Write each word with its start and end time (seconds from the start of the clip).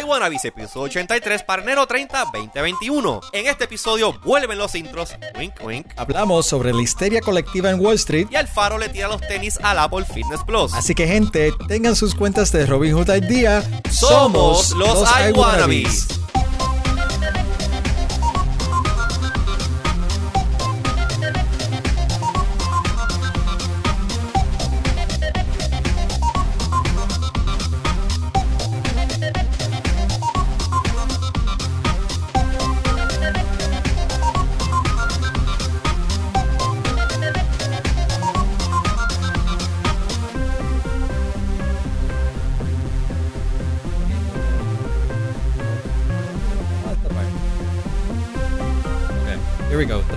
iWannabes, 0.00 0.44
episodio 0.44 0.82
83 0.84 1.42
para 1.42 1.62
enero 1.62 1.86
30, 1.86 2.24
2021. 2.32 3.20
En 3.32 3.46
este 3.46 3.64
episodio 3.64 4.12
vuelven 4.24 4.58
los 4.58 4.74
intros, 4.74 5.14
wink 5.38 5.54
wink, 5.62 5.86
Hablamos 5.96 6.46
sobre 6.46 6.72
la 6.72 6.82
histeria 6.82 7.20
colectiva 7.20 7.70
en 7.70 7.80
Wall 7.80 7.94
Street. 7.96 8.26
y 8.30 8.36
Alfaro 8.36 8.78
le 8.78 8.88
tira 8.88 9.08
los 9.08 9.20
tenis 9.20 9.58
al 9.62 9.78
Apple 9.78 10.04
Fitness 10.04 10.40
Plus. 10.46 10.74
Así 10.74 10.94
que 10.94 11.06
gente, 11.06 11.52
tengan 11.66 11.96
sus 11.96 12.14
cuentas 12.14 12.52
de 12.52 12.66
Robinhood 12.66 13.10
al 13.10 13.26
día. 13.26 13.62
Somos 13.90 14.72
los 14.72 15.08
iWannabes. 15.28 16.08
Ah, 16.34 16.37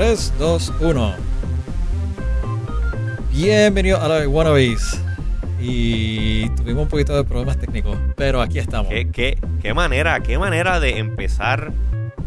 3, 0.02 0.34
2, 0.40 0.74
1. 0.80 1.16
Bienvenido 3.32 4.02
a 4.02 4.08
los 4.08 4.26
Wannabes. 4.26 5.00
Y 5.60 6.50
tuvimos 6.56 6.86
un 6.86 6.90
poquito 6.90 7.16
de 7.16 7.24
problemas 7.24 7.60
técnicos, 7.60 7.96
pero 8.16 8.42
aquí 8.42 8.58
estamos. 8.58 8.90
¿Qué, 8.90 9.12
qué, 9.12 9.38
qué 9.62 9.76
manera, 9.76 10.20
qué 10.22 10.40
manera 10.40 10.80
de 10.80 10.98
empezar 10.98 11.72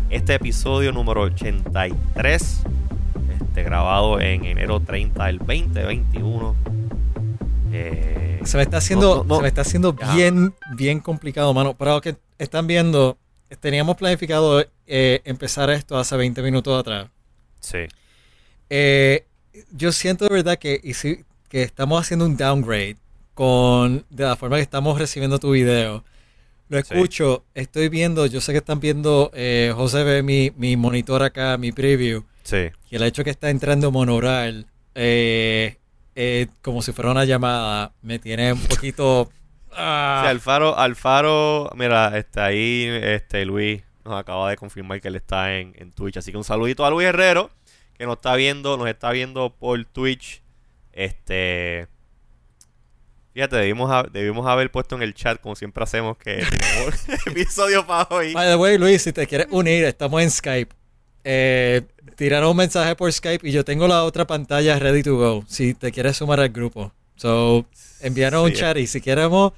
este 0.09 0.35
episodio 0.35 0.93
número 0.93 1.23
83, 1.23 2.63
este, 3.41 3.63
grabado 3.65 4.21
en 4.21 4.45
enero 4.45 4.79
30 4.79 5.27
del 5.27 5.39
2021. 5.39 6.55
Eh, 7.73 8.41
Se 8.45 8.57
me 8.57 8.63
está 8.63 8.77
haciendo, 8.77 9.17
No, 9.17 9.23
no, 9.25 9.25
no. 9.25 9.37
Se 9.39 9.43
me 9.43 9.49
está 9.49 9.63
haciendo 9.63 9.97
Ajá. 10.01 10.15
bien, 10.15 10.55
bien 10.77 11.01
complicado, 11.01 11.53
mano. 11.53 11.75
Para 11.75 11.95
los 11.95 12.03
que 12.03 12.15
están 12.39 12.69
viendo, 12.69 13.19
teníamos 13.59 13.97
planificado 13.97 14.65
eh, 14.87 15.23
empezar 15.25 15.71
esto 15.71 15.99
hace 15.99 16.17
20 16.17 16.41
minutos 16.41 16.79
atrás. 16.79 17.09
Sí. 17.65 17.87
Eh, 18.71 19.25
yo 19.73 19.93
siento 19.93 20.27
de 20.27 20.35
verdad 20.35 20.59
que, 20.59 20.81
hici- 20.83 21.25
que 21.49 21.63
estamos 21.63 22.01
haciendo 22.01 22.25
un 22.27 22.37
downgrade 22.37 22.97
con 23.35 24.05
de 24.11 24.25
la 24.25 24.37
forma 24.37 24.57
que 24.57 24.63
estamos 24.63 24.99
recibiendo 24.99 25.39
tu 25.39 25.51
video. 25.53 26.05
Lo 26.69 26.79
Sí. 26.83 26.95
escucho, 26.95 27.45
estoy 27.55 27.89
viendo, 27.89 28.27
yo 28.27 28.41
sé 28.41 28.53
que 28.53 28.59
están 28.59 28.81
viendo, 28.81 29.31
eh, 29.35 29.73
José 29.77 30.03
ve 30.03 30.23
mi, 30.23 30.51
mi 30.57 30.77
monitor 30.77 31.23
acá, 31.23 31.57
mi 31.59 31.73
preview, 31.73 32.25
Sí. 32.43 32.71
y 32.91 32.97
el 32.97 33.03
hecho 33.03 33.23
que 33.23 33.31
está 33.31 33.51
entrando 33.51 33.91
monoral, 33.91 34.67
eh, 34.95 35.77
eh, 36.17 36.47
como 36.63 36.81
si 36.83 36.93
fuera 36.93 37.11
una 37.11 37.25
llamada, 37.25 37.93
me 38.03 38.19
tiene 38.19 38.53
un 38.55 38.61
poquito... 38.61 39.31
ah, 39.73 40.23
Sí, 40.25 40.31
Alfaro, 40.31 40.77
Alfaro, 40.79 41.71
mira, 41.77 42.17
está 42.19 42.47
ahí, 42.47 42.87
este 43.03 43.45
Luis 43.45 43.83
nos 44.05 44.19
acaba 44.19 44.51
de 44.51 44.57
confirmar 44.57 45.01
que 45.01 45.09
él 45.09 45.17
está 45.17 45.57
en, 45.57 45.75
en 45.77 45.93
Twitch, 45.93 46.17
así 46.19 46.31
que 46.31 46.37
un 46.37 46.45
saludito 46.45 46.85
a 46.85 46.91
Luis 46.91 47.09
Herrero, 47.09 47.51
que 47.97 48.07
nos 48.07 48.17
está 48.17 48.35
viendo, 48.37 48.77
nos 48.77 48.89
está 48.89 49.11
viendo 49.11 49.55
por 49.55 49.83
Twitch. 49.85 50.43
Este, 50.93 51.89
fíjate, 53.33 53.57
debimos, 53.57 53.91
debimos 54.13 54.47
haber 54.47 54.71
puesto 54.71 54.97
en 54.97 55.03
el 55.03 55.15
chat, 55.15 55.41
como 55.41 55.57
siempre 55.57 55.85
hacemos, 55.85 56.17
que 56.19 56.37
tenemos 56.51 57.09
episodio 57.27 57.87
para 57.87 58.09
hoy. 58.15 58.33
By 58.35 58.49
the 58.49 58.57
way, 58.57 58.79
Luis, 58.79 59.03
si 59.03 59.13
te 59.13 59.27
quieres 59.27 59.49
unir, 59.51 59.85
estamos 59.85 60.23
en 60.23 60.31
Skype. 60.31 60.75
Eh, 61.27 61.83
tiraron 62.17 62.51
un 62.51 62.57
mensaje 62.59 62.95
por 62.97 63.11
Skype 63.11 63.49
y 63.49 63.53
yo 63.53 63.65
tengo 63.65 63.89
la 63.89 64.05
otra 64.05 64.27
pantalla 64.27 64.79
ready 64.79 65.03
to 65.03 65.17
go. 65.17 65.45
Si 65.49 65.75
te 65.75 65.91
quieres 65.91 66.17
sumar 66.17 66.41
al 66.41 66.51
grupo. 66.51 66.93
So, 67.17 67.65
envíanos 68.01 68.45
un 68.45 68.53
chat 68.53 68.77
y 68.77 68.87
si 68.87 69.01
queremos, 69.01 69.53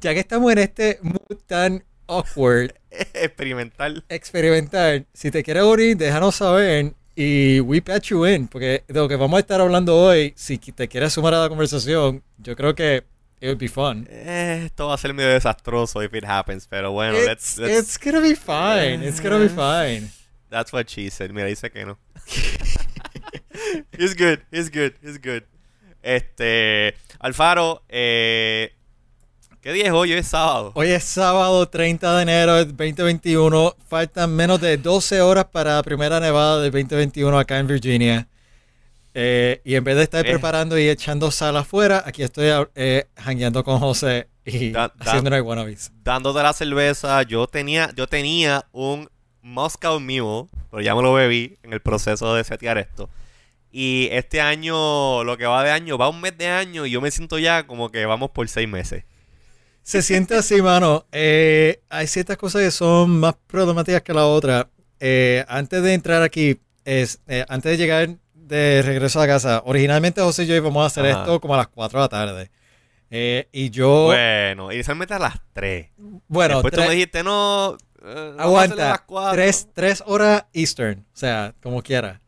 ya 0.00 0.14
que 0.14 0.20
estamos 0.20 0.52
en 0.52 0.58
este 0.58 0.98
mood 1.02 1.38
tan 1.46 1.84
awkward, 2.18 2.74
Experimental. 3.14 4.04
experimental, 4.08 5.06
si 5.12 5.30
te 5.30 5.42
quieres 5.42 5.62
unir, 5.64 5.96
déjanos 5.96 6.36
saber 6.36 6.92
y 7.16 7.60
we 7.60 7.80
patch 7.82 8.08
you 8.10 8.26
in. 8.26 8.48
Porque 8.48 8.84
de 8.86 8.94
lo 9.00 9.08
que 9.08 9.16
vamos 9.16 9.36
a 9.38 9.40
estar 9.40 9.60
hablando 9.60 9.96
hoy, 9.96 10.32
si 10.36 10.58
te 10.58 10.88
quieres 10.88 11.12
sumar 11.12 11.34
a 11.34 11.40
la 11.40 11.48
conversación, 11.48 12.22
yo 12.38 12.54
creo 12.56 12.74
que 12.74 13.04
it 13.40 13.48
would 13.48 13.58
be 13.58 13.68
fun. 13.68 14.06
Eh, 14.10 14.62
esto 14.66 14.86
va 14.88 14.94
a 14.94 14.98
ser 14.98 15.12
medio 15.14 15.30
desastroso 15.30 16.02
if 16.02 16.14
it 16.14 16.24
happens, 16.24 16.66
pero 16.66 16.92
bueno, 16.92 17.18
let's, 17.18 17.52
It's, 17.52 17.58
let's- 17.58 17.78
it's 17.78 17.98
gonna 17.98 18.20
be 18.20 18.36
fine. 18.36 19.06
It's 19.06 19.20
gonna 19.20 19.38
be 19.38 19.48
fine. 19.48 20.10
That's 20.50 20.72
what 20.72 20.86
she 20.88 21.10
said. 21.10 21.30
Mira, 21.32 21.48
dice 21.48 21.70
que 21.70 21.84
no. 21.86 21.98
he's 23.98 24.14
good, 24.14 24.40
he's 24.50 24.70
good, 24.70 24.94
he's 25.02 25.18
good. 25.18 25.44
Este, 26.02 26.94
Alfaro, 27.20 27.82
eh, 27.88 28.72
¿qué 29.62 29.72
día 29.72 29.86
es 29.86 29.92
hoy? 29.92 30.12
Hoy 30.12 30.18
es 30.18 30.26
sábado. 30.28 30.72
Hoy 30.74 30.88
es 30.88 31.04
sábado 31.04 31.66
30 31.68 32.16
de 32.16 32.22
enero 32.22 32.54
del 32.56 32.68
2021. 32.76 33.76
Faltan 33.88 34.34
menos 34.34 34.60
de 34.60 34.76
12 34.76 35.20
horas 35.20 35.46
para 35.46 35.76
la 35.76 35.82
primera 35.82 36.20
nevada 36.20 36.60
del 36.60 36.70
2021 36.72 37.38
acá 37.38 37.58
en 37.58 37.66
Virginia. 37.66 38.28
Eh, 39.14 39.60
y 39.64 39.74
en 39.74 39.84
vez 39.84 39.96
de 39.96 40.02
estar 40.04 40.26
Eh. 40.26 40.30
preparando 40.30 40.78
y 40.78 40.88
echando 40.88 41.30
sal 41.30 41.56
afuera, 41.56 42.02
aquí 42.06 42.22
estoy 42.22 42.50
eh, 42.74 43.06
jangueando 43.16 43.62
con 43.62 43.78
José 43.78 44.28
y 44.44 44.70
Da- 44.70 44.88
da- 44.88 44.94
haciendo 44.98 45.28
una 45.28 45.42
wannabes. 45.42 45.92
Dándote 46.02 46.42
la 46.42 46.52
cerveza, 46.52 47.22
yo 47.22 47.46
tenía, 47.46 47.90
yo 47.94 48.06
tenía 48.06 48.64
un 48.72 49.08
Moscow 49.42 50.00
Mule, 50.00 50.46
pero 50.70 50.82
ya 50.82 50.94
me 50.94 51.02
lo 51.02 51.12
bebí 51.12 51.58
en 51.62 51.72
el 51.74 51.80
proceso 51.80 52.34
de 52.34 52.42
setear 52.44 52.78
esto. 52.78 53.10
Y 53.70 54.08
este 54.12 54.40
año, 54.40 55.24
lo 55.24 55.36
que 55.36 55.46
va 55.46 55.62
de 55.62 55.70
año, 55.70 55.98
va 55.98 56.08
un 56.08 56.20
mes 56.20 56.36
de 56.38 56.48
año 56.48 56.86
y 56.86 56.90
yo 56.90 57.00
me 57.00 57.10
siento 57.10 57.38
ya 57.38 57.66
como 57.66 57.90
que 57.90 58.04
vamos 58.06 58.30
por 58.30 58.48
seis 58.48 58.68
meses. 58.68 59.04
Se 59.82 60.02
siente 60.02 60.36
así, 60.36 60.62
mano. 60.62 61.06
Eh, 61.12 61.80
hay 61.90 62.06
ciertas 62.06 62.36
cosas 62.36 62.62
que 62.62 62.70
son 62.70 63.18
más 63.20 63.34
problemáticas 63.46 64.02
que 64.02 64.14
la 64.14 64.26
otra. 64.26 64.68
Eh, 65.00 65.44
antes 65.48 65.82
de 65.82 65.94
entrar 65.94 66.22
aquí, 66.22 66.60
es, 66.84 67.20
eh, 67.26 67.44
antes 67.48 67.72
de 67.72 67.76
llegar 67.78 68.08
de 68.34 68.82
regreso 68.84 69.20
a 69.20 69.26
casa, 69.26 69.62
originalmente 69.64 70.20
José 70.20 70.44
y 70.44 70.46
yo 70.46 70.54
íbamos 70.54 70.82
a 70.84 70.86
hacer 70.86 71.06
Ajá. 71.06 71.20
esto 71.20 71.40
como 71.40 71.54
a 71.54 71.58
las 71.58 71.68
4 71.68 71.98
de 71.98 72.04
la 72.04 72.08
tarde. 72.08 72.50
Y 73.10 73.70
yo... 73.70 74.04
Bueno, 74.06 74.72
inicialmente 74.72 75.14
a 75.14 75.18
las 75.18 75.34
3. 75.52 75.88
Bueno, 76.28 76.62
Después 76.62 76.74
tú 76.74 76.80
me 76.80 76.94
dijiste, 76.94 77.22
no. 77.22 77.76
vamos 78.02 78.16
a 78.16 78.16
las 78.36 78.40
aguanta. 78.40 79.04
cuatro". 79.06 79.32
Tres, 79.34 79.68
tres 79.74 80.02
horas 80.06 80.46
Eastern. 80.52 81.00
O 81.12 81.16
sea, 81.16 81.54
como 81.62 81.82
quiera. 81.82 82.20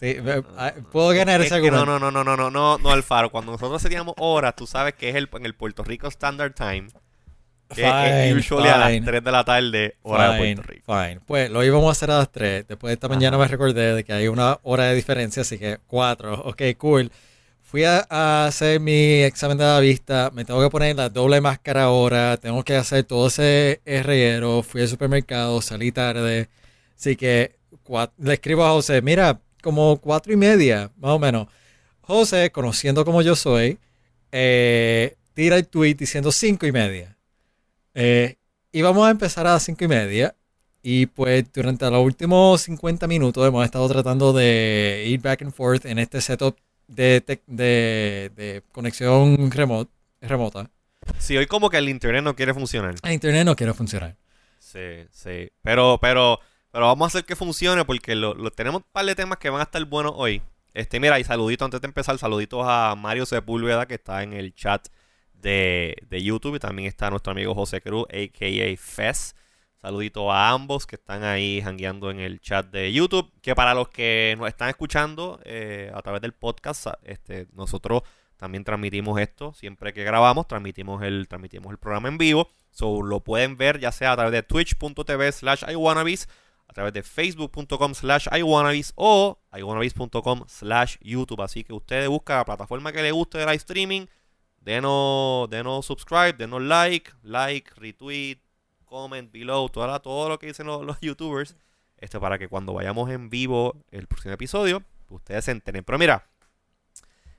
Sí, 0.00 0.16
ah, 0.56 0.72
puedo 0.90 1.10
ganar 1.10 1.40
Es 1.42 1.46
ese 1.46 1.60
no, 1.60 1.76
argumento. 1.78 1.86
no, 1.86 2.10
no, 2.10 2.24
no, 2.24 2.36
no, 2.36 2.50
no, 2.50 2.78
no, 2.78 2.90
Alfaro. 2.90 3.30
Cuando 3.30 3.52
nosotros 3.52 3.80
seríamos 3.80 4.14
horas, 4.18 4.56
tú 4.56 4.66
sabes 4.66 4.94
que 4.94 5.10
es 5.10 5.14
el, 5.14 5.28
en 5.32 5.46
el 5.46 5.54
Puerto 5.54 5.84
Rico 5.84 6.08
Standard 6.08 6.54
Time. 6.54 6.88
Que 7.74 7.82
Fine, 7.82 8.30
es 8.30 8.36
usually 8.36 8.68
a 8.68 8.76
las 8.78 8.90
fine. 8.90 9.06
3 9.06 9.24
de 9.24 9.32
la 9.32 9.44
tarde, 9.44 9.96
hora 10.02 10.32
de 10.32 10.38
Fine, 10.38 10.54
Puerto 10.56 10.72
Rico. 10.72 10.84
fine. 10.86 11.20
Pues 11.26 11.50
lo 11.50 11.64
íbamos 11.64 11.88
a 11.88 11.92
hacer 11.92 12.10
a 12.10 12.18
las 12.18 12.30
3. 12.32 12.68
Después 12.68 12.90
de 12.90 12.94
esta 12.94 13.08
mañana 13.08 13.38
me 13.38 13.48
recordé 13.48 13.94
de 13.94 14.04
que 14.04 14.12
hay 14.12 14.28
una 14.28 14.58
hora 14.62 14.84
de 14.84 14.94
diferencia, 14.94 15.42
así 15.42 15.58
que 15.58 15.78
4. 15.86 16.42
Ok, 16.44 16.62
cool. 16.78 17.10
Fui 17.62 17.84
a, 17.84 18.06
a 18.10 18.46
hacer 18.46 18.80
mi 18.80 19.22
examen 19.22 19.56
de 19.56 19.64
la 19.64 19.80
vista. 19.80 20.30
Me 20.34 20.44
tengo 20.44 20.62
que 20.62 20.68
poner 20.68 20.94
la 20.94 21.08
doble 21.08 21.40
máscara 21.40 21.84
ahora. 21.84 22.36
Tengo 22.36 22.62
que 22.64 22.76
hacer 22.76 23.04
todo 23.04 23.28
ese 23.28 23.80
reguero. 23.86 24.62
Fui 24.62 24.82
al 24.82 24.88
supermercado, 24.88 25.62
salí 25.62 25.90
tarde. 25.90 26.48
Así 26.98 27.16
que 27.16 27.56
le 28.18 28.34
escribo 28.34 28.64
a 28.64 28.70
José, 28.70 29.00
mira, 29.02 29.40
como 29.62 29.96
cuatro 29.98 30.32
y 30.32 30.36
media, 30.36 30.90
más 30.98 31.12
o 31.12 31.18
menos. 31.18 31.48
José, 32.02 32.50
conociendo 32.50 33.04
como 33.04 33.22
yo 33.22 33.34
soy, 33.36 33.78
eh, 34.32 35.16
tira 35.34 35.56
el 35.56 35.66
tweet 35.66 35.94
diciendo 35.94 36.30
cinco 36.32 36.66
y 36.66 36.72
media. 36.72 37.16
Eh, 37.94 38.36
y 38.72 38.82
vamos 38.82 39.06
a 39.06 39.10
empezar 39.10 39.46
a 39.46 39.52
las 39.54 39.62
cinco 39.64 39.84
y 39.84 39.88
media. 39.88 40.34
Y 40.82 41.06
pues 41.06 41.44
durante 41.52 41.88
los 41.90 42.04
últimos 42.04 42.62
50 42.62 43.06
minutos 43.06 43.46
hemos 43.46 43.64
estado 43.64 43.88
tratando 43.88 44.32
de 44.32 45.04
ir 45.06 45.20
back 45.20 45.42
and 45.42 45.52
forth 45.52 45.86
en 45.86 45.98
este 46.00 46.20
setup 46.20 46.56
de, 46.88 47.22
de, 47.46 48.30
de 48.34 48.62
conexión 48.72 49.50
remote, 49.52 49.90
remota. 50.20 50.70
Sí, 51.18 51.36
hoy 51.36 51.46
como 51.46 51.70
que 51.70 51.78
el 51.78 51.88
internet 51.88 52.24
no 52.24 52.34
quiere 52.34 52.52
funcionar. 52.52 52.94
El 53.02 53.12
internet 53.12 53.44
no 53.44 53.54
quiere 53.54 53.72
funcionar. 53.74 54.16
Sí, 54.58 55.06
sí. 55.12 55.50
Pero, 55.62 55.98
pero, 56.00 56.40
pero 56.72 56.86
vamos 56.86 57.06
a 57.06 57.08
hacer 57.08 57.24
que 57.24 57.36
funcione 57.36 57.84
porque 57.84 58.14
lo, 58.16 58.34
lo- 58.34 58.50
tenemos 58.50 58.82
un 58.82 58.86
par 58.90 59.04
de 59.06 59.14
temas 59.14 59.38
que 59.38 59.50
van 59.50 59.60
a 59.60 59.64
estar 59.64 59.84
buenos 59.84 60.12
hoy. 60.16 60.42
Este, 60.74 60.98
mira, 60.98 61.20
y 61.20 61.24
saludito 61.24 61.64
antes 61.64 61.80
de 61.80 61.86
empezar, 61.86 62.18
saluditos 62.18 62.62
a 62.66 62.94
Mario 62.96 63.24
Sepúlveda 63.26 63.86
que 63.86 63.94
está 63.94 64.22
en 64.24 64.32
el 64.32 64.54
chat 64.54 64.88
de, 65.42 65.96
de 66.08 66.22
YouTube 66.22 66.56
y 66.56 66.58
también 66.58 66.88
está 66.88 67.10
nuestro 67.10 67.32
amigo 67.32 67.54
José 67.54 67.80
Cruz, 67.82 68.06
a.k.a. 68.08 68.76
Fez. 68.78 69.34
Saludito 69.82 70.30
a 70.30 70.50
ambos 70.50 70.86
que 70.86 70.94
están 70.94 71.24
ahí 71.24 71.60
jangueando 71.60 72.10
en 72.12 72.20
el 72.20 72.40
chat 72.40 72.70
de 72.70 72.92
YouTube. 72.92 73.32
Que 73.42 73.56
para 73.56 73.74
los 73.74 73.88
que 73.88 74.36
nos 74.38 74.46
están 74.46 74.68
escuchando 74.68 75.40
eh, 75.44 75.90
a 75.92 76.00
través 76.02 76.22
del 76.22 76.32
podcast, 76.32 76.86
este, 77.02 77.48
nosotros 77.52 78.02
también 78.36 78.62
transmitimos 78.62 79.20
esto. 79.20 79.52
Siempre 79.54 79.92
que 79.92 80.04
grabamos, 80.04 80.46
transmitimos 80.46 81.02
el, 81.02 81.26
transmitimos 81.26 81.70
el 81.72 81.78
programa 81.78 82.08
en 82.08 82.16
vivo. 82.16 82.48
So, 82.70 83.02
lo 83.02 83.20
pueden 83.20 83.56
ver 83.56 83.80
ya 83.80 83.92
sea 83.92 84.12
a 84.12 84.16
través 84.16 84.32
de 84.32 84.42
twitch.tv 84.42 85.32
slash 85.32 85.64
iwannabes, 85.68 86.28
a 86.68 86.72
través 86.72 86.92
de 86.92 87.02
facebook.com 87.02 87.94
slash 87.94 88.28
iwannabes 88.36 88.92
o 88.94 89.38
iwannabes.com 89.52 90.44
slash 90.46 90.96
youtube. 91.00 91.42
Así 91.42 91.64
que 91.64 91.72
ustedes 91.72 92.08
buscan 92.08 92.38
la 92.38 92.44
plataforma 92.44 92.92
que 92.92 93.02
les 93.02 93.12
guste 93.12 93.38
de 93.38 93.46
live 93.46 93.56
streaming, 93.56 94.06
denos, 94.64 95.48
denos 95.50 95.86
subscribe, 95.86 96.34
denos 96.34 96.62
like, 96.62 97.10
like, 97.22 97.70
retweet, 97.76 98.38
comment 98.84 99.30
below, 99.32 99.68
toda 99.68 99.98
todo 100.00 100.28
lo 100.28 100.38
que 100.38 100.46
dicen 100.46 100.66
los, 100.66 100.84
los 100.84 101.00
youtubers. 101.00 101.56
Este, 101.98 102.18
para 102.18 102.36
que 102.38 102.48
cuando 102.48 102.72
vayamos 102.72 103.10
en 103.10 103.30
vivo 103.30 103.76
el 103.90 104.06
próximo 104.08 104.34
episodio, 104.34 104.82
ustedes 105.08 105.44
se 105.44 105.52
enteren. 105.52 105.84
Pero 105.84 105.98
mira, 105.98 106.26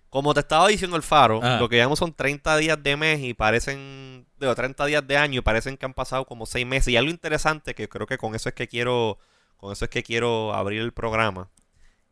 como 0.10 0.34
te 0.34 0.42
estaba 0.42 0.68
diciendo 0.68 0.96
el 0.96 1.04
Faro, 1.04 1.40
Ah. 1.44 1.58
lo 1.60 1.68
que 1.68 1.76
llevamos 1.76 2.00
son 2.00 2.14
30 2.14 2.56
días 2.58 2.82
de 2.82 2.96
mes 2.96 3.20
y 3.20 3.34
parecen, 3.34 4.26
digo, 4.40 4.54
30 4.56 4.86
días 4.86 5.06
de 5.06 5.18
año 5.18 5.40
y 5.40 5.42
parecen 5.42 5.76
que 5.76 5.86
han 5.86 5.94
pasado 5.94 6.26
como 6.26 6.46
6 6.46 6.66
meses. 6.66 6.90
Y 6.90 6.98
algo 6.98 7.10
interesante 7.12 7.74
que 7.76 7.90
creo 7.90 8.06
que 8.08 8.18
con 8.18 8.36
eso 8.36 8.48
es 8.48 8.56
que 8.56 8.68
quiero, 8.68 9.18
con 9.58 9.72
eso 9.74 9.86
es 9.86 9.92
que 9.92 10.04
quiero 10.04 10.54
abrir 10.54 10.82
el 10.82 10.94
programa, 10.94 11.50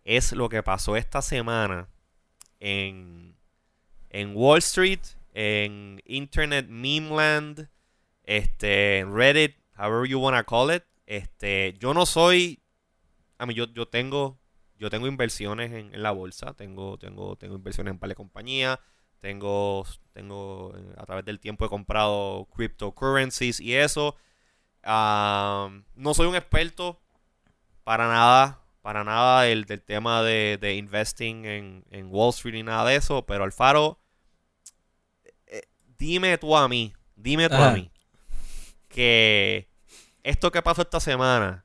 es 0.03 0.31
lo 0.33 0.49
que 0.49 0.63
pasó 0.63 0.97
esta 0.97 1.21
semana 1.21 1.87
en, 2.59 3.30
en 4.11 4.35
Wall 4.35 4.59
Street, 4.59 4.99
en 5.33 6.01
Internet 6.05 6.67
Memeland, 6.69 7.69
este, 8.23 8.99
en 8.99 9.15
Reddit, 9.15 9.55
however 9.77 10.07
you 10.07 10.19
wanna 10.19 10.43
call 10.43 10.73
it. 10.73 10.83
Este, 11.05 11.75
yo 11.79 11.93
no 11.93 12.05
soy, 12.05 12.61
a 13.37 13.45
mí 13.45 13.53
yo, 13.53 13.65
yo 13.73 13.87
tengo, 13.87 14.37
yo 14.77 14.89
tengo 14.89 15.07
inversiones 15.07 15.71
en, 15.71 15.93
en 15.93 16.03
la 16.03 16.11
bolsa, 16.11 16.53
tengo, 16.53 16.97
tengo, 16.97 17.35
tengo 17.37 17.55
inversiones 17.55 17.91
en 17.91 17.99
par 17.99 18.09
de 18.09 18.15
compañías, 18.15 18.79
tengo, 19.19 19.85
tengo, 20.13 20.73
a 20.97 21.05
través 21.05 21.23
del 21.25 21.39
tiempo 21.39 21.65
he 21.65 21.69
comprado 21.69 22.47
cryptocurrencies 22.53 23.59
y 23.59 23.75
eso. 23.75 24.15
Am, 24.83 25.85
no 25.95 26.13
soy 26.13 26.27
un 26.27 26.35
experto 26.35 26.99
para 27.83 28.07
nada, 28.07 28.61
para 28.81 29.03
nada 29.03 29.43
del, 29.43 29.65
del 29.65 29.81
tema 29.83 30.21
de, 30.23 30.57
de 30.59 30.75
investing 30.75 31.45
en, 31.45 31.85
en 31.91 32.07
Wall 32.09 32.31
Street 32.31 32.55
ni 32.55 32.63
nada 32.63 32.89
de 32.89 32.95
eso, 32.95 33.25
pero 33.25 33.43
Alfaro, 33.43 34.00
dime 36.01 36.35
tú 36.39 36.57
a 36.57 36.67
mí, 36.67 36.91
dime 37.15 37.47
tú 37.47 37.55
a 37.55 37.71
mí, 37.73 37.91
que 38.89 39.67
esto 40.23 40.51
que 40.51 40.61
pasó 40.63 40.81
esta 40.81 40.99
semana 40.99 41.63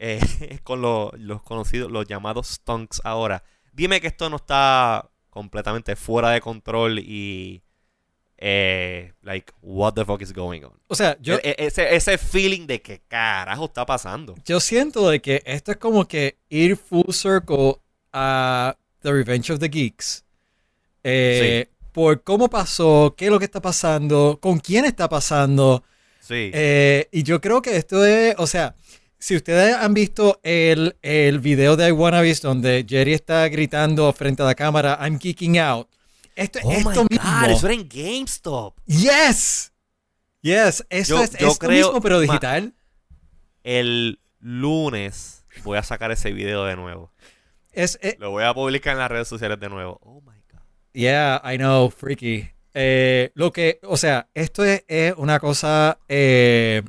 eh, 0.00 0.18
con 0.64 0.80
lo- 0.82 1.12
los 1.16 1.42
conocidos, 1.42 1.90
los 1.90 2.04
llamados 2.06 2.48
stunks 2.48 3.00
ahora, 3.04 3.42
dime 3.72 4.00
que 4.00 4.08
esto 4.08 4.28
no 4.28 4.36
está 4.36 5.08
completamente 5.30 5.94
fuera 5.94 6.30
de 6.30 6.40
control 6.40 6.98
y 6.98 7.62
eh, 8.38 9.12
like 9.22 9.52
what 9.62 9.94
the 9.94 10.04
fuck 10.04 10.20
is 10.22 10.32
going 10.32 10.62
on. 10.64 10.72
O 10.88 10.94
sea, 10.94 11.16
yo, 11.20 11.36
E- 11.36 11.54
e- 11.58 11.66
ese, 11.66 11.94
ese 11.94 12.18
feeling 12.18 12.66
de 12.66 12.80
que 12.82 13.00
carajo 13.08 13.66
está 13.66 13.84
pasando. 13.86 14.34
yo 14.44 14.58
siento 14.60 15.08
de 15.10 15.20
que 15.20 15.42
esto 15.44 15.70
es 15.72 15.76
como 15.78 16.06
que 16.08 16.38
ir 16.48 16.76
full 16.76 17.12
circle 17.12 17.76
a 18.12 18.76
The 19.02 19.12
Revenge 19.12 19.52
of 19.52 19.60
the 19.60 19.68
Geeks. 19.68 20.24
Eh, 21.04 21.68
Por 21.98 22.22
cómo 22.22 22.48
pasó, 22.48 23.12
qué 23.16 23.24
es 23.24 23.30
lo 23.32 23.40
que 23.40 23.46
está 23.46 23.60
pasando, 23.60 24.38
con 24.40 24.60
quién 24.60 24.84
está 24.84 25.08
pasando. 25.08 25.82
Sí. 26.20 26.52
Eh, 26.54 27.08
y 27.10 27.24
yo 27.24 27.40
creo 27.40 27.60
que 27.60 27.74
esto 27.76 28.04
es, 28.06 28.36
o 28.38 28.46
sea, 28.46 28.76
si 29.18 29.34
ustedes 29.34 29.74
han 29.74 29.94
visto 29.94 30.38
el, 30.44 30.96
el 31.02 31.40
video 31.40 31.74
de 31.76 31.88
I 31.88 31.90
Wanna 31.90 32.20
Be 32.20 32.32
donde 32.40 32.86
Jerry 32.88 33.14
está 33.14 33.48
gritando 33.48 34.12
frente 34.12 34.42
a 34.42 34.46
la 34.46 34.54
cámara, 34.54 34.96
I'm 35.00 35.18
geeking 35.18 35.58
out. 35.58 35.88
Esto, 36.36 36.60
oh 36.62 36.70
esto 36.70 37.02
my 37.02 37.06
mismo. 37.10 37.28
god, 37.40 37.50
eso 37.50 37.66
era 37.66 37.74
en 37.74 37.88
GameStop. 37.88 38.78
Yes. 38.86 39.72
Yes, 40.40 40.86
eso 40.90 41.16
Yo- 41.16 41.22
es 41.24 41.32
yo 41.36 41.48
esto 41.48 41.66
creo- 41.66 41.86
mismo, 41.88 42.00
pero 42.00 42.14
ma- 42.18 42.22
digital. 42.22 42.74
El 43.64 44.20
lunes 44.38 45.44
voy 45.64 45.78
a 45.78 45.82
sacar 45.82 46.12
ese 46.12 46.30
video 46.32 46.64
de 46.64 46.76
nuevo. 46.76 47.10
Es, 47.72 47.98
eh, 48.02 48.14
Lo 48.20 48.30
voy 48.30 48.44
a 48.44 48.54
publicar 48.54 48.92
en 48.92 49.00
las 49.00 49.10
redes 49.10 49.26
sociales 49.26 49.58
de 49.58 49.68
nuevo. 49.68 49.98
Oh 50.04 50.20
my. 50.20 50.37
Yeah, 50.98 51.40
I 51.44 51.56
know, 51.58 51.90
freaky. 51.90 52.48
Eh, 52.74 53.30
lo 53.34 53.52
que, 53.52 53.78
o 53.84 53.96
sea, 53.96 54.28
esto 54.34 54.64
es, 54.64 54.82
es 54.88 55.14
una 55.16 55.38
cosa 55.38 55.98
eh, 56.08 56.82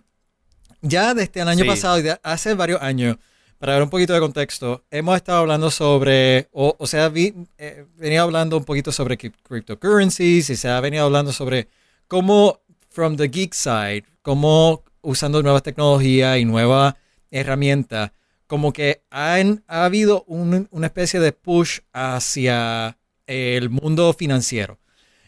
ya 0.82 1.14
desde 1.14 1.42
el 1.42 1.48
año 1.48 1.62
Sí. 1.64 1.68
pasado, 1.68 2.00
y 2.00 2.02
de 2.02 2.20
hace 2.24 2.56
varios 2.56 2.82
años, 2.82 3.18
para 3.60 3.74
dar 3.74 3.84
un 3.84 3.90
poquito 3.92 4.14
de 4.14 4.20
contexto, 4.20 4.84
hemos 4.90 5.16
estado 5.16 5.38
hablando 5.40 5.70
sobre, 5.70 6.48
o, 6.54 6.76
o 6.80 6.88
sea, 6.88 7.10
vi, 7.10 7.36
eh, 7.60 7.86
venía 7.98 8.24
hablando 8.24 8.58
un 8.58 8.66
poquito 8.66 8.92
sobre 8.92 9.16
cryptocurrencies 9.18 10.50
y 10.50 10.56
se 10.56 10.70
ha 10.70 10.80
venido 10.82 11.04
hablando 11.06 11.32
sobre 11.32 11.68
cómo, 12.08 12.62
from 12.90 13.16
the 13.16 13.28
geek 13.28 13.54
side, 13.54 14.06
cómo 14.24 14.84
usando 15.02 15.44
nuevas 15.44 15.62
tecnologías 15.62 16.40
y 16.40 16.46
nuevas 16.46 16.96
herramientas, 17.30 18.12
como 18.48 18.74
que 18.74 19.04
han, 19.12 19.64
ha 19.68 19.86
habido 19.86 20.24
un- 20.24 20.68
una 20.72 20.88
especie 20.88 21.20
de 21.20 21.32
push 21.32 21.82
hacia 21.94 22.98
el 23.30 23.70
mundo 23.70 24.14
financiero. 24.14 24.80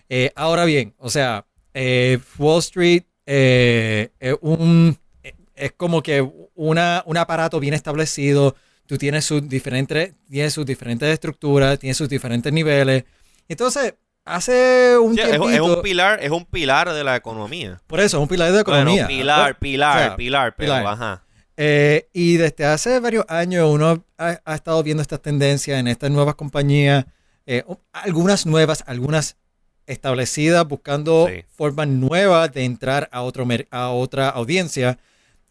Eh, 0.09 0.31
ahora 0.35 0.65
bien, 0.65 0.93
o 0.97 1.09
sea, 1.09 1.45
eh, 1.73 2.19
Wall 2.37 2.59
Street 2.59 3.03
eh, 3.25 4.09
es, 4.19 4.35
un, 4.41 4.97
es 5.55 5.71
como 5.73 6.01
que 6.03 6.27
una, 6.55 7.03
un 7.05 7.17
aparato 7.17 7.59
bien 7.59 7.73
establecido. 7.73 8.55
Tú 8.87 8.97
tienes 8.97 9.23
sus 9.25 9.47
diferentes, 9.47 10.13
tienes 10.29 10.53
sus 10.53 10.65
diferentes 10.65 11.07
estructuras, 11.09 11.79
tienes 11.79 11.95
sus 11.95 12.09
diferentes 12.09 12.51
niveles. 12.51 13.05
Entonces, 13.47 13.93
hace 14.25 14.97
un 14.97 15.15
Sí, 15.15 15.21
es, 15.21 15.29
tiempito, 15.29 15.53
es 15.53 15.61
un 15.61 15.81
pilar, 15.81 16.19
es 16.21 16.31
un 16.31 16.45
pilar 16.45 16.91
de 16.91 17.03
la 17.03 17.15
economía. 17.15 17.81
por 17.87 17.99
eso, 18.01 18.17
es 18.17 18.21
un 18.21 18.27
pilar 18.27 18.51
de 18.51 18.59
economía. 18.61 19.05
Bueno, 19.05 19.07
pilar, 19.07 19.59
pilar, 19.59 19.97
O 19.97 19.99
sea, 20.01 20.15
pilar, 20.17 20.55
pero 20.57 20.73
pilar. 20.73 20.87
ajá. 20.93 21.23
Eh, 21.57 22.09
y 22.13 22.37
desde 22.37 22.65
hace 22.65 22.99
varios 22.99 23.25
años 23.29 23.69
uno 23.69 24.03
ha, 24.17 24.39
ha 24.43 24.55
estado 24.55 24.81
viendo 24.83 25.01
estas 25.01 25.21
tendencias 25.21 25.79
en 25.79 25.87
estas 25.87 26.09
nuevas 26.09 26.35
compañías, 26.35 27.05
eh, 27.45 27.63
algunas 27.93 28.45
nuevas, 28.45 28.83
algunas 28.87 29.37
establecidas, 29.87 30.67
buscando 30.67 31.27
Sí. 31.27 31.43
formas 31.55 31.87
nuevas 31.87 32.53
de 32.53 32.63
entrar 32.63 33.09
a, 33.11 33.21
otro 33.23 33.45
a 33.71 33.89
otra 33.89 34.29
audiencia, 34.29 34.99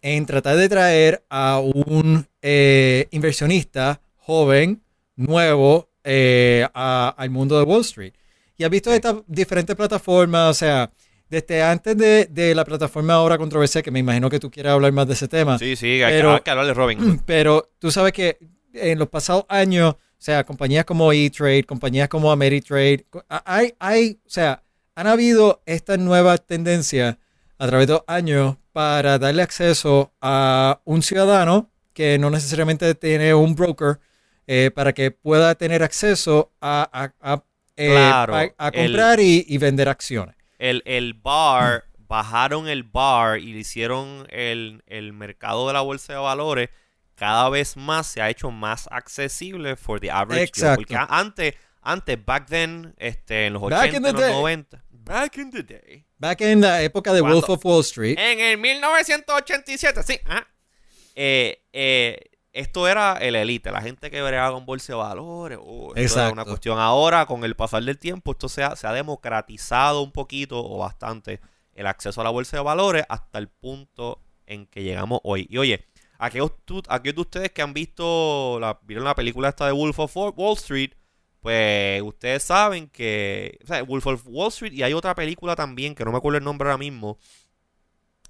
en 0.03 0.25
tratar 0.27 0.57
de 0.57 0.69
traer 0.69 1.25
a 1.29 1.59
un 1.61 2.27
eh, 2.43 3.07
inversionista 3.11 4.01
joven, 4.17 4.83
nuevo, 5.17 5.91
eh, 6.05 6.67
a- 6.73 7.15
al 7.19 7.29
mundo 7.31 7.59
de 7.59 7.65
Wall 7.65 7.83
Street. 7.83 8.15
Y 8.57 8.65
has 8.65 8.71
visto 8.71 8.89
Sí. 8.91 8.97
estas 8.97 9.17
diferentes 9.27 9.77
plataformas, 9.77 10.51
o 10.51 10.55
sea, 10.55 10.91
desde 11.29 11.63
antes 11.63 11.97
de, 11.99 12.27
de 12.31 12.55
la 12.55 12.65
plataforma 12.65 13.15
ahora 13.15 13.37
controversial, 13.37 13.85
que 13.85 13.91
me 13.91 13.99
imagino 13.99 14.31
que 14.31 14.41
tú 14.41 14.51
quieras 14.51 14.73
hablar 14.73 14.93
más 14.93 15.07
de 15.07 15.12
ese 15.14 15.29
tema, 15.29 15.59
Sí, 15.59 15.76
sí, 15.76 16.03
hay, 16.03 16.14
Pero- 16.14 16.35
hay 16.35 16.41
que 16.41 16.50
hablar 16.50 16.67
de 16.67 16.75
Robin 16.75 17.21
pero 17.26 17.71
tú 17.79 17.91
sabes 17.91 18.12
que 18.14 18.38
en 18.73 18.99
los 18.99 19.09
pasados 19.09 19.45
años, 19.49 19.97
o 20.21 20.23
sea, 20.23 20.45
compañías 20.45 20.85
como 20.85 21.12
E-Trade, 21.12 21.65
compañías 21.65 22.09
como 22.09 22.31
Ameritrade, 22.31 23.07
hay, 23.29 23.75
hay, 23.79 24.21
o 24.27 24.31
sea, 24.31 24.62
han 24.95 25.07
habido 25.07 25.62
estas 25.67 25.99
nuevas 25.99 26.47
tendencias 26.47 27.17
a 27.59 27.67
través 27.67 27.87
de 27.87 27.95
los 27.95 28.03
años 28.07 28.57
para 28.73 29.19
darle 29.19 29.43
acceso 29.43 30.12
a 30.21 30.81
un 30.85 31.03
ciudadano 31.03 31.71
que 31.95 32.19
no 32.19 32.31
necesariamente 32.31 32.95
tiene 32.95 33.35
un 33.35 33.55
broker 33.55 33.99
eh, 34.47 34.71
para 34.75 34.93
que 34.93 35.11
pueda 35.11 35.55
tener 35.55 35.83
acceso 35.83 36.53
a, 36.61 36.89
a- 36.93 37.33
a, 37.35 37.45
eh, 37.77 37.87
Claro, 37.91 38.35
a- 38.35 38.67
a 38.67 38.71
el- 38.73 38.85
comprar 38.93 39.21
y, 39.21 39.45
y 39.49 39.59
vender 39.59 39.89
acciones. 39.89 40.37
El, 40.59 40.83
el 40.85 41.15
bar, 41.15 41.85
bajaron 42.09 42.69
el 42.69 42.83
bar 42.83 43.39
y 43.39 43.53
le 43.55 43.61
hicieron 43.61 44.27
el, 44.31 44.83
el 44.87 45.12
mercado 45.12 45.67
de 45.67 45.73
la 45.73 45.81
bolsa 45.81 46.12
de 46.12 46.19
valores 46.19 46.69
cada 47.21 47.50
vez 47.50 47.77
más 47.77 48.07
se 48.07 48.23
ha 48.23 48.31
hecho 48.31 48.50
más 48.50 48.89
accesible 48.91 49.77
for 49.77 50.00
the 50.00 50.11
average 50.11 50.53
Joe. 50.57 50.73
Exacto. 50.73 50.77
Porque 50.81 50.97
a- 50.97 51.07
antes, 51.11 51.55
antes, 51.83 52.25
back 52.25 52.47
then, 52.49 52.95
este, 52.97 53.47
en 53.47 53.53
los 53.53 53.62
Back 53.62 53.91
80, 53.91 53.97
in 53.99 54.03
the 54.03 54.09
en 54.09 54.15
los 54.15 54.23
day. 54.25 54.33
90, 54.33 54.85
back 54.91 55.37
in 55.37 55.50
the 55.50 55.62
day, 55.62 56.07
Back 56.17 56.41
en 56.41 56.61
la 56.62 56.83
época 56.83 57.12
de. 57.12 57.21
Wolf 57.21 57.49
of 57.50 57.65
Wall 57.65 57.81
Street, 57.83 58.19
en 58.19 58.41
el 58.41 58.57
1987, 58.59 60.03
sí, 60.03 60.19
ajá. 60.25 60.47
Eh, 61.15 61.62
eh, 61.73 62.19
esto 62.53 62.89
era 62.89 63.17
el 63.21 63.37
elite, 63.37 63.71
la 63.71 63.83
gente 63.83 64.11
que 64.11 64.23
bregaba 64.23 64.53
con 64.55 64.65
bolsa 64.67 64.93
de 64.93 64.97
valores. 64.99 65.59
uh, 65.62 65.89
esto 65.89 65.93
era 65.97 66.03
Exacto. 66.03 66.33
una 66.33 66.45
cuestión. 66.45 66.79
Ahora, 66.79 67.27
con 67.27 67.45
el 67.45 67.55
pasar 67.55 67.83
del 67.85 67.99
tiempo, 67.99 68.33
esto 68.33 68.49
se 68.49 68.62
ha, 68.65 68.75
se 68.77 68.87
ha 68.87 68.93
democratizado 68.93 70.00
un 70.03 70.11
poquito 70.12 70.59
o 70.65 70.79
bastante 70.79 71.41
el 71.75 71.87
acceso 71.87 72.21
a 72.21 72.25
la 72.25 72.31
bolsa 72.31 72.57
de 72.57 72.62
valores 72.62 73.05
hasta 73.09 73.39
el 73.39 73.49
punto 73.49 74.21
en 74.47 74.67
que 74.67 74.83
llegamos 74.83 75.21
hoy. 75.23 75.47
Y 75.49 75.59
oye, 75.59 75.87
aquellos, 76.21 76.53
aquellos 76.89 77.15
de 77.17 77.21
ustedes 77.23 77.50
que 77.53 77.62
han 77.62 77.73
visto, 77.75 78.59
la, 78.61 78.79
vieron 78.83 79.05
la 79.05 79.15
película 79.15 79.49
esta 79.49 79.67
de 79.67 79.73
Wolf 79.73 79.99
of 79.99 80.17
Wall 80.17 80.55
Street, 80.57 80.93
pues 81.41 82.03
ustedes 82.03 82.43
saben 82.43 82.89
que, 82.89 83.59
o 83.65 83.67
sea, 83.67 83.83
Wolf 83.83 84.07
of 84.07 84.23
Wall 84.27 84.49
Street 84.49 84.73
y 84.75 84.83
hay 84.83 84.93
otra 84.93 85.15
película 85.15 85.57
también, 85.57 85.95
que 85.95 86.05
no 86.05 86.12
me 86.12 86.19
acuerdo 86.19 86.39
el 86.39 86.45
nombre 86.45 86.69
ahora 86.69 86.79
mismo, 86.79 87.19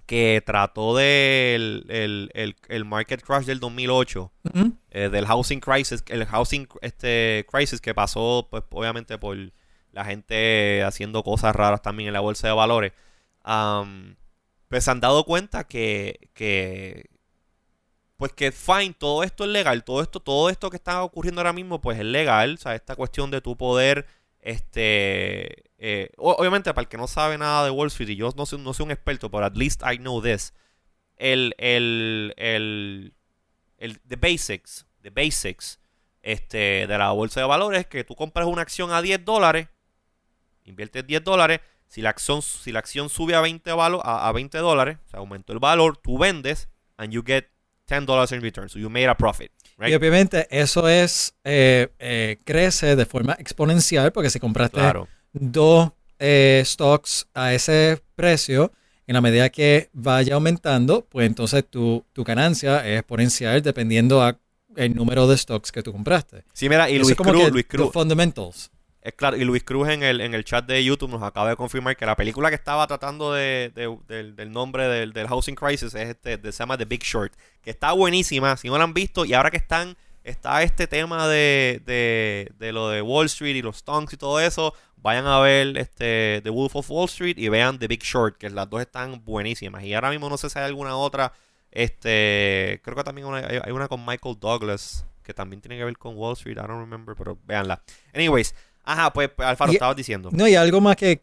que 0.07 0.43
trató 0.45 0.97
del 0.97 1.85
el, 1.89 2.31
el- 2.35 2.57
el 2.69 2.85
market 2.85 3.23
crash 3.23 3.45
del 3.45 3.61
2008, 3.61 4.33
Ujú. 4.55 4.73
eh, 4.91 5.09
del 5.09 5.27
housing 5.27 5.61
crisis, 5.61 6.03
el 6.09 6.27
housing 6.27 6.67
este 6.83 7.47
crisis 7.51 7.81
que 7.81 7.95
pasó, 7.95 8.49
pues 8.51 8.65
obviamente 8.71 9.19
por 9.19 9.37
la 9.93 10.05
gente 10.05 10.83
haciendo 10.85 11.23
cosas 11.23 11.55
raras 11.55 11.83
también 11.83 12.09
en 12.09 12.15
la 12.15 12.21
bolsa 12.21 12.49
de 12.49 12.55
valores. 12.55 12.93
Am, 13.43 14.17
pues 14.69 14.85
se 14.85 14.91
han 14.91 15.01
dado 15.01 15.25
cuenta 15.25 15.65
que, 15.67 16.31
que 16.35 17.10
pues 18.21 18.35
que 18.35 18.53
fine, 18.53 18.93
todo 18.99 19.25
esto 19.25 19.45
es 19.45 19.51
legal, 19.51 19.83
todo 19.83 20.03
esto, 20.03 20.21
todo 20.21 20.51
esto 20.51 20.69
que 20.69 20.77
está 20.77 21.03
ocurriendo 21.03 21.41
ahora 21.41 21.55
mismo, 21.55 21.81
pues 21.81 21.99
es 21.99 22.05
legal, 22.05 22.53
o 22.53 22.57
sea, 22.59 22.75
esta 22.75 22.95
cuestión 22.95 23.31
de 23.31 23.41
tu 23.41 23.57
poder, 23.57 24.07
este, 24.43 25.71
eh, 25.79 26.11
obviamente 26.19 26.75
para 26.75 26.83
el 26.83 26.89
que 26.89 26.99
no 26.99 27.07
sabe 27.07 27.39
nada 27.39 27.65
de 27.65 27.71
Wall 27.71 27.87
Street, 27.87 28.11
y 28.11 28.17
yo 28.17 28.31
no 28.37 28.45
soy, 28.45 28.61
no 28.61 28.75
soy 28.75 28.85
un 28.85 28.91
experto, 28.91 29.31
pero 29.31 29.47
at 29.47 29.57
least 29.57 29.81
I 29.91 29.97
know 29.97 30.21
this, 30.21 30.53
el, 31.17 31.55
el, 31.57 32.35
el, 32.37 33.15
el, 33.79 33.99
the 34.01 34.17
basics, 34.17 34.85
the 35.01 35.09
basics, 35.09 35.81
este, 36.21 36.87
de 36.87 36.99
la 36.99 37.13
bolsa 37.13 37.41
de 37.41 37.47
valores 37.47 37.81
es 37.81 37.87
que 37.87 38.05
tú 38.05 38.15
compras 38.17 38.47
una 38.47 38.61
acción 38.61 38.93
a 38.93 39.01
10 39.01 39.25
dólares, 39.25 39.69
inviertes 40.67 41.07
10 41.07 41.25
dólares, 41.25 41.61
si 41.89 42.03
la 42.03 42.11
acción, 42.11 42.43
si 42.43 42.71
la 42.71 42.81
acción 42.81 43.09
sube 43.09 43.35
a 43.35 43.41
20, 43.41 43.71
a, 43.71 44.29
a 44.29 44.33
20 44.33 44.59
dólares, 44.59 44.99
o 45.07 45.09
sea, 45.09 45.21
aumentó 45.21 45.55
el 45.55 45.59
valor, 45.59 45.97
tú 45.97 46.19
vendes, 46.19 46.69
and 46.99 47.15
you 47.15 47.25
get 47.25 47.47
$10 47.91 48.33
in 48.33 48.41
return. 48.41 48.69
So 48.69 48.79
you 48.79 48.89
made 48.89 49.09
a 49.09 49.15
profit. 49.15 49.51
Y 49.87 49.95
obviamente 49.95 50.47
eso 50.51 50.89
es 50.89 51.35
eh, 51.43 51.89
eh, 51.99 52.39
crece 52.45 52.97
de 52.97 53.07
forma 53.07 53.35
exponencial 53.39 54.13
porque 54.13 54.29
si 54.29 54.39
compraste 54.39 54.81
dos 55.33 55.93
eh, 56.19 56.63
stocks 56.67 57.27
a 57.33 57.55
ese 57.55 58.03
precio, 58.15 58.73
en 59.07 59.15
la 59.15 59.21
medida 59.21 59.49
que 59.49 59.89
vaya 59.93 60.35
aumentando, 60.35 61.07
pues 61.09 61.27
entonces 61.27 61.65
tu, 61.69 62.05
tu 62.13 62.25
ganancia 62.25 62.87
es 62.87 63.01
exponencial 63.01 63.63
dependiendo 63.63 64.23
a 64.23 64.39
el 64.77 64.95
número 64.95 65.27
de 65.27 65.37
stocks 65.37 65.73
que 65.73 65.83
tú 65.83 65.93
compraste. 65.93 66.45
Sí, 66.53 66.69
mira, 66.69 66.89
y 66.89 66.99
Luis 66.99 67.17
Cruz, 67.17 67.51
Luis 67.51 67.67
Cruz. 67.67 67.91
fundamentals. 67.93 68.71
Es 69.03 69.15
claro, 69.15 69.37
y 69.37 69.45
Luis 69.45 69.65
Cruz 69.65 69.89
en 69.89 70.03
el, 70.03 70.21
en 70.21 70.35
el 70.35 70.45
chat 70.45 70.67
de 70.67 70.85
YouTube 70.85 71.11
nos 71.11 71.23
acaba 71.23 71.49
de 71.49 71.57
confirmar 71.57 71.97
que 71.97 72.05
la 72.05 72.17
película 72.17 72.51
que 72.51 72.55
estaba 72.55 72.87
tratando 72.87 73.33
de, 73.33 73.73
del, 73.75 74.53
nombre 74.53 74.89
del, 74.89 75.27
Housing 75.27 75.55
Crisis 75.55 75.95
es 75.95 76.11
este, 76.11 76.39
se 76.53 76.59
llama 76.59 76.77
The 76.77 76.85
Big 76.85 77.03
Short, 77.03 77.33
que 77.63 77.71
está 77.71 77.93
buenísima, 77.93 78.59
si 78.59 78.69
no 78.69 78.77
la 78.77 78.85
han 78.85 78.93
visto, 78.93 79.25
y 79.25 79.33
ahora 79.33 79.51
que 79.51 79.57
están, 79.57 79.97
está 80.23 80.63
este 80.63 80.87
tema 80.87 81.29
de, 81.29 81.81
de, 82.59 82.73
lo 82.73 82.91
de 82.91 83.01
Wall 83.01 83.27
Street 83.27 83.57
y 83.57 83.63
los 83.63 83.79
stonks 83.79 84.13
y 84.13 84.17
todo 84.19 84.39
eso, 84.39 84.75
vayan 84.97 85.27
a 85.27 85.41
ver 85.41 85.79
este 85.79 86.43
The 86.43 86.51
Wolf 86.51 86.77
of 86.77 86.91
Wall 86.91 87.07
Street 87.07 87.39
y 87.39 87.49
vean 87.49 87.79
The 87.79 87.87
Big 87.87 88.03
Short, 88.03 88.37
que 88.37 88.51
las 88.51 88.69
dos 88.69 88.83
están 88.83 89.25
buenísimas. 89.25 89.83
Y 89.83 89.95
ahora 89.95 90.11
mismo 90.11 90.29
no 90.29 90.37
sé 90.37 90.51
si 90.51 90.59
hay 90.59 90.67
alguna 90.67 90.95
otra, 90.97 91.33
este, 91.71 92.83
creo 92.85 92.97
que 92.97 93.05
también 93.05 93.33
hay, 93.33 93.61
hay 93.65 93.73
una 93.73 93.89
con 93.89 94.05
Michael 94.05 94.37
Douglas, 94.39 95.07
que 95.23 95.33
también 95.33 95.63
tiene 95.63 95.79
que 95.79 95.85
ver 95.85 95.97
con 95.97 96.17
Wall 96.17 96.35
Street, 96.35 96.59
I 96.59 96.67
don't 96.67 96.81
remember, 96.81 97.15
pero 97.17 97.39
véanla. 97.47 97.83
Anyways, 98.13 98.55
Ajá, 98.85 99.13
pues, 99.13 99.31
pues 99.35 99.47
Alfaro, 99.49 99.73
estabas 99.73 99.97
diciendo. 99.97 100.31
No, 100.33 100.49
y 100.49 100.55
algo 100.55 100.81
más 100.81 100.97
que, 100.97 101.19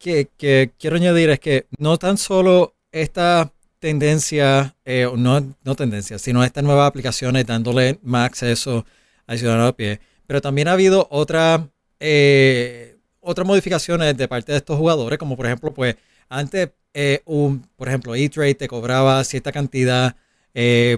quiero 0.78 0.96
añadir 0.96 1.30
es 1.30 1.40
que 1.40 1.66
no 1.78 1.98
tan 1.98 2.16
solo 2.16 2.74
esta 2.92 3.52
tendencia, 3.78 4.74
eh, 4.84 5.08
no, 5.16 5.54
no 5.62 5.74
tendencia, 5.74 6.18
sino 6.18 6.42
estas 6.42 6.64
nuevas 6.64 6.88
aplicaciones 6.88 7.46
dándole 7.46 7.98
más 8.02 8.26
acceso 8.26 8.84
al 9.26 9.38
ciudadano 9.38 9.66
a 9.66 9.76
pie, 9.76 10.00
pero 10.26 10.40
también 10.40 10.68
ha 10.68 10.72
habido 10.72 11.06
otra, 11.10 11.68
eh, 12.00 12.96
otras 13.20 13.46
modificaciones 13.46 14.16
de 14.16 14.28
parte 14.28 14.52
de 14.52 14.58
estos 14.58 14.78
jugadores, 14.78 15.18
como 15.18 15.36
por 15.36 15.46
ejemplo, 15.46 15.72
pues 15.72 15.96
antes, 16.28 16.70
eh, 16.94 17.20
un, 17.24 17.66
por 17.76 17.88
ejemplo, 17.88 18.14
E-Trade 18.14 18.54
te 18.54 18.68
cobraba 18.68 19.22
cierta 19.24 19.52
cantidad 19.52 20.16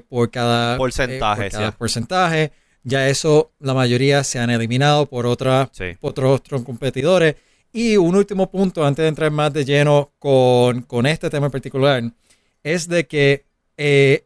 por 0.08 0.30
cada 0.30 0.78
porcentaje. 0.78 1.42
por 1.42 1.50
cada 1.50 1.72
porcentaje 1.72 2.52
ya 2.82 3.08
eso, 3.08 3.52
la 3.60 3.74
mayoría 3.74 4.24
se 4.24 4.38
han 4.38 4.50
eliminado 4.50 5.06
por, 5.06 5.26
otra, 5.26 5.70
otros, 6.00 6.40
competidores. 6.64 7.36
Y 7.72 7.96
un 7.96 8.16
último 8.16 8.50
punto, 8.50 8.84
antes 8.84 9.02
de 9.02 9.08
entrar 9.08 9.30
más 9.30 9.52
de 9.52 9.64
lleno 9.64 10.12
con, 10.18 11.06
este 11.06 11.30
tema 11.30 11.46
en 11.46 11.52
particular, 11.52 12.02
es 12.62 12.88
de 12.88 13.06
que 13.06 13.44
eh, 13.76 14.24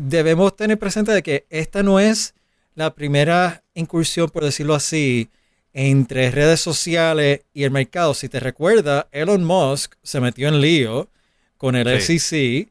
debemos 0.00 0.56
tener 0.56 0.78
presente 0.78 1.12
de 1.12 1.22
que 1.22 1.46
esta 1.48 1.82
no 1.82 2.00
es 2.00 2.34
la 2.74 2.94
primera 2.94 3.62
incursión, 3.74 4.28
por 4.30 4.44
decirlo 4.44 4.74
así, 4.74 5.30
entre 5.72 6.30
redes 6.30 6.60
sociales 6.60 7.42
y 7.54 7.64
el 7.64 7.70
mercado. 7.70 8.14
Si 8.14 8.28
te 8.28 8.40
recuerda, 8.40 9.08
Elon 9.10 9.44
Musk 9.44 9.94
se 10.02 10.20
metió 10.20 10.48
en 10.48 10.60
lío 10.60 11.08
con 11.56 11.76
el 11.76 12.00
SEC 12.00 12.68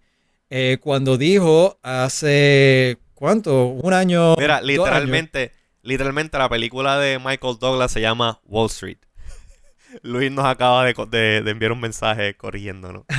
eh, 0.50 0.78
cuando 0.82 1.18
dijo 1.18 1.80
hace 1.82 2.98
¿Cuánto? 3.22 3.66
Un 3.68 3.94
año. 3.94 4.34
Mira, 4.36 4.62
literalmente, 4.62 5.52
literalmente 5.84 6.40
la 6.40 6.50
película 6.50 6.98
de 6.98 7.20
Michael 7.20 7.58
Douglas 7.60 7.92
se 7.92 8.02
llama 8.02 8.42
Wall 8.46 8.66
Street. 8.66 8.98
Luis 10.02 10.32
nos 10.32 10.44
acaba 10.46 10.84
de, 10.86 11.44
enviar 11.46 11.72
un 11.72 11.82
mensaje 11.82 12.34
corrigiéndonos. 12.36 13.04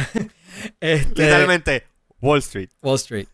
Este, 0.80 1.23
literalmente, 1.23 1.85
Wall 2.21 2.40
Street. 2.40 2.71
Wall 2.82 2.97
Street. 2.97 3.28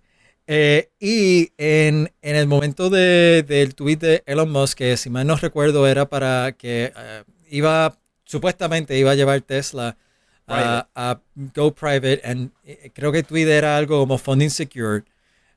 Eh, 0.47 0.91
y 1.01 1.53
en, 1.57 2.13
el 2.21 2.47
momento 2.47 2.91
del 2.91 3.75
tweet 3.75 3.97
de 3.97 4.23
Elon 4.27 4.51
Musk, 4.53 4.77
que 4.77 4.99
si 4.99 5.09
mal 5.09 5.27
no 5.27 5.37
recuerdo 5.37 5.87
era 5.89 6.07
para 6.11 6.53
que 6.53 6.93
eh, 6.95 7.25
iba, 7.49 7.99
supuestamente 8.25 8.99
iba 8.99 9.13
a 9.13 9.15
llevar 9.15 9.41
Tesla 9.41 9.97
a, 10.47 11.19
go 11.55 11.75
private, 11.75 12.21
and 12.25 12.53
eh, 12.63 12.91
creo 12.95 13.11
que 13.11 13.21
el 13.21 13.25
tweet 13.25 13.49
era 13.49 13.79
algo 13.79 14.01
como 14.01 14.19
funding 14.19 14.51
secured. 14.51 15.05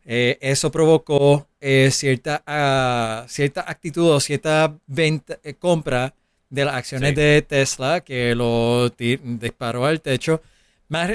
Eh, 0.06 0.38
eso 0.42 0.72
provocó 0.72 1.48
eh, 1.60 1.90
cierta, 1.92 2.44
uh, 2.48 3.30
cierta 3.30 3.64
actitud 3.68 4.10
o 4.10 4.20
cierta 4.20 4.76
venta, 4.88 5.38
eh, 5.44 5.54
compra 5.54 6.14
de 6.50 6.66
las 6.66 6.76
acciones 6.76 7.16
de 7.16 7.42
Tesla 7.44 8.02
que 8.02 8.36
lo 8.36 8.90
disparó 8.90 9.86
al 9.86 10.02
techo. 10.02 10.42
Más 10.90 11.12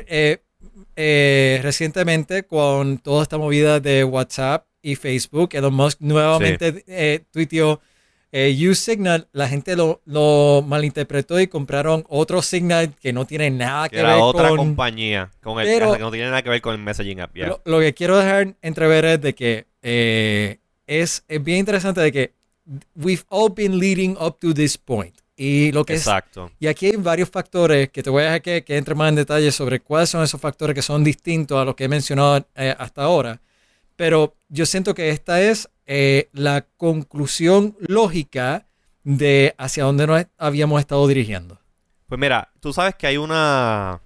recientemente, 0.97 2.45
con 2.45 2.99
toda 2.99 3.25
esta 3.25 3.37
movida 3.37 3.81
de 3.81 4.05
WhatsApp 4.05 4.67
y 4.81 4.95
Facebook, 4.95 5.51
Elon 5.53 5.75
Musk 5.75 6.01
nuevamente 6.01 7.27
tuiteó 7.31 7.83
eh, 8.33 8.75
Signal, 8.75 9.29
la 9.33 9.49
gente 9.49 9.77
lo, 9.77 10.65
malinterpretó 10.67 11.41
y 11.41 11.47
compraron 11.47 12.05
otro 12.09 12.43
Signal 12.43 12.95
que 12.95 13.13
no 13.13 13.25
tiene 13.25 13.51
nada 13.51 13.89
que, 13.89 13.97
ver 13.97 14.07
con... 14.07 14.21
otra 14.21 14.49
compañía, 14.51 15.31
con 15.43 15.61
el, 15.61 15.67
que 15.67 15.99
no 15.99 16.11
tiene 16.11 16.27
nada 16.27 16.43
que 16.43 16.51
ver 16.51 16.61
con 16.61 16.75
el 16.75 16.81
messaging 16.81 17.21
app. 17.21 17.37
Lo, 17.65 17.81
que 17.81 17.95
quiero 17.95 18.19
dejar 18.19 18.55
entrever 18.63 19.05
es 19.05 19.21
de 19.21 19.35
que 19.35 19.67
eh, 19.83 20.59
es, 20.87 21.25
bien 21.41 21.59
interesante 21.59 22.01
de 22.01 22.13
que 22.13 22.33
we've 22.95 23.25
all 23.29 23.53
been 23.55 23.79
leading 23.79 24.17
up 24.21 24.39
to 24.41 24.53
this 24.53 24.77
point. 24.77 25.15
Y 25.39 25.71
lo 25.73 25.85
que 25.85 25.95
Exacto. 25.95 26.51
y 26.59 26.67
aquí 26.67 26.87
hay 26.87 26.97
varios 26.97 27.29
factores 27.29 27.91
que 27.91 28.03
te 28.03 28.09
voy 28.09 28.23
a 28.23 28.25
dejar 28.25 28.43
que, 28.43 28.65
que 28.65 28.79
entre 28.79 28.95
más 28.95 29.11
en 29.11 29.17
detalle 29.17 29.53
sobre 29.53 29.81
cuáles 29.81 30.09
son 30.09 30.23
esos 30.23 30.41
factores 30.41 30.75
que 30.75 30.81
son 30.81 31.05
distintos 31.05 31.59
a 31.59 31.65
los 31.65 31.75
que 31.75 31.85
he 31.85 31.89
mencionado 31.89 32.47
eh, 32.55 32.75
hasta 32.79 33.03
ahora. 33.03 33.39
Pero 33.97 34.37
yo 34.49 34.67
siento 34.67 34.95
que 34.95 35.11
esta 35.11 35.41
es 35.41 35.71
eh, 35.87 36.29
la 36.33 36.67
conclusión 36.77 37.77
lógica 37.81 38.67
de 39.03 39.55
hacia 39.59 39.85
dónde 39.85 40.07
nos 40.07 40.27
habíamos 40.37 40.81
estado 40.81 41.07
dirigiendo. 41.07 41.61
Pues 42.07 42.21
mira, 42.21 42.53
tú 42.61 42.73
sabes 42.73 42.95
que 42.95 43.07
hay 43.07 43.17
una. 43.17 44.01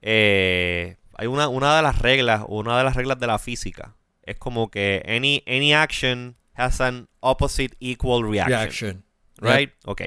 Eh, 0.00 0.96
hay 1.14 1.26
una, 1.26 1.48
una 1.48 1.76
de 1.76 1.82
las 1.82 1.98
reglas, 2.00 2.44
una 2.48 2.76
de 2.78 2.84
las 2.84 2.96
reglas 2.96 3.18
de 3.20 3.26
la 3.26 3.38
física. 3.38 3.94
Es 4.22 4.36
como 4.38 4.70
que 4.70 5.02
any, 5.06 5.42
any 5.46 5.72
action 5.72 6.36
has 6.54 6.80
an 6.80 7.08
opposite 7.20 7.76
equal 7.80 8.28
reaction. 8.28 9.04
Right? 9.38 9.72
Ok. 9.84 10.02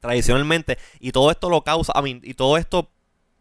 Tradicionalmente, 0.00 0.78
y 1.00 1.10
todo 1.10 1.30
esto 1.30 1.50
lo 1.50 1.62
causa, 1.62 1.92
I 1.96 2.02
mean, 2.02 2.20
y 2.22 2.34
todo 2.34 2.56
esto, 2.56 2.90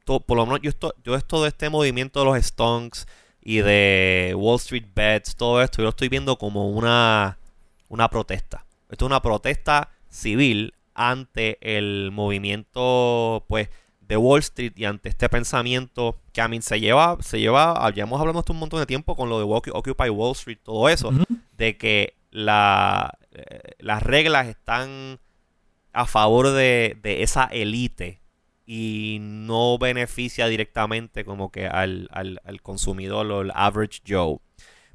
por 0.05 0.35
lo 0.35 0.45
menos 0.45 0.61
yo 0.61 0.69
esto, 0.69 0.95
yo 1.03 1.15
esto 1.15 1.43
de 1.43 1.49
este 1.49 1.69
movimiento 1.69 2.19
de 2.19 2.25
los 2.25 2.37
stonks, 2.43 3.05
y 3.47 3.61
de 3.61 4.33
Wall 4.35 4.57
Street 4.57 4.87
Bets, 4.93 5.37
todo 5.37 5.61
esto, 5.61 5.77
yo 5.77 5.83
lo 5.83 5.91
estoy 5.91 6.09
viendo 6.09 6.37
como 6.37 6.69
una, 6.69 7.37
una 7.87 8.09
protesta. 8.09 8.65
Esto 8.89 9.05
es 9.05 9.07
una 9.07 9.21
protesta 9.21 9.89
civil 10.09 10.73
ante 10.93 11.57
el 11.61 12.11
movimiento, 12.11 13.45
pues, 13.47 13.69
de 14.01 14.17
Wall 14.17 14.41
Street 14.41 14.73
y 14.75 14.83
ante 14.83 15.07
este 15.07 15.29
pensamiento 15.29 16.19
que 16.33 16.41
a 16.41 16.49
mí 16.49 16.61
se 16.61 16.81
lleva, 16.81 17.15
se 17.21 17.39
lleva, 17.39 17.89
ya 17.95 18.03
hemos 18.03 18.19
hablado 18.19 18.37
esto 18.37 18.51
un 18.51 18.59
montón 18.59 18.81
de 18.81 18.85
tiempo 18.85 19.15
con 19.15 19.29
lo 19.29 19.39
de 19.39 19.45
Occupy 19.45 20.09
Wall 20.09 20.33
Street, 20.33 20.59
todo 20.61 20.89
eso, 20.89 21.13
de 21.55 21.77
que 21.77 22.17
la, 22.31 23.17
eh, 23.31 23.75
las 23.79 24.03
reglas 24.03 24.47
están 24.47 25.21
a 25.93 26.05
favor 26.05 26.49
de, 26.49 26.97
de 27.01 27.23
esa 27.23 27.45
élite 27.45 28.19
y 28.69 29.19
no 29.21 29.77
beneficia 29.79 30.47
directamente 30.47 31.23
como 31.23 31.51
que 31.51 31.67
al, 31.67 32.09
consumidor 32.61 33.31
o 33.31 33.39
al 33.39 33.51
average 33.55 34.01
Joe. 34.05 34.39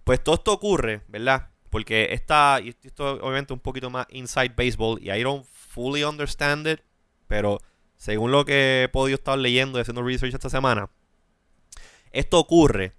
Pues 0.05 0.23
todo 0.23 0.35
esto 0.35 0.53
ocurre, 0.53 1.01
¿verdad? 1.09 1.49
Porque 1.71 2.13
esta, 2.13 2.61
y 2.63 2.77
esto 2.83 3.15
obviamente 3.15 3.55
un 3.55 3.61
poquito 3.61 3.89
más 3.89 4.07
inside 4.11 4.53
baseball 4.55 4.99
y 5.03 5.11
I 5.11 5.23
don't 5.23 5.47
fully 5.47 6.05
understand 6.05 6.67
it, 6.67 6.81
pero 7.27 7.61
según 7.97 8.31
lo 8.31 8.45
que 8.45 8.83
he 8.83 8.89
podido 8.89 9.15
estar 9.15 9.39
leyendo 9.39 9.79
y 9.79 9.81
haciendo 9.81 10.03
research 10.03 10.35
esta 10.35 10.51
semana, 10.51 10.91
esto 12.11 12.39
ocurre 12.39 12.93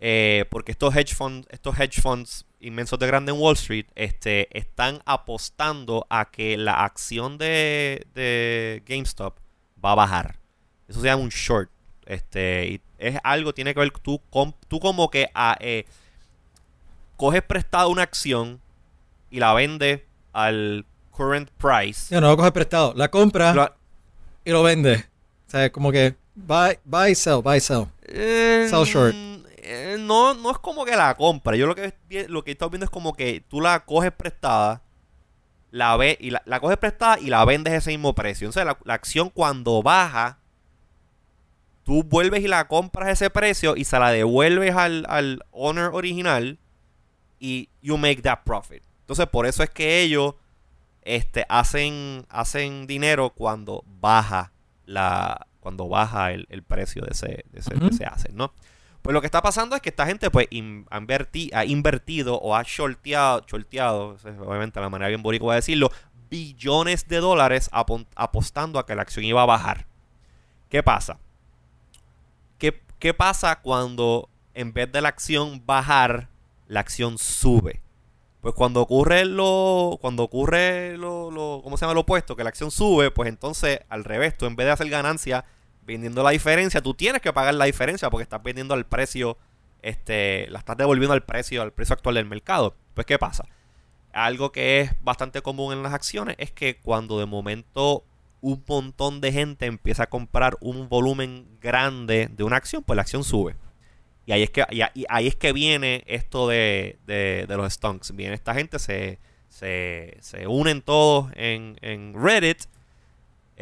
eh, 0.00 0.44
porque 0.50 0.72
estos 0.72 0.96
hedge 0.96 1.14
funds, 1.14 1.46
estos 1.52 1.78
hedge 1.78 2.00
funds 2.00 2.46
inmensos 2.58 2.98
de 2.98 3.06
grande 3.06 3.30
en 3.30 3.38
Wall 3.38 3.54
Street, 3.54 3.86
este, 3.94 4.48
están 4.58 5.02
apostando 5.04 6.04
a 6.10 6.32
que 6.32 6.56
la 6.56 6.84
acción 6.84 7.38
de, 7.38 8.08
de 8.12 8.82
GameStop 8.86 9.38
va 9.84 9.92
a 9.92 9.94
bajar. 9.96 10.36
Eso 10.88 11.00
se 11.00 11.06
llama 11.06 11.22
un 11.22 11.28
short. 11.30 11.70
Este, 12.06 12.66
y 12.68 12.80
es 12.98 13.18
algo, 13.22 13.54
tiene 13.54 13.72
que 13.72 13.80
ver, 13.80 13.90
tú, 13.92 14.20
com- 14.30 14.52
tú 14.68 14.80
como 14.80 15.10
que 15.10 15.30
ah, 15.34 15.56
eh, 15.60 15.86
coges 17.16 17.42
prestado 17.42 17.88
una 17.90 18.02
acción 18.02 18.60
y 19.30 19.38
la 19.38 19.52
vendes 19.54 20.02
al 20.32 20.84
current 21.10 21.50
price. 21.58 22.12
Yo 22.14 22.20
no 22.20 22.28
lo 22.28 22.36
coge 22.36 22.52
prestado. 22.52 22.92
La 22.96 23.08
compra 23.10 23.76
y 24.44 24.50
lo 24.50 24.62
vende. 24.62 25.04
O 25.46 25.50
sea, 25.50 25.70
como 25.70 25.92
que 25.92 26.16
buy, 26.34 26.78
buy, 26.84 27.14
sell, 27.14 27.42
buy, 27.42 27.60
sell. 27.60 27.86
Eh, 28.02 28.66
Sell 28.70 28.84
short. 28.84 29.14
eh, 29.58 29.96
no, 30.00 30.34
no 30.34 30.50
es 30.50 30.58
como 30.58 30.84
que 30.84 30.96
la 30.96 31.14
compra. 31.16 31.56
Yo 31.56 31.66
lo 31.66 31.74
que 31.74 31.94
lo 32.28 32.42
que 32.42 32.50
he 32.50 32.52
estado 32.52 32.70
viendo 32.70 32.84
es 32.86 32.90
como 32.90 33.12
que 33.14 33.44
tú 33.48 33.60
la 33.60 33.84
coges 33.84 34.12
prestada, 34.12 34.82
la 35.70 35.96
ve 35.96 36.16
y 36.20 36.30
la, 36.30 36.42
la 36.46 36.60
coges 36.60 36.78
prestada 36.78 37.18
y 37.18 37.26
la 37.26 37.44
vendes 37.44 37.72
a 37.72 37.76
ese 37.76 37.90
mismo 37.90 38.14
precio. 38.14 38.46
Entonces 38.46 38.64
la, 38.64 38.78
la 38.84 38.94
acción 38.94 39.30
cuando 39.30 39.82
baja, 39.82 40.38
tú 41.84 42.02
vuelves 42.02 42.42
y 42.42 42.48
la 42.48 42.66
compras 42.68 43.08
a 43.08 43.12
ese 43.12 43.30
precio 43.30 43.76
y 43.76 43.84
se 43.84 43.98
la 43.98 44.10
devuelves 44.10 44.74
al, 44.74 45.06
al 45.08 45.44
owner 45.52 45.90
original 45.92 46.58
y 47.38 47.68
you 47.82 47.96
make 47.96 48.22
that 48.22 48.40
profit. 48.44 48.82
Entonces 49.00 49.26
por 49.26 49.46
eso 49.46 49.62
es 49.62 49.70
que 49.70 50.02
ellos 50.02 50.34
este, 51.02 51.46
hacen, 51.48 52.26
hacen 52.28 52.86
dinero 52.86 53.30
cuando 53.30 53.84
baja 53.86 54.52
la 54.86 55.46
cuando 55.60 55.88
baja 55.88 56.32
el, 56.32 56.46
el 56.48 56.62
precio 56.62 57.02
de 57.02 57.10
ese, 57.10 57.44
de 57.50 57.60
ese, 57.60 57.74
de 57.74 57.84
Ujú. 57.84 57.94
ese 57.94 58.06
asset, 58.06 58.32
¿no? 58.32 58.54
Pues 59.02 59.14
lo 59.14 59.20
que 59.20 59.26
está 59.26 59.40
pasando 59.42 59.74
es 59.76 59.82
que 59.82 59.88
esta 59.88 60.06
gente 60.06 60.30
pues 60.30 60.46
ha, 60.90 61.00
ha 61.58 61.64
invertido 61.64 62.34
o 62.38 62.54
ha 62.54 62.62
shorteado, 62.62 63.44
shorteado, 63.46 64.16
obviamente 64.46 64.80
la 64.80 64.90
manera 64.90 65.08
bien 65.08 65.22
boricua 65.22 65.54
de 65.54 65.60
decirlo, 65.60 65.90
billones 66.28 67.08
de 67.08 67.16
dólares 67.16 67.70
apostando 68.14 68.78
a 68.78 68.86
que 68.86 68.94
la 68.94 69.02
acción 69.02 69.24
iba 69.24 69.42
a 69.42 69.46
bajar. 69.46 69.86
¿Qué 70.68 70.82
pasa? 70.82 71.18
¿Qué, 72.58 72.80
qué 72.98 73.14
pasa 73.14 73.60
cuando 73.60 74.28
en 74.54 74.72
vez 74.72 74.90
de 74.92 75.00
la 75.00 75.08
acción 75.08 75.62
bajar, 75.64 76.28
la 76.68 76.80
acción 76.80 77.18
sube? 77.18 77.80
Pues 78.42 78.54
cuando 78.54 78.80
ocurre 78.80 79.24
lo, 79.24 79.98
cuando 80.00 80.22
ocurre 80.22 80.96
lo, 80.96 81.30
lo- 81.30 81.60
¿cómo 81.62 81.76
se 81.76 81.82
llama 81.84 81.94
lo 81.94 82.00
opuesto? 82.00 82.36
Que 82.36 82.44
la 82.44 82.50
acción 82.50 82.70
sube, 82.70 83.10
pues 83.10 83.28
entonces 83.28 83.80
al 83.88 84.04
revés, 84.04 84.36
tú 84.36 84.46
en 84.46 84.56
vez 84.56 84.66
de 84.66 84.72
hacer 84.72 84.88
ganancia 84.88 85.44
vendiendo 85.84 86.22
la 86.22 86.30
diferencia, 86.30 86.80
tú 86.82 86.94
tienes 86.94 87.20
que 87.22 87.32
pagar 87.32 87.54
la 87.54 87.64
diferencia 87.64 88.10
porque 88.10 88.22
estás 88.22 88.42
vendiendo 88.42 88.74
al 88.74 88.86
precio, 88.86 89.36
este, 89.82 90.46
la 90.50 90.58
estás 90.60 90.76
devolviendo 90.76 91.14
al 91.14 91.22
precio, 91.22 91.62
al 91.62 91.72
precio 91.72 91.94
actual 91.94 92.14
del 92.16 92.26
mercado. 92.26 92.74
Pues 92.94 93.06
¿qué 93.06 93.18
pasa? 93.18 93.44
Algo 94.12 94.50
que 94.52 94.80
es 94.80 94.92
bastante 95.02 95.40
común 95.42 95.72
en 95.72 95.82
las 95.82 95.92
acciones 95.94 96.36
es 96.38 96.50
que 96.50 96.76
cuando 96.78 97.18
de 97.18 97.26
momento 97.26 98.04
un 98.40 98.64
montón 98.66 99.20
de 99.20 99.32
gente 99.32 99.66
empieza 99.66 100.04
a 100.04 100.08
comprar 100.08 100.56
un 100.60 100.88
volumen 100.88 101.46
grande 101.60 102.28
de 102.30 102.42
una 102.44 102.56
acción, 102.56 102.82
pues 102.82 102.96
la 102.96 103.02
acción 103.02 103.22
sube. 103.22 103.54
Y 104.26 104.32
ahí 104.32 104.42
es 104.42 104.50
que, 104.50 104.64
ahí 105.08 105.26
es 105.26 105.36
que 105.36 105.52
viene 105.52 106.04
esto 106.06 106.46
de, 106.48 106.98
de- 107.06 107.46
de 107.48 107.56
los 107.56 107.72
stonks. 107.72 108.14
Viene 108.14 108.34
esta 108.34 108.54
gente, 108.54 108.78
se, 108.78 109.18
se, 109.48 110.16
se 110.20 110.46
unen 110.46 110.82
todos 110.82 111.30
en, 111.34 111.76
en 111.82 112.14
Reddit, 112.14 112.62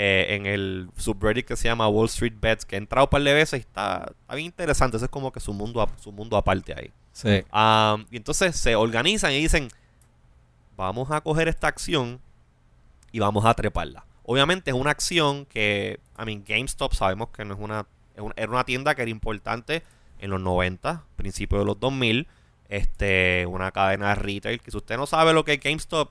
eh, 0.00 0.36
en 0.36 0.46
el 0.46 0.88
subreddit 0.96 1.44
que 1.44 1.56
se 1.56 1.64
llama 1.64 1.88
Wall 1.88 2.06
Street 2.06 2.34
Bets, 2.40 2.64
que 2.64 2.76
he 2.76 2.78
entrado 2.78 3.06
un 3.06 3.10
par 3.10 3.20
de 3.22 3.34
veces 3.34 3.58
y 3.58 3.62
está, 3.62 4.06
está 4.20 4.34
bien 4.36 4.46
interesante. 4.46 4.96
Ese 4.96 5.06
es 5.06 5.10
como 5.10 5.32
que 5.32 5.40
su 5.40 5.52
mundo, 5.52 5.90
su 6.00 6.12
mundo 6.12 6.36
aparte 6.36 6.72
ahí. 6.78 6.92
Sí. 7.12 7.42
Um, 7.52 8.06
y 8.12 8.16
entonces 8.16 8.54
se 8.54 8.76
organizan 8.76 9.32
y 9.32 9.38
dicen, 9.40 9.68
vamos 10.76 11.10
a 11.10 11.20
coger 11.20 11.48
esta 11.48 11.66
acción 11.66 12.20
y 13.10 13.18
vamos 13.18 13.44
a 13.44 13.54
treparla. 13.54 14.04
Obviamente 14.22 14.70
es 14.70 14.76
una 14.76 14.90
acción 14.92 15.46
que, 15.46 15.98
I 16.16 16.24
mean, 16.24 16.44
GameStop 16.46 16.92
sabemos 16.92 17.30
que 17.30 17.44
no 17.44 17.54
es 17.54 17.60
una, 17.60 17.86
es 18.14 18.20
un- 18.22 18.34
era 18.36 18.50
una 18.52 18.62
tienda 18.64 18.94
que 18.94 19.02
era 19.02 19.10
importante 19.10 19.82
en 20.20 20.30
los 20.30 20.40
90, 20.40 21.02
principios 21.16 21.60
de 21.62 21.64
los 21.64 21.80
2000, 21.80 22.28
este, 22.68 23.46
una 23.46 23.72
cadena 23.72 24.10
de 24.10 24.14
retail, 24.16 24.60
que 24.60 24.70
si 24.70 24.76
usted 24.76 24.96
no 24.96 25.06
sabe 25.06 25.32
lo 25.32 25.44
que 25.44 25.54
es 25.54 25.60
GameStop, 25.60 26.10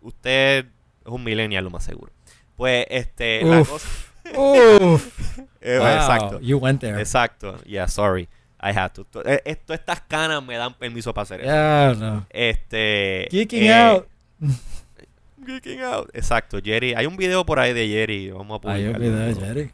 usted 0.00 0.64
es 1.04 1.10
un 1.12 1.24
millennial 1.24 1.64
lo 1.64 1.70
más 1.70 1.84
seguro. 1.84 2.12
Pues, 2.56 2.86
este, 2.90 3.44
la 3.44 3.60
Uf. 3.60 3.68
cosa... 3.70 3.88
Uf. 4.40 5.38
Eh, 5.60 5.78
Wow, 5.78 5.86
Exacto. 5.88 6.40
You 6.40 6.58
went 6.58 6.80
there. 6.80 7.00
Exacto. 7.00 7.58
Yeah, 7.64 7.86
sorry. 7.88 8.28
I 8.60 8.72
had 8.72 8.90
to. 8.94 9.04
To- 9.04 9.22
eh, 9.24 9.42
Esto, 9.44 9.74
estas 9.74 10.00
canas 10.00 10.42
me 10.44 10.56
dan 10.56 10.74
permiso 10.74 11.12
para 11.12 11.22
hacer 11.24 11.40
eso. 11.40 11.50
Yeah, 11.50 11.94
no. 11.98 12.26
Este. 12.30 13.28
Geeking 13.30 13.64
eh, 13.64 13.72
out. 13.74 14.06
Geeking 15.46 15.80
out. 15.82 16.08
Exacto, 16.14 16.58
Jerry. 16.62 16.94
Hay 16.94 17.06
un 17.06 17.16
video 17.16 17.44
por 17.44 17.58
ahí 17.60 17.72
de 17.72 17.86
Jerry. 17.88 18.30
Vamos 18.30 18.58
a 18.58 18.60
publicarlo. 18.60 18.96
olvidé, 18.96 19.34
Jerry. 19.34 19.70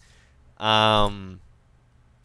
Am, 0.58 1.38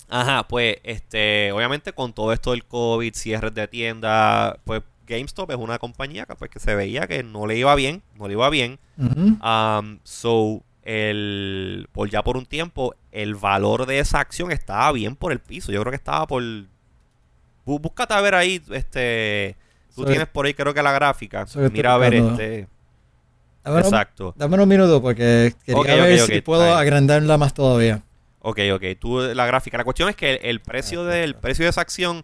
ajá, 0.09 0.47
pues, 0.47 0.77
este, 0.83 1.51
obviamente 1.51 1.93
con 1.93 2.13
todo 2.13 2.33
esto 2.33 2.51
del 2.51 2.65
COVID, 2.65 3.13
cierres 3.13 3.53
de 3.53 3.67
tienda, 3.67 4.59
pues 4.65 4.81
GameStop 5.07 5.49
es 5.51 5.57
una 5.57 5.79
compañía 5.79 6.25
que, 6.25 6.35
pues, 6.35 6.51
que 6.51 6.59
se 6.59 6.75
veía 6.75 7.07
que 7.07 7.23
no 7.23 7.47
le 7.47 7.57
iba 7.57 7.73
bien, 7.75 8.03
no 8.17 8.27
le 8.27 8.33
iba 8.33 8.49
bien. 8.49 8.77
Um, 8.97 9.99
so, 10.03 10.63
el, 10.83 11.87
por 11.91 12.09
ya 12.09 12.23
por 12.23 12.37
un 12.37 12.45
tiempo, 12.45 12.93
el 13.11 13.35
valor 13.35 13.85
de 13.85 13.99
esa 13.99 14.19
acción 14.19 14.51
estaba 14.51 14.91
bien 14.91 15.15
por 15.15 15.31
el 15.31 15.39
piso. 15.39 15.71
Yo 15.71 15.81
creo 15.81 15.91
que 15.91 15.97
estaba 15.97 16.27
por. 16.27 16.41
bú- 16.43 16.67
Búscate 17.81 18.13
a 18.13 18.21
ver 18.21 18.35
ahí, 18.35 18.61
este. 18.71 19.55
Tú 19.95 20.03
Soy- 20.03 20.11
tienes 20.11 20.27
por 20.27 20.45
ahí, 20.45 20.53
creo 20.53 20.73
que 20.73 20.83
la 20.83 20.91
gráfica. 20.91 21.47
Soy 21.47 21.69
Mira 21.71 21.93
a 21.93 21.97
ver 21.97 22.13
este. 22.13 22.67
Dame, 23.63 23.79
Exacto. 23.81 24.33
dame 24.37 24.53
unos 24.55 24.67
minutos 24.67 25.01
porque 25.01 25.53
quería 25.65 25.95
ver 26.05 26.19
si 26.19 26.41
puedo 26.41 26.73
agrandarla 26.75 27.37
más 27.37 27.53
todavía. 27.53 28.01
Ok, 28.39 28.59
ok. 28.73 28.83
Tú 28.99 29.19
la 29.19 29.45
gráfica. 29.45 29.77
La 29.77 29.83
cuestión 29.83 30.07
es 30.07 30.15
que 30.15 30.35
el, 30.35 30.39
el 30.45 30.59
precio 30.61 31.01
Ah, 31.01 31.05
del 31.05 31.19
perfecto. 31.33 31.41
precio 31.41 31.65
de 31.65 31.69
esa 31.71 31.81
acción, 31.81 32.23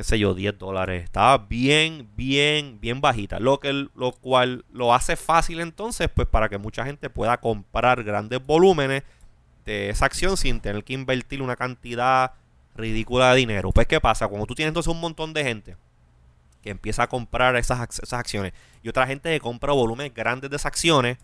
qué 0.00 0.04
sé 0.04 0.18
yo, 0.18 0.32
10 0.32 0.58
dólares. 0.58 1.04
Estaba 1.04 1.36
bien, 1.36 2.08
bien, 2.16 2.80
bien 2.80 3.02
bajita. 3.02 3.38
Lo 3.38 3.60
que 3.60 3.70
lo 3.94 4.12
cual 4.12 4.64
lo 4.72 4.94
hace 4.94 5.14
fácil 5.14 5.60
entonces, 5.60 6.08
pues 6.08 6.26
para 6.26 6.48
que 6.48 6.56
mucha 6.56 6.86
gente 6.86 7.10
pueda 7.10 7.38
comprar 7.38 8.02
grandes 8.02 8.42
volúmenes 8.42 9.02
de 9.66 9.90
esa 9.90 10.06
acción 10.06 10.38
sin 10.38 10.60
tener 10.60 10.84
que 10.84 10.94
invertir 10.94 11.42
una 11.42 11.54
cantidad 11.54 12.32
ridícula 12.74 13.34
de 13.34 13.40
dinero. 13.40 13.72
Pues, 13.72 13.86
¿qué 13.86 14.00
pasa? 14.00 14.26
Cuando 14.26 14.46
tú 14.46 14.54
tienes 14.54 14.70
entonces 14.70 14.90
un 14.90 15.02
montón 15.02 15.34
de 15.34 15.44
gente 15.44 15.76
que 16.62 16.70
empieza 16.70 17.02
a 17.02 17.06
comprar 17.06 17.56
esas, 17.56 17.86
esas 17.98 18.18
acciones 18.18 18.54
y 18.82 18.88
otra 18.88 19.06
gente 19.06 19.28
que 19.28 19.38
compra 19.38 19.74
volúmenes 19.74 20.14
grandes 20.14 20.48
de 20.48 20.56
esas 20.56 20.64
acciones, 20.64 21.18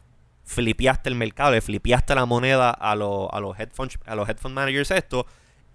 flipeaste 0.44 1.08
el 1.08 1.14
mercado, 1.14 1.52
le 1.52 1.62
flipeaste 1.62 2.14
la 2.14 2.26
moneda 2.26 2.72
a, 2.72 2.94
los 2.94 3.26
a 3.32 3.40
los 3.40 3.58
headphone, 3.58 3.88
a 4.04 4.14
los 4.14 4.28
headphone 4.28 4.52
managers 4.52 4.90
esto 4.90 5.26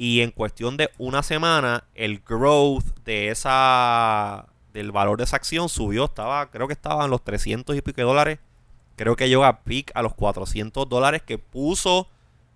y 0.02 0.22
en 0.22 0.32
cuestión 0.32 0.78
de 0.78 0.90
una 0.98 1.22
semana 1.22 1.84
el 1.94 2.22
growth 2.22 2.86
de 3.06 3.30
esa 3.30 4.48
del 4.74 4.92
valor 4.92 5.20
de 5.20 5.26
esa 5.26 5.36
acción 5.36 5.70
subió, 5.70 6.06
estaba 6.06 6.50
creo 6.50 6.66
que 6.66 6.74
estaba 6.74 7.06
en 7.06 7.12
los 7.12 7.24
300 7.24 7.76
y 7.78 7.84
pico 7.84 7.98
de 7.98 8.06
dólares. 8.06 8.40
Creo 8.96 9.16
que 9.16 9.30
llegó 9.30 9.46
a 9.46 9.60
peak 9.60 9.92
a 9.94 10.02
los 10.02 10.16
400 10.16 10.90
dólares 10.90 11.22
que 11.22 11.38
puso 11.38 12.08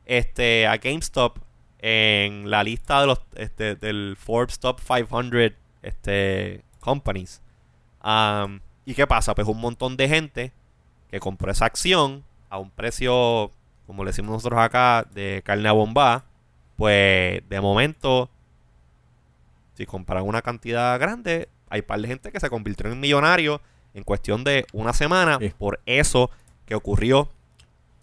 este 0.08 0.65
a 0.65 0.77
GameStop 0.77 1.38
en 1.77 2.49
la 2.49 2.63
lista 2.63 3.01
de 3.01 3.05
los 3.05 3.21
este, 3.36 3.75
del 3.75 4.17
Forbes 4.19 4.58
Top 4.58 4.81
500 4.81 5.55
este 5.84 6.63
companies. 6.79 7.43
¿Y 8.86 8.95
qué 8.95 9.05
pasa? 9.05 9.36
Pues 9.36 9.47
un 9.47 9.62
montón 9.62 9.97
de 9.97 10.10
gente 10.10 10.51
que 11.12 11.19
compró 11.19 11.51
esa 11.51 11.65
acción 11.65 12.23
a 12.49 12.58
un 12.58 12.71
precio, 12.71 13.51
como 13.86 14.03
le 14.03 14.10
decimos 14.10 14.31
nosotros 14.31 14.60
acá, 14.60 15.05
de 15.13 15.43
carne 15.45 15.69
a 15.69 15.73
bomba, 15.73 16.25
pues 16.77 17.41
de 17.49 17.61
momento, 17.61 18.29
si 19.75 19.85
compran 19.85 20.23
una 20.23 20.41
cantidad 20.41 20.99
grande, 20.99 21.49
hay 21.69 21.81
par 21.81 21.99
de 22.01 22.07
gente 22.07 22.31
que 22.31 22.39
se 22.39 22.49
convirtió 22.49 22.91
en 22.91 22.99
millonarios 22.99 23.59
en 23.93 24.03
cuestión 24.03 24.43
de 24.43 24.65
una 24.73 24.93
semana 24.93 25.38
Sí. 25.39 25.51
por 25.57 25.79
eso 25.85 26.29
que 26.65 26.75
ocurrió. 26.75 27.29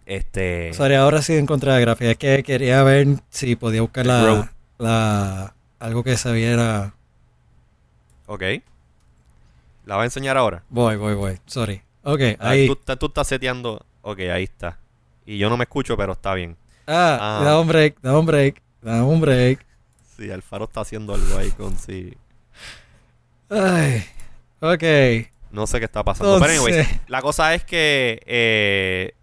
Este, 0.07 0.73
Sorry, 0.75 0.95
ahora 0.95 1.23
sí 1.23 1.35
encontré 1.37 1.71
la 1.71 1.79
gráfica. 1.79 2.11
Es 2.11 2.17
que 2.19 2.43
quería 2.43 2.83
ver 2.83 3.07
si 3.31 3.55
podía 3.57 3.83
buscar 3.83 4.07
la, 4.07 5.55
algo 5.79 6.03
que 6.03 6.17
se 6.17 6.33
viera. 6.33 6.95
ok. 8.27 8.43
La 9.85 9.97
voy 9.97 10.03
a 10.03 10.05
enseñar 10.05 10.37
ahora. 10.37 10.63
Voy, 10.71 10.97
voy, 10.97 11.15
voy. 11.15 11.39
Sorry. 11.47 11.83
Ok, 12.05 12.21
Ah, 12.39 12.51
ahí. 12.51 12.67
Tú, 12.69 12.77
tú 12.97 13.07
estás 13.07 13.27
seteando. 13.29 13.85
Ok, 14.03 14.21
ahí 14.33 14.45
está. 14.45 14.79
Y 15.27 15.39
yo 15.39 15.49
no 15.51 15.57
me 15.57 15.65
escucho, 15.65 15.97
pero 15.97 16.13
está 16.13 16.35
bien. 16.35 16.57
Ah, 16.87 17.39
Ah. 17.41 17.45
da 17.45 17.61
un 17.61 17.69
break, 17.69 18.01
da 18.01 18.19
un 18.19 18.27
break, 18.27 18.61
da 18.81 19.05
un 19.05 19.21
break. 19.21 19.65
Sí, 20.17 20.31
Alfaro 20.31 20.65
está 20.65 20.81
haciendo 20.81 21.15
algo 21.15 21.39
ahí 21.39 21.51
con 21.53 21.77
sí. 21.79 22.17
Ay, 23.51 24.05
ok. 24.61 25.29
No 25.51 25.67
sé 25.67 25.79
qué 25.79 25.85
está 25.85 26.03
pasando. 26.03 26.39
Pero 26.41 26.53
anyways, 26.53 26.87
la 27.09 27.21
cosa 27.23 27.55
es 27.55 27.65
que. 27.65 28.23
Eh, 28.27 29.15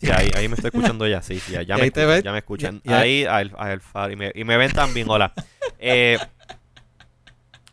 sí, 0.00 0.10
ahí, 0.10 0.30
ahí 0.36 0.48
me 0.48 0.54
estoy 0.54 0.68
escuchando 0.68 1.06
ya. 1.06 1.20
Sí, 1.22 1.38
sí, 1.40 1.52
ya, 1.52 1.62
ya 1.62 1.76
me 1.76 1.84
escuchan. 1.86 2.08
ves- 2.08 2.22
Ya 2.24 2.32
me 2.32 2.38
escuchan. 2.38 2.80
ya- 2.84 2.98
Ahí, 3.00 3.24
a 3.24 3.36
a 3.36 3.70
Alfaro. 3.72 4.12
Y 4.12 4.16
me, 4.16 4.32
y 4.34 4.44
me 4.44 4.56
ven 4.56 4.72
también. 4.72 5.08
Hola. 5.10 5.32
Eh, 5.78 6.18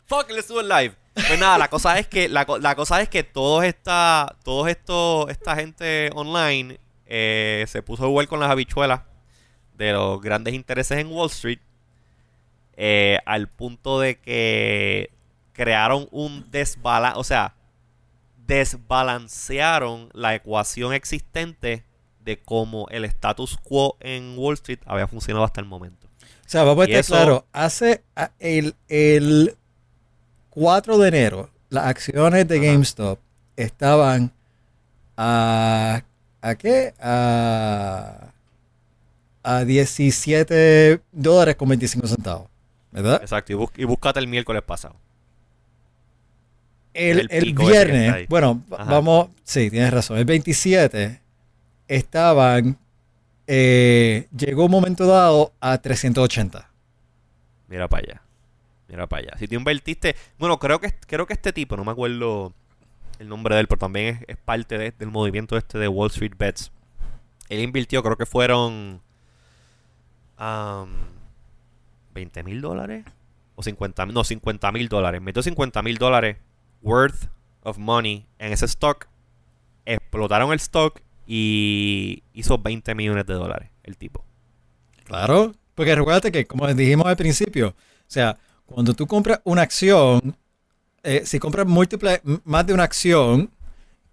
fuck, 0.05 0.29
le 0.31 0.41
subo 0.43 0.59
el 0.61 0.67
live. 0.69 0.95
Pues 1.13 1.39
nada, 1.39 1.57
la 1.57 1.69
cosa 1.69 1.97
es 1.99 2.07
que. 2.07 2.27
La, 2.27 2.45
la 2.59 2.75
cosa 2.75 3.01
es 3.01 3.07
que 3.09 3.23
todos 3.23 3.63
esta. 3.63 4.35
Todos 4.43 4.67
estos. 4.67 5.29
Esta 5.29 5.55
gente 5.55 6.09
online. 6.13 6.77
Eh, 7.13 7.65
se 7.67 7.81
puso 7.81 8.05
a 8.05 8.07
jugar 8.07 8.27
con 8.27 8.39
las 8.39 8.49
habichuelas. 8.49 9.01
de 9.75 9.91
los 9.91 10.21
grandes 10.21 10.53
intereses 10.53 10.97
en 10.97 11.07
Wall 11.07 11.27
Street 11.27 11.59
eh, 12.77 13.19
al 13.25 13.49
punto 13.49 13.99
de 13.99 14.19
que 14.19 15.11
crearon 15.51 16.07
un 16.11 16.49
desbalance, 16.51 17.19
o 17.19 17.23
sea, 17.23 17.55
desbalancearon 18.47 20.09
la 20.13 20.35
ecuación 20.35 20.93
existente 20.93 21.83
de 22.23 22.39
cómo 22.39 22.87
el 22.89 23.03
status 23.05 23.57
quo 23.57 23.97
en 23.99 24.37
Wall 24.37 24.53
Street 24.53 24.79
había 24.85 25.07
funcionado 25.07 25.43
hasta 25.43 25.59
el 25.59 25.67
momento. 25.67 26.07
O 26.45 26.49
sea, 26.49 26.63
vamos 26.63 26.87
a 26.87 26.89
estar 26.89 27.05
claro, 27.05 27.45
hace 27.51 28.03
el, 28.39 28.75
el 28.87 29.57
4 30.51 30.97
de 30.97 31.07
enero, 31.07 31.49
las 31.69 31.85
acciones 31.85 32.47
de 32.47 32.59
GameStop 32.59 33.19
estaban 33.57 34.31
a 35.17 36.03
¿a 36.41 36.55
qué? 36.55 36.93
A, 36.99 38.31
a 39.43 39.63
17 39.63 41.01
dólares 41.11 41.55
con 41.55 41.69
25 41.69 42.07
centavos. 42.07 42.49
¿Verdad? 42.91 43.21
Exacto, 43.21 43.69
y, 43.77 43.85
búscate 43.85 44.19
el 44.19 44.27
miércoles 44.27 44.61
pasado. 44.63 44.95
El, 46.93 47.53
viernes, 47.53 48.27
bueno, 48.27 48.63
vamos, 48.67 49.29
sí, 49.43 49.69
tienes 49.71 49.91
razón. 49.91 50.17
El 50.17 50.25
27 50.25 51.21
estaban, 51.87 52.77
eh, 53.47 54.27
llegó 54.35 54.65
un 54.65 54.71
momento 54.71 55.05
dado 55.05 55.53
a 55.61 55.77
380. 55.77 56.69
Mira 57.69 57.87
para 57.87 58.03
allá. 58.03 58.21
Mira 58.89 59.07
para 59.07 59.21
allá. 59.21 59.37
Si 59.39 59.47
te 59.47 59.55
invertiste, 59.55 60.17
bueno, 60.37 60.59
creo 60.59 60.81
que, 60.81 60.93
creo 61.07 61.25
que 61.25 61.33
este 61.33 61.53
tipo, 61.53 61.77
no 61.77 61.85
me 61.85 61.91
acuerdo 61.91 62.53
el 63.21 63.29
nombre 63.29 63.53
de 63.53 63.61
él, 63.61 63.67
pero 63.67 63.77
también 63.77 64.25
es, 64.27 64.37
parte 64.37 64.77
del 64.77 65.11
movimiento 65.11 65.55
este 65.55 65.77
de 65.77 65.87
Wall 65.87 66.09
Street 66.09 66.33
Bets. 66.37 66.71
Él 67.49 67.59
invirtió, 67.59 68.01
creo 68.01 68.17
que 68.17 68.25
fueron 68.25 68.99
20 72.13 72.43
mil 72.43 72.61
dólares 72.61 73.05
o 73.55 73.61
50 73.61 74.07
no, 74.07 74.23
50 74.23 74.71
mil 74.71 74.89
dólares. 74.89 75.21
Metió 75.21 75.43
50 75.43 75.83
mil 75.83 75.97
dólares 75.97 76.37
worth 76.81 77.29
of 77.61 77.77
money 77.77 78.25
en 78.39 78.53
ese 78.53 78.65
stock. 78.65 79.07
Explotaron 79.85 80.51
el 80.51 80.59
stock 80.59 80.99
y 81.27 82.23
hizo 82.33 82.57
20 82.57 82.95
millones 82.95 83.27
de 83.27 83.35
dólares 83.35 83.69
el 83.83 83.97
tipo. 83.97 84.25
Claro, 85.03 85.53
porque 85.75 85.93
recuérdate 85.93 86.31
que, 86.31 86.47
como 86.47 86.67
dijimos 86.73 87.05
al 87.05 87.17
principio, 87.17 87.69
o 87.69 87.75
sea, 88.07 88.37
cuando 88.65 88.95
tú 88.95 89.05
compras 89.05 89.41
una 89.43 89.61
acción, 89.61 90.35
eh, 91.03 91.23
si 91.25 91.39
compras 91.39 91.65
múltiples, 91.67 92.21
más 92.43 92.65
de 92.65 92.73
una 92.73 92.83
acción 92.83 93.51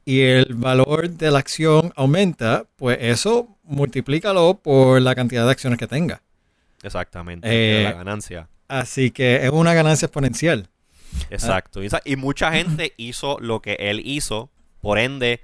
y 0.05 0.21
el 0.21 0.55
valor 0.55 1.11
de 1.11 1.31
la 1.31 1.39
acción 1.39 1.93
aumenta, 1.97 2.65
pues 2.77 2.99
eso 3.01 3.59
multiplícalo 3.65 4.55
por 4.63 5.03
la 5.03 5.15
cantidad 5.15 5.45
de 5.45 5.51
acciones 5.51 5.79
que 5.79 5.87
tenga. 5.87 6.23
Exactamente, 6.83 7.49
eh, 7.51 7.85
la 7.85 7.93
ganancia. 7.93 8.49
Así 8.69 9.11
que 9.11 9.45
es 9.45 9.51
una 9.51 9.75
ganancia 9.75 10.07
exponencial. 10.07 10.69
Exacto. 11.31 11.81
Y, 11.83 12.17
mucha 12.17 12.53
gente 12.53 12.95
hizo 12.97 13.39
lo 13.41 13.61
que 13.61 13.75
él 13.79 14.01
hizo, 14.05 14.51
por 14.81 14.99
ende 14.99 15.41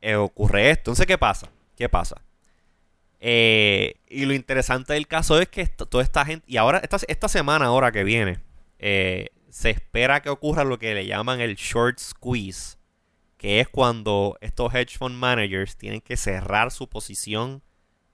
eh, 0.00 0.16
ocurre 0.16 0.70
esto. 0.70 0.90
Entonces, 0.90 1.06
¿qué 1.06 1.18
pasa? 1.18 1.48
¿Qué 1.76 1.88
pasa? 1.88 2.22
y 3.20 4.24
lo 4.26 4.32
interesante 4.32 4.92
del 4.92 5.08
caso 5.08 5.40
es 5.40 5.48
que 5.48 5.66
toda 5.66 6.04
esta 6.04 6.24
gente, 6.24 6.44
y 6.46 6.56
ahora, 6.56 6.78
esta, 6.78 6.98
esta 7.08 7.26
semana 7.26 7.66
ahora 7.66 7.90
que 7.90 8.04
viene, 8.04 8.38
eh, 8.78 9.30
se 9.50 9.70
espera 9.70 10.20
que 10.20 10.30
ocurra 10.30 10.64
lo 10.64 10.78
que 10.78 10.94
le 10.94 11.06
llaman 11.06 11.40
el 11.40 11.54
short 11.56 11.98
squeeze, 11.98 12.76
que 13.36 13.60
es 13.60 13.68
cuando 13.68 14.36
estos 14.40 14.74
hedge 14.74 14.98
fund 14.98 15.16
managers 15.16 15.76
tienen 15.76 16.00
que 16.00 16.16
cerrar 16.16 16.70
su 16.70 16.88
posición 16.88 17.62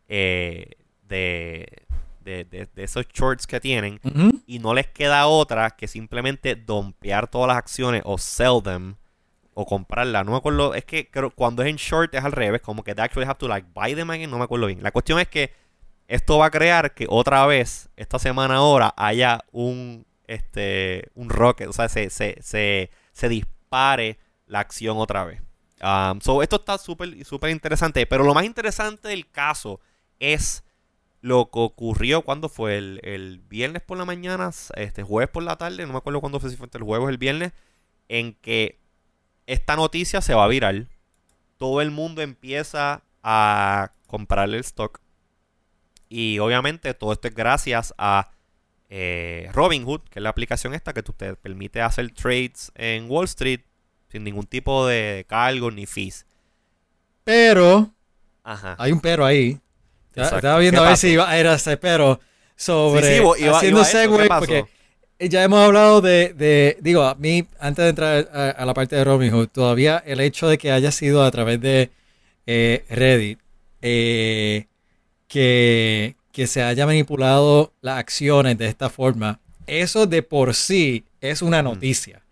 eh, 0.08 0.70
de, 1.02 1.86
de, 2.20 2.68
esos 2.76 3.06
shorts 3.08 3.46
que 3.46 3.60
tienen 3.60 4.00
y 4.46 4.58
no 4.58 4.74
les 4.74 4.86
queda 4.88 5.26
otra 5.26 5.70
que 5.70 5.88
simplemente 5.88 6.56
dompear 6.56 7.28
todas 7.28 7.48
las 7.48 7.56
acciones 7.56 8.02
o 8.04 8.18
sell 8.18 8.62
them 8.62 8.96
o 9.54 9.66
comprarlas. 9.66 10.24
No 10.24 10.32
me 10.32 10.38
acuerdo, 10.38 10.74
es 10.74 10.84
que 10.84 11.08
cuando 11.34 11.62
es 11.62 11.68
en 11.68 11.76
short 11.76 12.14
es 12.14 12.24
al 12.24 12.32
revés, 12.32 12.60
como 12.60 12.82
que 12.82 12.94
they 12.94 13.04
actually 13.04 13.28
have 13.28 13.38
to 13.38 13.48
like 13.48 13.68
buy 13.72 13.94
them 13.94 14.10
again, 14.10 14.30
no 14.30 14.38
me 14.38 14.44
acuerdo 14.44 14.66
bien. 14.66 14.82
La 14.82 14.90
cuestión 14.90 15.18
es 15.20 15.28
que 15.28 15.52
esto 16.08 16.38
va 16.38 16.46
a 16.46 16.50
crear 16.50 16.94
que 16.94 17.06
otra 17.08 17.46
vez, 17.46 17.88
esta 17.96 18.18
semana 18.18 18.56
ahora, 18.56 18.92
haya 18.96 19.44
un 19.52 20.06
este, 20.26 21.10
un 21.14 21.28
rocket, 21.28 21.68
o 21.68 21.72
sea, 21.72 21.88
se, 21.88 22.10
se, 22.10 22.38
se, 22.40 23.28
dispare 23.28 24.18
la 24.46 24.60
acción 24.60 24.96
otra 24.98 25.24
vez. 25.24 25.42
Um, 25.82 26.18
esto 26.42 26.56
está 26.56 26.78
súper 26.78 27.24
súper 27.24 27.50
interesante, 27.50 28.06
pero 28.06 28.24
lo 28.24 28.34
más 28.34 28.44
interesante 28.44 29.08
del 29.08 29.30
caso 29.30 29.80
es 30.18 30.64
lo 31.20 31.50
que 31.50 31.58
ocurrió 31.58 32.22
cuando 32.22 32.50
fue 32.50 32.76
el, 32.76 33.42
viernes 33.48 33.82
por 33.82 33.96
la 33.96 34.04
mañana, 34.04 34.50
este 34.76 35.02
jueves 35.02 35.30
por 35.30 35.42
la 35.42 35.56
tarde, 35.56 35.86
no 35.86 35.92
me 35.92 35.98
acuerdo 35.98 36.20
cuándo 36.20 36.38
fue, 36.38 36.50
si 36.50 36.56
fue 36.56 36.68
el 36.70 36.82
jueves 36.82 37.06
o 37.06 37.08
el 37.08 37.18
viernes, 37.18 37.52
en 38.08 38.34
que 38.34 38.78
esta 39.46 39.74
noticia 39.76 40.20
se 40.20 40.34
va 40.34 40.44
a 40.44 40.48
virar. 40.48 40.86
Todo 41.56 41.80
el 41.80 41.90
mundo 41.90 42.20
empieza 42.20 43.02
a 43.22 43.92
comprarle 44.06 44.58
el 44.58 44.64
stock. 44.64 45.00
Y 46.10 46.38
obviamente 46.40 46.92
todo 46.92 47.12
esto 47.14 47.28
es 47.28 47.34
gracias 47.34 47.94
a 47.96 48.33
eh, 48.90 49.50
Robinhood, 49.52 50.02
que 50.10 50.18
es 50.18 50.22
la 50.22 50.30
aplicación 50.30 50.74
esta 50.74 50.92
que 50.92 51.02
te 51.02 51.36
permite 51.36 51.80
hacer 51.80 52.10
trades 52.12 52.72
en 52.74 53.10
Wall 53.10 53.24
Street 53.24 53.60
sin 54.08 54.24
ningún 54.24 54.46
tipo 54.46 54.86
de 54.86 55.24
cargo 55.28 55.70
ni 55.70 55.86
fees. 55.86 56.26
Pero, 57.24 57.90
hay 58.42 58.92
un 58.92 59.00
pero 59.00 59.24
ahí. 59.24 59.58
Estaba 60.14 60.58
viendo 60.58 60.82
a 60.82 60.88
ver 60.88 60.96
si 60.96 61.08
iba 61.08 61.28
a 61.28 61.40
ir 61.40 61.46
a 61.46 61.54
ese 61.54 61.76
pero 61.76 62.20
sobre 62.54 63.20
haciendo 63.50 63.84
segue 63.84 64.28
porque 64.28 64.66
ya 65.18 65.42
hemos 65.42 65.60
hablado 65.60 66.00
de, 66.00 66.76
digo, 66.80 67.02
a 67.02 67.14
mí, 67.14 67.46
antes 67.58 67.84
de 67.84 67.88
entrar 67.88 68.28
a, 68.32 68.64
la 68.64 68.74
parte 68.74 68.96
de 68.96 69.04
Robinhood, 69.04 69.48
todavía 69.48 70.02
el 70.04 70.20
hecho 70.20 70.48
de 70.48 70.58
que 70.58 70.72
haya 70.72 70.92
sido 70.92 71.24
a 71.24 71.30
través 71.30 71.60
de 71.60 71.90
eh, 72.46 72.84
Reddit, 72.90 73.38
eh, 73.80 74.66
que, 75.28 76.16
que 76.34 76.48
se 76.48 76.64
haya 76.64 76.84
manipulado 76.84 77.72
las 77.80 77.96
acciones 77.96 78.58
de 78.58 78.66
esta 78.66 78.90
forma, 78.90 79.38
eso 79.68 80.06
de 80.06 80.24
por 80.24 80.54
sí 80.54 81.04
es 81.20 81.42
una 81.42 81.62
noticia. 81.62 82.24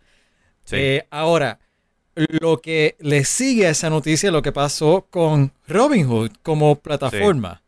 Eh, 0.73 1.07
ahora, 1.09 1.61
lo 2.17 2.61
que 2.61 2.97
le 2.99 3.25
sigue 3.25 3.69
a 3.69 3.71
esa 3.71 3.91
noticia 3.91 4.27
es 4.27 4.33
lo 4.33 4.43
que 4.43 4.51
pasó 4.51 5.07
con 5.09 5.53
Robinhood 5.69 6.33
como 6.43 6.75
plataforma. 6.75 7.62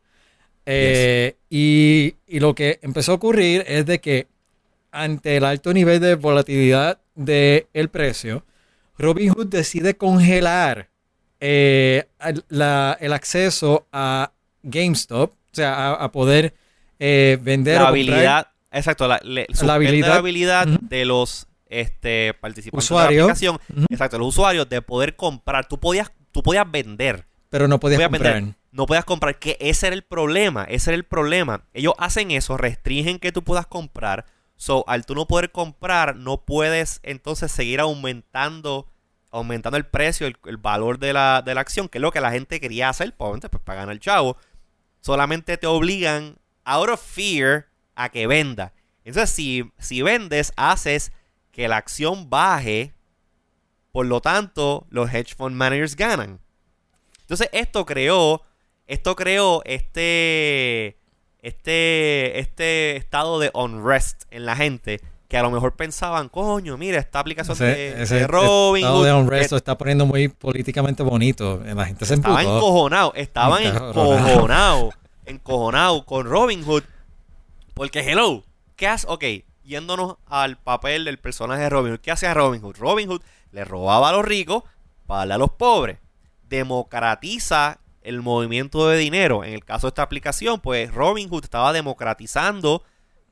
Eh, 0.67 1.37
y, 1.49 2.17
lo 2.27 2.53
que 2.57 2.81
empezó 2.83 3.13
a 3.13 3.15
ocurrir 3.15 3.65
es 3.69 3.87
de 3.87 4.01
que 4.01 4.27
ante 4.91 5.37
el 5.37 5.45
alto 5.45 5.73
nivel 5.73 6.01
de 6.01 6.17
volatilidad 6.17 6.99
del 7.15 7.89
precio, 7.93 8.45
Robinhood 8.99 9.47
decide 9.47 9.97
congelar 9.97 10.91
eh, 11.39 12.09
el 12.19 13.13
acceso 13.13 13.87
a 13.93 14.33
GameStop 14.65 15.33
o 15.55 15.57
sea, 15.57 15.93
a, 15.93 16.11
poder 16.11 16.53
eh, 16.99 17.39
vender 17.41 17.81
la 17.81 17.89
habilidad, 17.89 18.49
exacto, 18.73 19.07
la, 19.07 19.21
habilidad, 19.73 20.67
de 20.67 21.05
los 21.05 21.47
este, 21.69 22.35
participantes 22.35 22.89
de 22.89 22.95
la 22.97 23.05
aplicación, 23.05 23.61
exacto, 23.89 24.19
los 24.19 24.29
usuarios 24.29 24.69
de 24.69 24.83
poder 24.83 25.15
comprar. 25.15 25.69
Tú 25.69 25.79
podías, 25.79 26.11
tú 26.33 26.43
podías 26.43 26.69
vender. 26.69 27.27
Pero 27.51 27.69
no 27.69 27.79
podías, 27.79 28.03
comprar. 28.03 28.43
no 28.73 28.87
podías 28.87 29.05
comprar, 29.05 29.39
que 29.39 29.57
ese 29.61 29.87
era 29.87 29.95
el 29.95 30.03
problema, 30.03 30.65
ese 30.65 30.91
era 30.91 30.97
el 30.97 31.05
problema. 31.05 31.63
Ellos 31.73 31.95
hacen 31.99 32.33
eso, 32.33 32.57
restringen 32.57 33.21
que 33.21 33.31
tú 33.31 33.45
puedas 33.45 33.69
comprar. 33.69 34.27
So, 34.57 34.85
al 34.89 35.07
tú 35.07 35.15
no 35.15 35.29
poder 35.29 35.53
comprar, 35.53 36.17
no 36.17 36.45
puedes 36.45 36.99
entonces 37.05 37.53
seguir 37.53 37.79
aumentando 37.79 38.89
aumentando 39.31 39.77
el 39.77 39.85
precio, 39.85 40.29
el, 40.29 40.57
valor 40.59 41.01
de 41.01 41.13
la, 41.13 41.43
de 41.45 41.57
la, 41.57 41.61
acción, 41.61 41.89
que 41.89 41.99
es 41.99 42.03
lo 42.03 42.13
que 42.13 42.21
la 42.21 42.31
gente 42.31 42.61
quería 42.61 42.89
hacer, 42.89 43.13
pues, 43.17 43.41
pues 43.51 43.63
para 43.65 43.81
ganar 43.81 43.93
el 43.93 43.99
chavo 43.99 44.37
solamente 45.05 45.59
te 45.59 45.67
obligan, 45.67 46.39
out 46.65 46.89
of 46.89 47.03
fear, 47.03 47.67
a 47.95 48.09
que 48.09 48.27
venda. 48.27 48.73
Entonces, 49.05 49.31
si, 49.31 49.71
si 49.79 50.01
vendes, 50.01 50.55
haces 50.57 51.13
que 51.53 51.69
la 51.69 51.77
acción 51.77 52.31
baje. 52.31 52.95
Por 53.93 54.07
lo 54.07 54.23
tanto, 54.23 54.87
los 54.89 55.13
hedge 55.13 55.35
fund 55.37 55.55
managers 55.55 55.95
ganan. 55.95 56.41
Entonces, 57.21 57.51
esto 57.53 57.85
creó. 57.85 58.43
Esto 58.87 59.15
creó 59.15 59.61
este. 59.67 60.97
Este. 61.43 62.39
Este 62.39 62.97
estado 62.97 63.39
de 63.39 63.51
unrest 63.53 64.23
en 64.31 64.47
la 64.47 64.57
gente. 64.57 65.03
Que 65.29 65.39
a 65.39 65.43
lo 65.43 65.51
mejor 65.51 65.75
pensaban, 65.75 66.29
coño, 66.29 66.77
mira, 66.77 66.99
esta 66.99 67.19
aplicación 67.19 67.57
de, 67.59 68.03
ese 68.03 68.27
Robin. 68.27 68.85
Estado 68.85 69.05
de 69.05 69.13
unrest 69.13 69.51
lo 69.53 69.57
está 69.57 69.77
poniendo 69.79 70.07
muy 70.07 70.29
políticamente 70.29 71.03
bonito. 71.03 71.61
La 71.65 71.87
gente 71.87 72.05
se 72.05 72.15
Estaban 72.15 72.45
encojonados. 72.47 73.13
Estaban 73.17 73.63
encojonados 73.65 74.95
encojonado 75.27 76.05
con 76.05 76.27
Robin 76.27 76.65
Hood. 76.65 76.85
Porque, 77.75 78.01
hello, 78.01 78.45
¿qué 78.77 78.87
hace? 78.87 79.07
Ok, 79.09 79.25
yéndonos 79.63 80.17
al 80.27 80.59
papel 80.59 81.05
del 81.05 81.19
personaje 81.19 81.63
de 81.63 81.71
Robin 81.71 81.93
Hood. 81.93 82.01
¿Qué 82.01 82.11
hacía 82.11 82.35
Robin 82.35 82.61
Hood? 82.61 82.77
Robin 82.79 83.09
Hood 83.09 83.23
le 83.51 83.65
robaba 83.65 84.11
a 84.11 84.13
los 84.13 84.25
ricos 84.25 84.65
para 85.07 85.21
darle 85.21 85.35
a 85.35 85.39
los 85.39 85.51
pobres. 85.51 85.99
Democratiza 86.49 87.81
el 88.03 88.21
movimiento 88.23 88.89
de 88.89 88.99
dinero. 88.99 89.45
En 89.45 89.55
el 89.55 89.65
caso 89.65 89.87
de 89.87 89.89
esta 89.89 90.03
aplicación, 90.03 90.61
pues 90.61 90.93
Robinhood 90.93 91.45
estaba 91.45 91.73
democratizando 91.73 92.83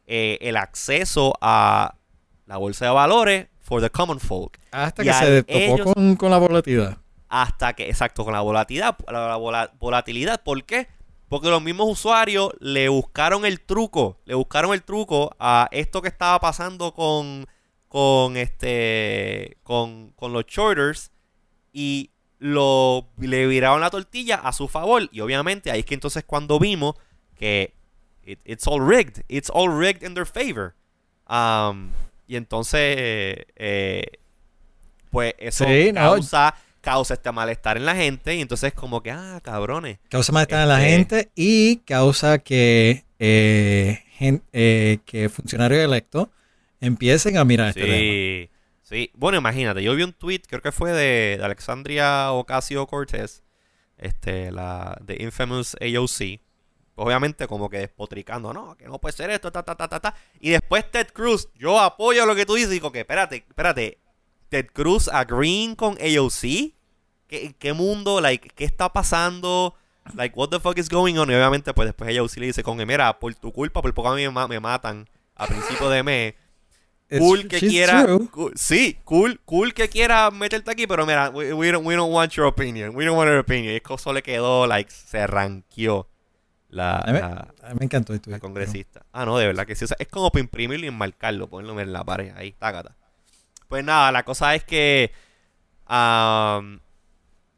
eh, 0.07 0.39
el 0.41 0.57
acceso 0.57 1.35
a 1.41 1.97
la 2.47 2.57
bolsa 2.57 2.87
de 2.87 2.91
valores 2.93 3.47
for 3.61 3.81
the 3.81 3.91
common 3.91 4.19
folk. 4.21 4.59
Hasta 4.73 5.03
Y 5.03 5.07
que 5.07 5.13
se 5.15 5.43
topó 5.43 5.53
ellos- 5.59 5.95
con, 5.95 6.17
con 6.17 6.31
la 6.31 6.39
volatilidad. 6.39 6.99
hasta 7.29 7.73
que, 7.75 7.89
exacto, 7.89 8.25
con 8.25 8.33
la 8.35 8.41
volatilidad, 8.41 8.97
la 9.11 9.37
vola- 9.37 9.73
volatilidad. 9.79 10.43
¿Por 10.43 10.65
qué? 10.65 10.89
Porque 11.29 11.49
los 11.49 11.63
mismos 11.63 11.89
usuarios 11.89 12.51
le 12.61 12.89
buscaron 12.91 13.47
el 13.47 13.61
truco, 13.61 14.19
le 14.27 14.35
buscaron 14.35 14.75
el 14.75 14.83
truco 14.83 15.35
a 15.39 15.69
esto 15.71 16.03
que 16.03 16.09
estaba 16.09 16.39
pasando 16.41 16.93
con, 16.93 17.47
con 17.89 18.37
este, 18.37 19.57
con, 19.63 20.11
con 20.13 20.33
los 20.35 20.45
shorters 20.47 21.11
y 21.73 22.11
lo, 22.39 23.09
le 23.19 23.47
viraron 23.47 23.81
la 23.81 23.89
tortilla 23.89 24.35
a 24.37 24.53
su 24.53 24.69
favor. 24.69 25.09
Y 25.11 25.21
obviamente 25.21 25.71
ahí 25.71 25.81
es 25.81 25.87
que 25.87 25.95
entonces 25.95 26.25
cuando 26.25 26.59
vimos 26.59 26.97
que 27.35 27.75
it- 28.25 28.41
it's 28.45 28.67
all 28.67 28.81
rigged, 28.81 29.23
it's 29.29 29.51
all 29.51 29.69
rigged 29.69 30.03
in 30.03 30.15
their 30.15 30.27
favor. 30.27 30.75
Um, 31.29 31.91
y 32.27 32.37
entonces, 32.37 32.97
eh, 33.57 34.05
pues 35.11 35.35
eso 35.39 35.65
Sí, 35.65 35.93
no. 35.93 36.01
causa, 36.01 36.55
causa 36.81 37.15
este 37.15 37.31
malestar 37.33 37.77
en 37.77 37.87
la 37.87 37.95
gente. 37.95 38.35
Y 38.35 38.41
entonces 38.41 38.73
como 38.75 39.03
que, 39.03 39.11
ah, 39.11 39.41
cabrones. 39.43 39.99
Causa 40.09 40.33
malestar 40.33 40.63
en 40.63 40.69
la 40.69 40.87
Este- 40.87 41.17
gente 41.17 41.31
y 41.35 41.77
causa 41.79 42.39
que, 42.39 43.05
eh, 43.19 44.03
gen- 44.19 44.43
eh, 44.53 44.99
que 45.07 45.29
funcionarios 45.29 45.83
electos 45.85 46.29
empiecen 46.81 47.37
a 47.37 47.45
mirar 47.45 47.69
este 47.69 47.83
tema. 47.83 48.49
Sí. 48.83 49.11
Bueno, 49.15 49.39
imagínate, 49.39 49.83
yo 49.83 49.95
vi 49.95 50.03
un 50.03 50.13
tweet, 50.13 50.41
creo 50.47 50.61
que 50.61 50.71
fue 50.73 50.93
de, 50.93 51.37
de 51.39 51.45
Alexandria 51.45 52.31
Ocasio 52.33 52.87
Cortez, 52.87 53.43
este, 53.97 54.51
la 54.53 54.99
de 55.03 55.17
Infamous 55.21 55.77
AOC. 55.81 56.41
Obviamente 56.95 57.47
como 57.47 57.71
que 57.71 57.79
despotricando, 57.79 58.53
no, 58.53 58.77
que 58.77 58.87
no 58.87 58.99
puede 58.99 59.17
ser 59.17 59.31
esto, 59.31 59.51
ta, 59.51 59.63
ta, 59.63 59.75
ta, 59.75 59.89
ta, 59.89 59.99
ta. 60.01 60.15
Y 60.41 60.51
después 60.51 60.91
Ted 60.91 61.09
Cruz, 61.13 61.49
yo 61.55 61.81
apoyo 61.81 62.27
lo 62.27 62.35
que 62.35 62.45
tú 62.45 62.55
dices, 62.55 62.71
y 62.71 62.75
digo 62.75 62.93
que, 62.93 63.01
espérate, 63.01 63.37
espérate, 63.49 63.99
Ted 64.51 64.67
Cruz 64.73 65.09
agreeing 65.09 65.75
con 65.75 65.97
AOC. 66.01 66.73
¿Qué, 67.29 67.55
qué 67.59 67.73
mundo, 67.73 68.21
like, 68.21 68.51
qué 68.55 68.65
está 68.65 68.93
pasando? 68.93 69.75
Like, 70.15 70.35
what 70.39 70.49
the 70.51 70.61
fuck 70.61 70.77
is 70.77 70.91
going 70.91 71.17
on? 71.17 71.31
Y 71.31 71.35
obviamente, 71.35 71.73
pues 71.73 71.87
después 71.89 72.15
AOC 72.17 72.37
le 72.37 72.47
dice 72.47 72.63
con 72.63 72.77
mira, 72.77 73.19
por 73.19 73.35
tu 73.37 73.53
culpa, 73.53 73.81
por 73.81 73.95
poco 73.95 74.11
a 74.11 74.15
mí 74.17 74.23
me, 74.23 74.31
ma- 74.31 74.49
me 74.49 74.61
matan 74.61 75.09
a 75.35 75.47
principio 75.47 75.89
de 75.89 76.03
mes. 76.03 76.35
Cool 77.19 77.49
que 77.49 77.61
quiera. 77.71 78.03
cool- 78.31 78.53
sí, 78.57 78.99
cool, 79.05 79.41
cool 79.47 79.73
que 79.75 79.89
quiera 79.89 80.31
meterte 80.31 80.71
aquí, 80.71 80.87
pero 80.87 81.07
mira, 81.07 81.31
we, 81.31 81.53
we 81.55 81.71
don't, 81.71 81.87
we 81.87 81.95
don't 81.95 82.13
want 82.13 82.33
your 82.33 82.47
opinion. 82.47 82.95
We 82.95 83.05
don't 83.07 83.17
want 83.17 83.29
your 83.31 83.39
opinion. 83.39 83.75
Y 83.75 83.81
eso 83.95 84.13
le 84.13 84.23
quedó, 84.23 84.67
like, 84.67 84.91
se 84.91 85.27
ranqueó 85.27 86.09
la, 86.73 87.53
me 87.79 87.85
encantó 87.85 88.15
esto. 88.15 88.31
la 88.31 88.39
congresista. 88.41 89.05
Ah, 89.13 89.25
no, 89.25 89.37
de 89.39 89.47
verdad 89.47 89.67
que 89.67 89.75
sí. 89.77 89.85
O 89.85 89.89
sea, 89.89 89.97
es 90.01 90.09
como 90.09 90.31
para 90.31 90.41
imprimirlo 90.41 90.85
y 90.87 90.89
enmarcarlo, 90.89 91.49
ponerlo 91.49 91.79
en 91.81 91.93
la 91.93 92.03
pared 92.05 92.33
ahí, 92.37 92.53
tácata. 92.53 92.97
Pues 93.69 93.85
nada, 93.85 94.11
la 94.13 94.25
cosa 94.25 94.55
es 94.55 94.65
que 94.65 95.13
am, 95.87 96.81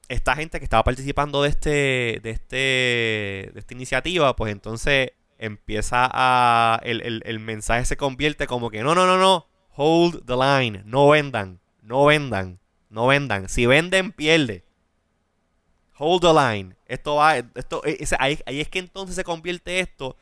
esta 0.09 0.37
gente 0.37 0.59
que 0.59 0.65
estaba 0.65 0.85
participando 0.85 1.43
de 1.43 1.49
este, 1.49 2.21
de 2.23 2.31
este, 2.31 2.57
de 2.57 3.61
esta 3.61 3.75
iniciativa, 3.75 4.37
pues 4.37 4.53
entonces 4.53 5.13
empieza 5.39 6.09
a, 6.13 6.81
el, 6.85 7.01
el- 7.03 7.23
el 7.25 7.41
mensaje 7.41 7.85
se 7.85 7.97
convierte 7.97 8.47
como 8.47 8.71
que 8.71 8.83
no, 8.83 8.95
no, 8.95 9.07
no, 9.07 9.19
no, 9.19 9.47
hold 9.77 10.25
the 10.27 10.37
line, 10.37 10.83
no 10.87 11.09
vendan, 11.09 11.61
no 11.83 12.05
vendan, 12.05 12.61
no 12.91 13.07
vendan. 13.07 13.49
Si 13.49 13.67
venden, 13.67 14.13
pierde. 14.13 14.65
Hold 15.99 16.23
the 16.23 16.33
line. 16.33 16.77
Esto 16.87 17.17
va, 17.17 17.37
esto, 17.37 17.83
eh, 17.85 18.05
ahí, 18.19 18.39
ahí 18.47 18.61
es 18.61 18.69
que 18.69 18.79
entonces 18.79 19.17
se 19.17 19.25
convierte 19.25 19.81
esto 19.81 20.17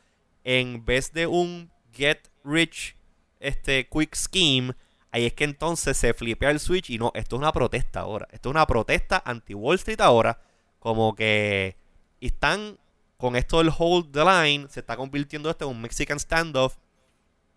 en 0.45 0.85
vez 0.85 1.13
de 1.13 1.27
un 1.27 1.71
get 1.93 2.29
rich 2.45 2.97
este 3.41 3.89
quick 3.89 4.15
scheme, 4.15 4.75
ahí 5.11 5.27
es 5.27 5.35
que 5.35 5.45
entonces 5.45 5.97
se 5.97 6.15
flipea 6.15 6.51
el 6.51 6.61
switch 6.61 6.91
y 6.91 6.99
no, 6.99 7.11
esto 7.15 7.37
es 7.37 7.41
una 7.41 7.53
protesta 7.53 8.01
ahora. 8.01 8.29
Esto 8.31 8.49
es 8.49 8.55
una 8.55 8.67
protesta 8.67 9.23
anti 9.25 9.55
Wall 9.55 9.77
Street 9.77 10.01
ahora, 10.01 10.41
como 10.79 11.15
que 11.15 11.77
están 12.21 12.79
con 13.17 13.37
esto 13.37 13.59
del 13.59 13.71
hold 13.77 14.13
the 14.13 14.25
line, 14.25 14.69
se 14.69 14.81
está 14.81 14.97
convirtiendo 14.97 15.51
esto 15.51 15.65
en 15.65 15.77
un 15.77 15.83
Mexican 15.83 16.19
standoff 16.19 16.77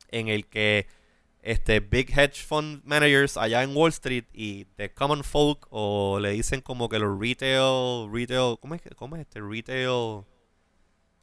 en 0.10 0.28
el 0.28 0.48
que 0.48 0.88
este 1.46 1.80
big 1.80 2.10
hedge 2.12 2.44
fund 2.44 2.82
managers 2.84 3.38
allá 3.38 3.62
en 3.64 3.76
Wall 3.78 3.90
Street 3.92 4.26
y 4.34 4.66
the 4.78 4.90
common 4.92 5.24
folk 5.24 5.68
o 5.70 6.18
le 6.20 6.32
dicen 6.32 6.62
como 6.62 6.90
que 6.90 6.98
los 7.00 7.20
retail 7.20 8.10
retail 8.12 8.58
¿cómo 8.60 8.74
es, 8.76 8.82
cómo 8.96 9.16
es 9.16 9.22
este 9.22 9.40
retail 9.42 10.24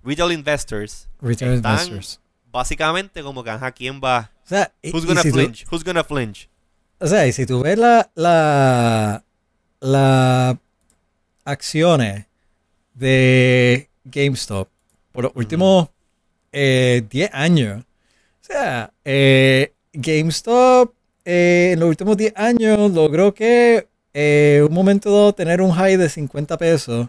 retail 0.05 0.33
investors. 0.33 1.09
Retail 1.21 1.55
están 1.55 1.73
investors. 1.89 2.21
básicamente 2.51 3.23
como 3.23 3.43
que 3.45 3.51
ajá, 3.51 3.73
quién 3.73 4.01
va 4.03 4.31
O 4.45 4.49
sea, 4.49 4.73
y- 4.83 4.91
who's 4.93 5.05
y 5.05 5.07
gonna 5.09 5.23
si 5.23 5.31
tú- 5.31 5.35
flinch 5.39 5.67
who's 5.71 5.85
gonna 5.85 6.05
flinch 6.05 6.49
O 7.01 7.07
sea, 7.09 7.27
y 7.27 7.33
si 7.33 7.45
tú 7.47 7.61
ves 7.63 7.77
la, 7.79 8.09
la, 8.15 9.25
la 9.81 10.57
acciones 11.45 12.27
de 12.95 13.91
GameStop 14.05 14.69
por 15.11 15.25
los 15.25 15.33
últimos 15.35 15.89
eh, 16.53 17.03
10 17.11 17.31
años, 17.33 17.83
o 17.85 18.45
sea, 18.45 18.93
eh, 19.05 19.73
GameStop 19.93 20.93
eh, 21.25 21.71
en 21.75 21.81
los 21.81 21.89
últimos 21.89 22.17
10 22.17 22.33
años 22.37 22.91
logró 22.93 23.33
que 23.35 23.87
eh, 24.15 24.65
un 24.67 24.75
momento 24.75 25.11
dado 25.13 25.33
tener 25.35 25.61
un 25.61 25.71
high 25.73 25.97
de 25.97 26.09
50 26.09 26.59
pesos 26.59 27.09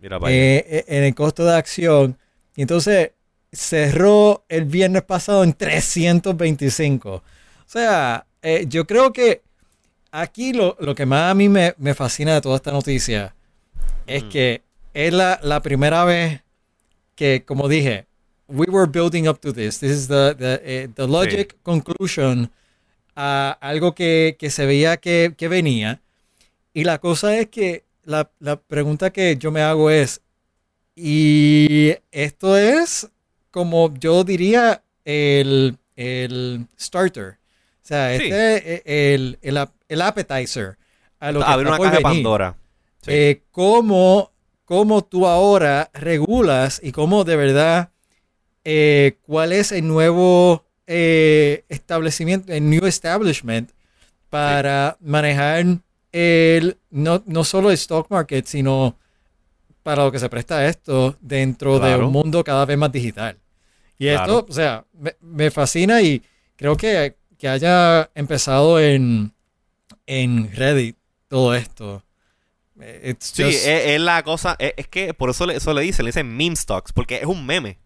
mira 0.00 0.18
eh, 0.28 0.84
en 0.88 1.04
el 1.04 1.14
costo 1.14 1.44
de 1.44 1.56
acción. 1.56 2.16
Y 2.56 2.62
entonces 2.62 3.10
cerró 3.52 4.44
el 4.48 4.64
viernes 4.64 5.02
pasado 5.02 5.42
en 5.44 5.52
325. 5.54 7.10
O 7.14 7.22
sea, 7.66 8.26
eh, 8.42 8.66
yo 8.68 8.86
creo 8.86 9.12
que 9.12 9.42
aquí 10.10 10.52
lo, 10.52 10.76
lo 10.80 10.94
que 10.94 11.06
más 11.06 11.30
a 11.30 11.34
mí 11.34 11.48
me, 11.48 11.74
me 11.78 11.94
fascina 11.94 12.34
de 12.34 12.40
toda 12.40 12.56
esta 12.56 12.72
noticia 12.72 13.34
es 14.06 14.24
Mm. 14.24 14.28
que 14.30 14.62
es 14.94 15.12
la, 15.12 15.38
la 15.42 15.62
primera 15.62 16.04
vez 16.04 16.42
que, 17.14 17.44
como 17.44 17.68
dije, 17.68 18.06
we 18.48 18.66
were 18.68 18.86
building 18.86 19.28
up 19.28 19.40
to 19.40 19.52
this. 19.52 19.78
This 19.78 19.92
is 19.92 20.08
the, 20.08 20.34
the, 20.36 20.60
eh, 20.64 20.88
the 20.94 21.06
logic 21.06 21.56
conclusion 21.62 22.50
a 23.16 23.56
algo 23.60 23.94
que, 23.94 24.36
que 24.38 24.50
se 24.50 24.64
veía 24.66 24.96
que, 24.96 25.34
que 25.36 25.48
venía. 25.48 26.00
Y 26.74 26.84
la 26.84 26.98
cosa 26.98 27.36
es 27.36 27.48
que 27.48 27.84
la, 28.04 28.30
la 28.40 28.56
pregunta 28.60 29.10
que 29.10 29.36
yo 29.36 29.50
me 29.50 29.60
hago 29.62 29.90
es, 29.90 30.20
y 30.94 31.94
esto 32.10 32.56
es 32.56 33.08
como 33.50 33.94
yo 33.98 34.24
diría 34.24 34.82
el, 35.04 35.76
el 35.96 36.66
starter. 36.78 37.38
O 37.82 37.86
sea, 37.88 38.16
Sí. 38.16 38.24
este 38.24 38.74
es 38.74 38.82
el, 38.84 39.38
el, 39.42 39.56
ap- 39.58 39.74
el 39.88 40.02
appetizer 40.02 40.76
a 41.20 41.32
lo 41.32 41.40
que 41.40 41.46
abrir 41.46 41.68
está 41.68 41.80
una 41.80 41.84
caja 41.90 41.96
de. 41.96 42.02
Pandora 42.02 42.56
Sí. 43.02 43.10
Eh, 43.12 43.42
cómo, 43.52 44.32
cómo 44.64 45.02
tú 45.04 45.26
ahora 45.26 45.88
regulas 45.94 46.80
y 46.82 46.92
cómo 46.92 47.24
de 47.24 47.36
verdad, 47.36 47.90
eh, 48.70 49.16
cuál 49.22 49.52
es 49.52 49.72
el 49.72 49.86
nuevo 49.88 50.66
eh, 50.86 51.64
establecimiento, 51.70 52.52
el 52.52 52.68
new 52.68 52.84
establishment 52.84 53.70
para 54.28 54.98
manejar 55.00 55.64
el, 56.12 56.76
no, 56.90 57.22
no 57.24 57.44
solo 57.44 57.70
el 57.70 57.74
stock 57.74 58.10
market, 58.10 58.44
sino 58.44 58.94
para 59.82 60.04
lo 60.04 60.12
que 60.12 60.18
se 60.18 60.28
presta 60.28 60.66
esto 60.66 61.16
dentro 61.20 61.74
de 61.78 61.88
Claro. 61.88 62.06
un 62.08 62.12
mundo 62.12 62.44
cada 62.44 62.66
vez 62.66 62.76
más 62.76 62.92
digital. 62.92 63.38
Y 63.98 64.04
Claro. 64.08 64.40
esto, 64.40 64.46
o 64.50 64.52
sea, 64.52 64.84
me, 64.92 65.16
me 65.22 65.50
fascina 65.50 66.02
y 66.02 66.22
creo 66.56 66.76
que, 66.76 67.16
que 67.38 67.48
haya 67.48 68.10
empezado 68.14 68.78
en, 68.80 69.32
en 70.06 70.52
Reddit 70.52 70.96
todo 71.28 71.54
esto. 71.54 72.02
Eh, 72.80 73.12
It's 73.12 73.32
Sí, 73.34 73.44
just- 73.44 73.54
es, 73.66 73.86
es 73.94 74.00
la 74.00 74.22
cosa, 74.22 74.56
es, 74.58 74.74
es 74.76 74.88
que 74.88 75.14
por 75.14 75.30
eso 75.30 75.46
le, 75.46 75.56
eso 75.56 75.72
le 75.72 75.80
dicen, 75.82 76.04
le 76.04 76.10
dicen 76.10 76.36
meme 76.36 76.54
stocks, 76.56 76.92
porque 76.92 77.16
es 77.16 77.24
un 77.26 77.46
meme. 77.46 77.78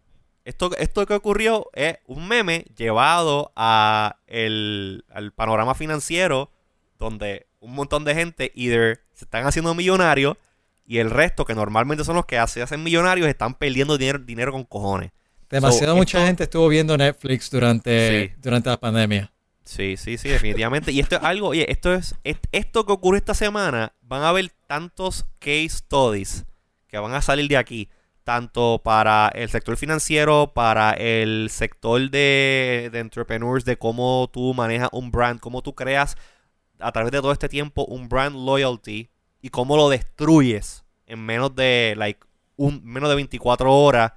Esto, 0.44 0.70
esto 0.76 1.06
que 1.06 1.14
ocurrió 1.14 1.68
es 1.72 1.98
un 2.06 2.26
meme 2.26 2.64
llevado 2.76 3.52
a 3.54 4.16
el, 4.26 5.04
al 5.10 5.32
panorama 5.32 5.74
financiero 5.74 6.50
donde 6.98 7.46
un 7.60 7.74
montón 7.74 8.04
de 8.04 8.14
gente 8.14 8.50
either 8.56 9.00
se 9.12 9.24
están 9.24 9.46
haciendo 9.46 9.74
millonarios 9.74 10.36
y 10.84 10.98
el 10.98 11.10
resto, 11.10 11.44
que 11.44 11.54
normalmente 11.54 12.02
son 12.04 12.16
los 12.16 12.26
que 12.26 12.44
se 12.48 12.60
hacen 12.62 12.82
millonarios, 12.82 13.28
están 13.28 13.54
perdiendo 13.54 13.96
dinero, 13.98 14.18
dinero 14.18 14.52
con 14.52 14.64
cojones. 14.64 15.12
demasiada 15.48 15.92
so, 15.92 15.96
mucha 15.96 16.18
esto- 16.18 16.26
gente 16.26 16.42
estuvo 16.44 16.66
viendo 16.68 16.96
Netflix 16.96 17.50
durante, 17.50 18.26
Sí. 18.28 18.34
durante 18.42 18.70
la 18.70 18.80
pandemia. 18.80 19.30
Sí, 19.64 19.96
sí, 19.98 20.16
sí, 20.18 20.28
definitivamente. 20.30 20.90
Y 20.92 20.98
esto 21.00 21.16
es 21.16 21.22
algo, 21.22 21.48
oye, 21.48 21.70
esto 21.70 21.92
es, 21.94 22.14
es- 22.24 22.38
esto 22.52 22.84
que 22.86 22.92
ocurre 22.92 23.18
esta 23.18 23.34
semana, 23.34 23.92
van 24.00 24.22
a 24.22 24.30
haber 24.30 24.50
tantos 24.66 25.24
case 25.38 25.68
studies 25.68 26.44
que 26.88 26.98
van 26.98 27.12
a 27.14 27.20
salir 27.22 27.48
de 27.48 27.58
aquí, 27.58 27.88
tanto 28.24 28.80
para 28.84 29.28
el 29.34 29.48
sector 29.48 29.76
financiero, 29.76 30.52
para 30.54 30.92
el 30.92 31.48
sector 31.50 32.10
de, 32.10 32.90
de 32.92 32.98
entrepreneurs, 33.00 33.64
de 33.64 33.76
cómo 33.76 34.30
tú 34.32 34.54
manejas 34.54 34.88
un 34.92 35.10
brand, 35.10 35.40
cómo 35.40 35.62
tú 35.62 35.74
creas 35.74 36.16
a 36.78 36.92
través 36.92 37.12
de 37.12 37.20
todo 37.20 37.32
este 37.32 37.48
tiempo 37.48 37.84
un 37.86 38.08
brand 38.08 38.34
loyalty 38.36 39.10
y 39.40 39.48
cómo 39.50 39.76
lo 39.76 39.88
destruyes 39.88 40.84
en 41.06 41.24
menos 41.24 41.54
de 41.54 41.94
like 41.96 42.20
un, 42.56 42.82
menos 42.84 43.08
de 43.08 43.16
24 43.16 43.72
horas 43.72 44.12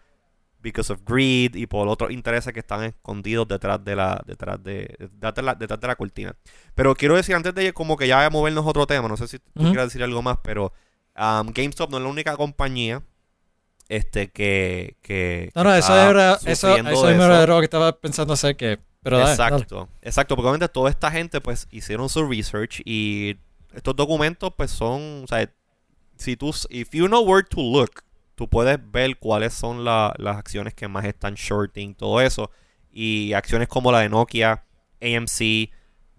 because 0.60 0.92
of 0.92 1.02
greed 1.06 1.56
y 1.56 1.68
por 1.68 1.88
otros 1.88 2.12
intereses 2.12 2.52
que 2.52 2.60
están 2.60 2.84
escondidos 2.84 3.48
detrás 3.48 3.84
de 3.84 3.96
la 3.96 4.22
detrás 4.26 4.62
de 4.64 4.96
detrás 5.00 5.36
de 5.36 5.42
la, 5.44 5.56
detrás 5.56 5.80
de 5.80 5.88
la 5.88 5.96
cortina. 5.96 6.36
Pero 6.74 6.96
quiero 6.96 7.16
decir 7.16 7.36
antes 7.36 7.54
de 7.54 7.72
como 7.74 7.98
que 7.98 8.08
ya 8.08 8.28
movernos 8.30 8.66
a 8.66 8.70
otro 8.70 8.88
tema, 8.88 9.08
no 9.08 9.18
sé 9.18 9.28
si 9.28 9.40
tú 9.40 9.52
Ujú. 9.56 9.70
quieras 9.70 9.88
decir 9.88 10.04
algo 10.04 10.22
más, 10.24 10.40
pero 10.44 10.74
um, 11.16 11.52
GameStop 11.54 11.92
no 11.92 11.98
es 11.98 12.04
la 12.04 12.10
única 12.10 12.36
compañía 12.36 13.04
este 13.90 14.30
que 14.30 14.96
que 15.02 15.52
No, 15.56 15.64
no, 15.64 15.72
que 15.72 15.80
eso 15.80 15.96
era, 15.96 16.34
eso, 16.46 16.78
eso 16.78 17.46
lo 17.48 17.60
que 17.60 17.66
estaba 17.66 17.98
pensando 18.00 18.34
hacer 18.34 18.56
que, 18.58 18.80
pero 19.04 19.18
dale, 19.20 19.36
dale. 19.38 19.56
exacto, 19.56 19.90
exacto, 20.02 20.36
porque 20.36 20.48
obviamente 20.48 20.70
toda 20.70 20.90
esta 20.90 21.12
gente 21.12 21.40
pues 21.42 21.68
hicieron 21.72 22.10
su 22.10 22.28
research 22.28 22.82
y 22.86 23.38
estos 23.74 23.96
documentos 23.96 24.52
pues 24.58 24.72
son, 24.72 25.24
o 25.24 25.28
sea, 25.28 25.50
si 26.18 26.36
tú, 26.38 26.54
if 26.70 26.92
you 26.92 27.08
know 27.08 27.22
where 27.24 27.46
to 27.48 27.62
look, 27.62 28.04
tú 28.36 28.48
puedes 28.50 28.80
ver 28.92 29.18
cuáles 29.18 29.54
son 29.54 29.84
la- 29.84 30.14
las 30.18 30.38
acciones 30.38 30.74
que 30.74 30.88
más 30.88 31.06
están 31.06 31.36
shorting, 31.36 31.94
todo 31.96 32.22
eso, 32.22 32.50
y 32.92 33.34
acciones 33.34 33.68
como 33.68 33.92
la 33.92 34.00
de 34.00 34.10
Nokia, 34.10 34.64
AMC, 35.02 35.70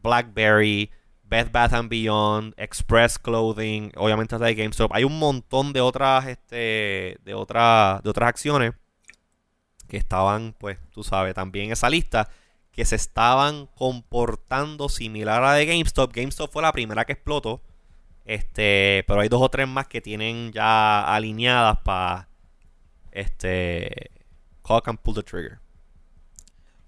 BlackBerry, 0.02 0.90
Bed 1.28 1.50
Bath 1.50 1.72
and 1.72 1.88
Beyond, 1.88 2.54
Express 2.56 3.18
Clothing, 3.18 3.92
obviamente 3.96 4.38
la 4.38 4.46
de 4.46 4.54
GameStop, 4.54 4.92
hay 4.94 5.04
un 5.04 5.18
montón 5.18 5.72
de 5.72 5.80
otras, 5.80 6.26
este, 6.26 7.18
de 7.24 7.34
otras, 7.34 8.02
de 8.02 8.10
otras 8.10 8.28
acciones 8.28 8.74
que 9.88 9.96
estaban, 9.96 10.54
pues, 10.58 10.78
tú 10.90 11.02
sabes, 11.02 11.34
también 11.34 11.72
esa 11.72 11.90
lista, 11.90 12.28
que 12.72 12.84
se 12.84 12.96
estaban 12.96 13.66
comportando 13.66 14.88
similar 14.88 15.42
a 15.42 15.46
la 15.46 15.54
de 15.54 15.66
GameStop. 15.66 16.12
GameStop 16.12 16.52
fue 16.52 16.62
la 16.62 16.72
primera 16.72 17.04
que 17.04 17.12
explotó. 17.14 17.62
Este, 18.24 19.04
pero 19.06 19.20
hay 19.20 19.28
dos 19.28 19.40
o 19.40 19.48
tres 19.48 19.68
más 19.68 19.86
que 19.86 20.00
tienen 20.00 20.52
ya 20.52 21.02
alineadas 21.14 21.78
para 21.84 22.28
este 23.12 24.10
cock 24.62 24.88
and 24.88 24.98
pull 24.98 25.14
the 25.14 25.22
trigger. 25.22 25.60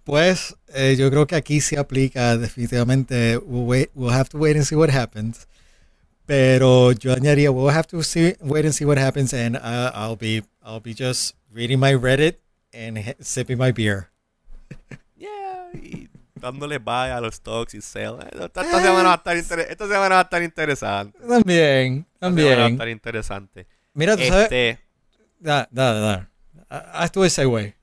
Pues 0.09 0.57
eh, 0.69 0.97
yo 0.99 1.11
creo 1.11 1.27
que 1.27 1.37
aquí 1.37 1.61
se 1.61 1.79
aplica 1.79 2.39
definitivamente. 2.39 3.37
We'll, 3.37 3.67
wait, 3.67 3.91
we'll 3.95 4.15
have 4.15 4.31
to 4.31 4.39
wait 4.39 4.57
and 4.57 4.65
see 4.65 4.75
what 4.75 4.89
happens. 4.89 5.47
Pero 6.25 6.93
yo 6.93 7.13
añadiría, 7.13 7.51
we'll 7.51 7.69
have 7.69 7.87
to 7.89 8.03
see, 8.03 8.35
wait 8.41 8.65
and 8.65 8.73
see 8.73 8.87
what 8.87 8.97
happens, 8.97 9.35
and 9.35 9.57
uh, 9.57 9.93
I'll 9.95 10.17
be, 10.17 10.45
I'll 10.63 10.81
be 10.81 10.95
just 10.95 11.37
reading 11.53 11.79
my 11.79 11.93
Reddit 11.93 12.37
and 12.73 13.15
sipping 13.21 13.59
my 13.59 13.71
beer. 13.71 14.09
Yeah, 15.15 15.69
y 15.75 16.09
dándole 16.35 16.79
buy 16.79 17.11
a 17.11 17.21
los 17.21 17.35
stocks 17.35 17.75
y 17.75 17.83
sell. 17.83 18.17
Eh, 18.23 18.29
Esta, 18.33 18.63
esta 18.63 18.81
semana 18.81 19.09
va 19.11 19.13
a 19.27 19.35
estar 19.35 19.61
esta 19.61 19.87
semana 19.87 20.15
va 20.15 20.21
a 20.21 20.23
estar 20.23 20.43
interesante. 20.43 21.19
También, 21.19 22.07
Esta 22.15 22.29
semana 22.31 22.45
va 22.45 22.53
a 22.55 22.57
también. 22.57 22.73
estar 22.73 22.89
interesante. 22.89 23.67
Mira, 23.93 24.17
tú 24.17 24.23
sabes, 24.25 24.45
Este, 24.45 24.79
da, 25.39 25.69
da, 25.71 25.93
da. 25.93 26.31
Ah, 26.71 27.03
Haz 27.03 27.13
tu 27.13 27.29
segue. 27.29 27.78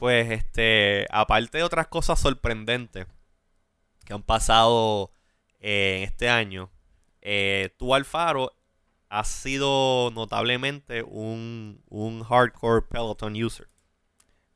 Pues, 0.00 0.30
este, 0.30 1.06
aparte 1.10 1.58
de 1.58 1.64
otras 1.64 1.86
cosas 1.86 2.18
sorprendentes 2.18 3.06
que 4.04 4.12
han 4.14 4.22
pasado 4.22 5.12
eh, 5.60 5.98
en 5.98 6.02
este 6.04 6.28
año, 6.28 6.70
eh, 7.22 7.72
tú, 7.78 7.94
Alfaro, 7.94 8.52
has 9.10 9.28
sido 9.28 10.10
notablemente 10.14 11.02
un, 11.02 11.82
un 11.88 12.24
hardcore 12.24 12.82
Peloton 12.88 13.34
user. 13.40 13.68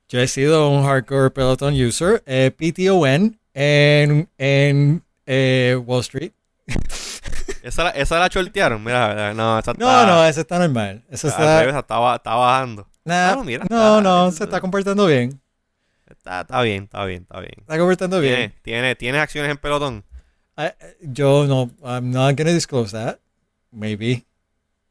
Yo 0.08 0.20
he 0.20 0.28
sido 0.28 0.70
un 0.70 0.84
hardcore 0.84 1.30
Peloton 1.30 1.74
user, 1.74 2.22
eh, 2.26 2.50
PTON 2.50 3.38
en, 3.52 4.30
en 4.38 5.04
eh, 5.26 5.78
Wall 5.84 6.00
Street. 6.00 6.32
Esa, 7.62 7.84
la- 7.84 7.90
esa 7.90 8.18
la 8.18 8.28
chortearon, 8.28 8.82
mira, 8.84 9.32
no, 9.32 9.58
esa 9.58 9.72
No, 9.72 9.86
está, 9.88 10.06
no, 10.06 10.24
eso 10.26 10.40
está 10.42 10.58
normal. 10.58 11.02
Eso 11.08 11.28
al 11.28 11.32
está. 11.32 11.60
revés, 11.60 11.74
está, 11.76 12.14
está 12.16 12.34
bajando. 12.34 12.86
Nah, 13.04 13.32
Ah, 13.32 13.34
no, 13.36 13.44
mira, 13.44 13.64
no, 13.68 13.98
está- 13.98 14.00
no, 14.02 14.30
se 14.32 14.44
está 14.44 14.60
comportando 14.60 15.06
bien. 15.06 15.40
Está, 16.08 16.42
está 16.42 16.62
bien, 16.62 16.84
está 16.84 17.04
bien, 17.04 17.22
está 17.22 17.40
bien. 17.40 17.52
Está 17.58 17.78
comportando 17.78 18.20
¿Tiene, 18.20 18.36
bien. 18.36 18.54
tiene, 18.62 18.94
¿Tienes 18.96 19.20
acciones 19.20 19.50
en 19.50 19.56
Pelotón? 19.58 20.04
I- 20.56 20.72
yo 21.00 21.46
no, 21.46 21.70
I'm 21.82 22.10
not 22.10 22.36
to 22.36 22.44
disclose 22.44 22.92
that. 22.96 23.18
Maybe. 23.70 24.24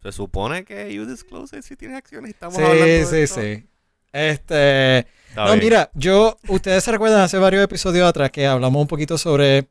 Se 0.02 0.12
supone 0.12 0.66
que 0.66 0.94
you 0.94 1.06
disclose 1.06 1.58
it 1.58 1.64
si 1.64 1.76
tienes 1.76 1.98
acciones. 1.98 2.32
Estamos 2.32 2.56
Sí, 2.58 2.62
hablando 2.62 2.86
de 2.86 3.06
sí, 3.06 3.16
esto. 3.18 3.42
sí. 3.42 3.66
Este. 4.12 5.00
Está 5.00 5.46
no, 5.46 5.54
bien. 5.54 5.60
mira, 5.64 5.90
yo, 5.96 6.38
ustedes 6.50 6.84
se 6.84 6.92
recuerdan 6.92 7.22
hace 7.22 7.38
varios 7.38 7.64
episodios 7.64 8.08
atrás 8.08 8.30
que 8.30 8.46
hablamos 8.46 8.82
un 8.82 8.88
poquito 8.88 9.18
sobre 9.18 9.68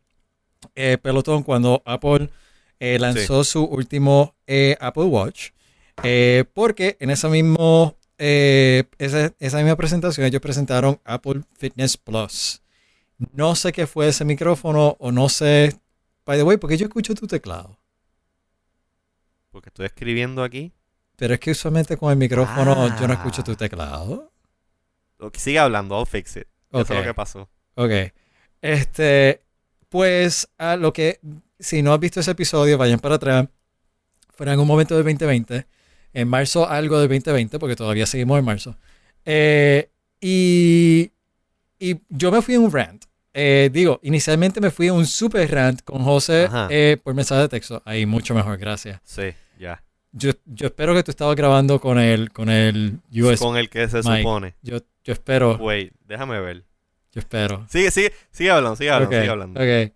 eh, 0.74 0.98
Peloton 1.00 1.42
cuando 1.42 1.82
Apple 1.84 2.30
eh, 2.80 2.98
lanzó 2.98 3.44
su 3.44 3.62
último 3.64 4.34
eh, 4.46 4.76
Apple 4.80 5.04
Watch. 5.04 5.50
Eh, 6.02 6.44
porque 6.54 6.96
en 6.98 7.10
esa, 7.10 7.28
mismo, 7.28 7.96
eh, 8.24 8.84
esa, 8.98 9.32
esa 9.40 9.56
misma 9.58 9.74
presentación 9.74 10.24
ellos 10.24 10.40
presentaron 10.40 11.00
Apple 11.04 11.42
Fitness 11.58 11.96
Plus. 11.96 12.62
No 13.32 13.56
sé 13.56 13.72
qué 13.72 13.88
fue 13.88 14.06
ese 14.06 14.24
micrófono 14.24 14.96
o 15.00 15.10
no 15.10 15.28
sé. 15.28 15.76
By 16.24 16.38
the 16.38 16.44
way, 16.44 16.56
porque 16.56 16.76
yo 16.76 16.86
escucho 16.86 17.16
tu 17.16 17.26
teclado. 17.26 17.76
Porque 19.50 19.70
estoy 19.70 19.86
escribiendo 19.86 20.44
aquí. 20.44 20.72
Pero 21.16 21.34
es 21.34 21.40
que 21.40 21.50
usualmente 21.50 21.96
con 21.96 22.12
el 22.12 22.16
micrófono 22.16 22.96
yo 23.00 23.08
no 23.08 23.14
escucho 23.14 23.42
Ah. 23.42 23.44
tu 23.44 23.56
teclado. 23.56 24.32
Sigue 25.34 25.58
hablando, 25.58 25.98
I'll 25.98 26.06
fix 26.06 26.36
it. 26.36 26.46
Eso 26.70 26.80
es 26.82 26.90
lo 26.90 27.02
que 27.02 27.14
pasó. 27.14 27.48
Ok. 27.74 27.90
Este, 28.60 29.42
pues 29.88 30.48
a 30.58 30.76
lo 30.76 30.92
que, 30.92 31.18
si 31.58 31.82
no 31.82 31.92
has 31.92 31.98
visto 32.00 32.20
ese 32.20 32.30
episodio, 32.30 32.78
vayan 32.78 33.00
para 33.00 33.16
atrás. 33.16 33.48
Fue 34.30 34.46
en 34.46 34.50
algún 34.52 34.66
momento 34.68 34.94
del 34.94 35.02
2020. 35.04 35.66
En 36.14 36.28
marzo 36.28 36.68
algo 36.68 36.98
del 37.00 37.08
2020, 37.08 37.58
porque 37.58 37.76
todavía 37.76 38.06
seguimos 38.06 38.38
en 38.38 38.44
marzo. 38.44 38.76
Eh, 39.24 39.88
y, 40.20 41.10
y 41.78 41.96
yo 42.08 42.30
me 42.30 42.42
fui 42.42 42.54
en 42.54 42.62
un 42.62 42.72
rant. 42.72 43.04
Eh, 43.34 43.70
digo, 43.72 43.98
inicialmente 44.02 44.60
me 44.60 44.70
fui 44.70 44.88
en 44.88 44.94
un 44.94 45.06
super 45.06 45.50
rant 45.50 45.80
con 45.82 46.02
José 46.02 46.48
eh, 46.70 46.98
por 47.02 47.14
mensaje 47.14 47.42
de 47.42 47.48
texto. 47.48 47.82
Ahí, 47.84 48.04
mucho 48.04 48.34
mejor, 48.34 48.58
gracias. 48.58 49.00
Sí, 49.04 49.30
ya. 49.58 49.82
Yo, 50.12 50.32
yo 50.44 50.66
espero 50.66 50.94
que 50.94 51.02
tú 51.02 51.10
estabas 51.10 51.34
grabando 51.34 51.80
con 51.80 51.98
el, 51.98 52.30
con 52.30 52.50
el 52.50 52.98
US. 53.14 53.40
Con 53.40 53.56
el 53.56 53.70
que 53.70 53.88
se 53.88 54.02
supone. 54.02 54.54
Yo, 54.60 54.78
yo 55.02 55.12
espero, 55.14 55.56
Wait, 55.56 55.94
déjame 56.06 56.38
ver. 56.40 56.64
yo 57.12 57.20
espero. 57.20 57.66
Sigue, 57.70 57.90
sigue, 57.90 58.12
sigue 58.30 58.50
hablando, 58.50 58.76
sigue 58.76 58.90
hablando, 58.90 59.16
Ok, 59.16 59.20
sigue 59.22 59.30
hablando. 59.30 59.60
ok. 59.60 59.92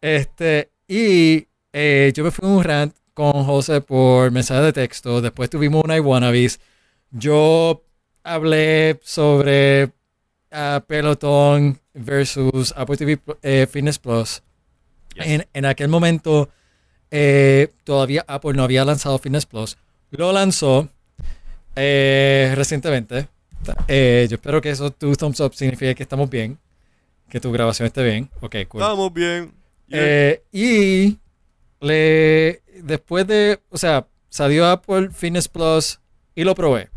Este, 0.00 0.70
y 0.88 1.46
eh, 1.74 2.10
yo 2.14 2.24
me 2.24 2.30
fui 2.30 2.48
en 2.48 2.54
un 2.54 2.64
rant 2.64 2.94
con 3.20 3.44
José 3.44 3.82
por 3.82 4.30
mensaje 4.30 4.62
de 4.62 4.72
texto. 4.72 5.20
Después 5.20 5.50
tuvimos 5.50 5.84
una 5.84 5.98
Iwanabis. 5.98 6.58
Yo 7.10 7.84
hablé 8.24 8.98
sobre 9.02 9.92
ah, 10.50 10.82
Peloton 10.86 11.78
versus 11.92 12.72
Apple 12.74 12.96
TV 12.96 13.20
eh, 13.42 13.66
Fitness 13.70 13.98
Plus. 13.98 14.42
Yes. 15.14 15.26
En, 15.26 15.46
en 15.52 15.66
aquel 15.66 15.88
momento, 15.88 16.48
eh, 17.10 17.68
todavía 17.84 18.24
Apple 18.26 18.54
no 18.54 18.62
había 18.62 18.86
lanzado 18.86 19.18
Fitness 19.18 19.44
Plus. 19.44 19.76
Lo 20.12 20.32
lanzó 20.32 20.88
eh, 21.76 22.54
recientemente. 22.56 23.28
Eh, 23.86 24.28
yo 24.30 24.36
espero 24.36 24.62
que 24.62 24.70
eso, 24.70 24.90
tu 24.92 25.14
thumbs 25.14 25.40
up, 25.40 25.54
signifique 25.54 25.94
que 25.94 26.04
estamos 26.04 26.30
bien. 26.30 26.58
Que 27.28 27.38
tu 27.38 27.52
grabación 27.52 27.84
esté 27.84 28.02
bien. 28.02 28.30
Ok, 28.40 28.56
cool. 28.66 28.80
Estamos 28.80 29.12
bien. 29.12 29.52
Yeah. 29.88 30.38
Y 30.52 31.18
le 31.80 32.62
después 32.82 33.26
de, 33.26 33.60
o 33.70 33.78
sea, 33.78 34.06
salió 34.28 34.66
Apple 34.66 35.10
Fitness 35.10 35.48
Plus 35.48 36.00
y 36.34 36.44
lo 36.44 36.54
probé. 36.54 36.88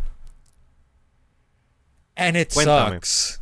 And 2.15 2.37
it 2.37 2.53
Cuéntame. 2.53 2.95
sucks. 2.95 3.41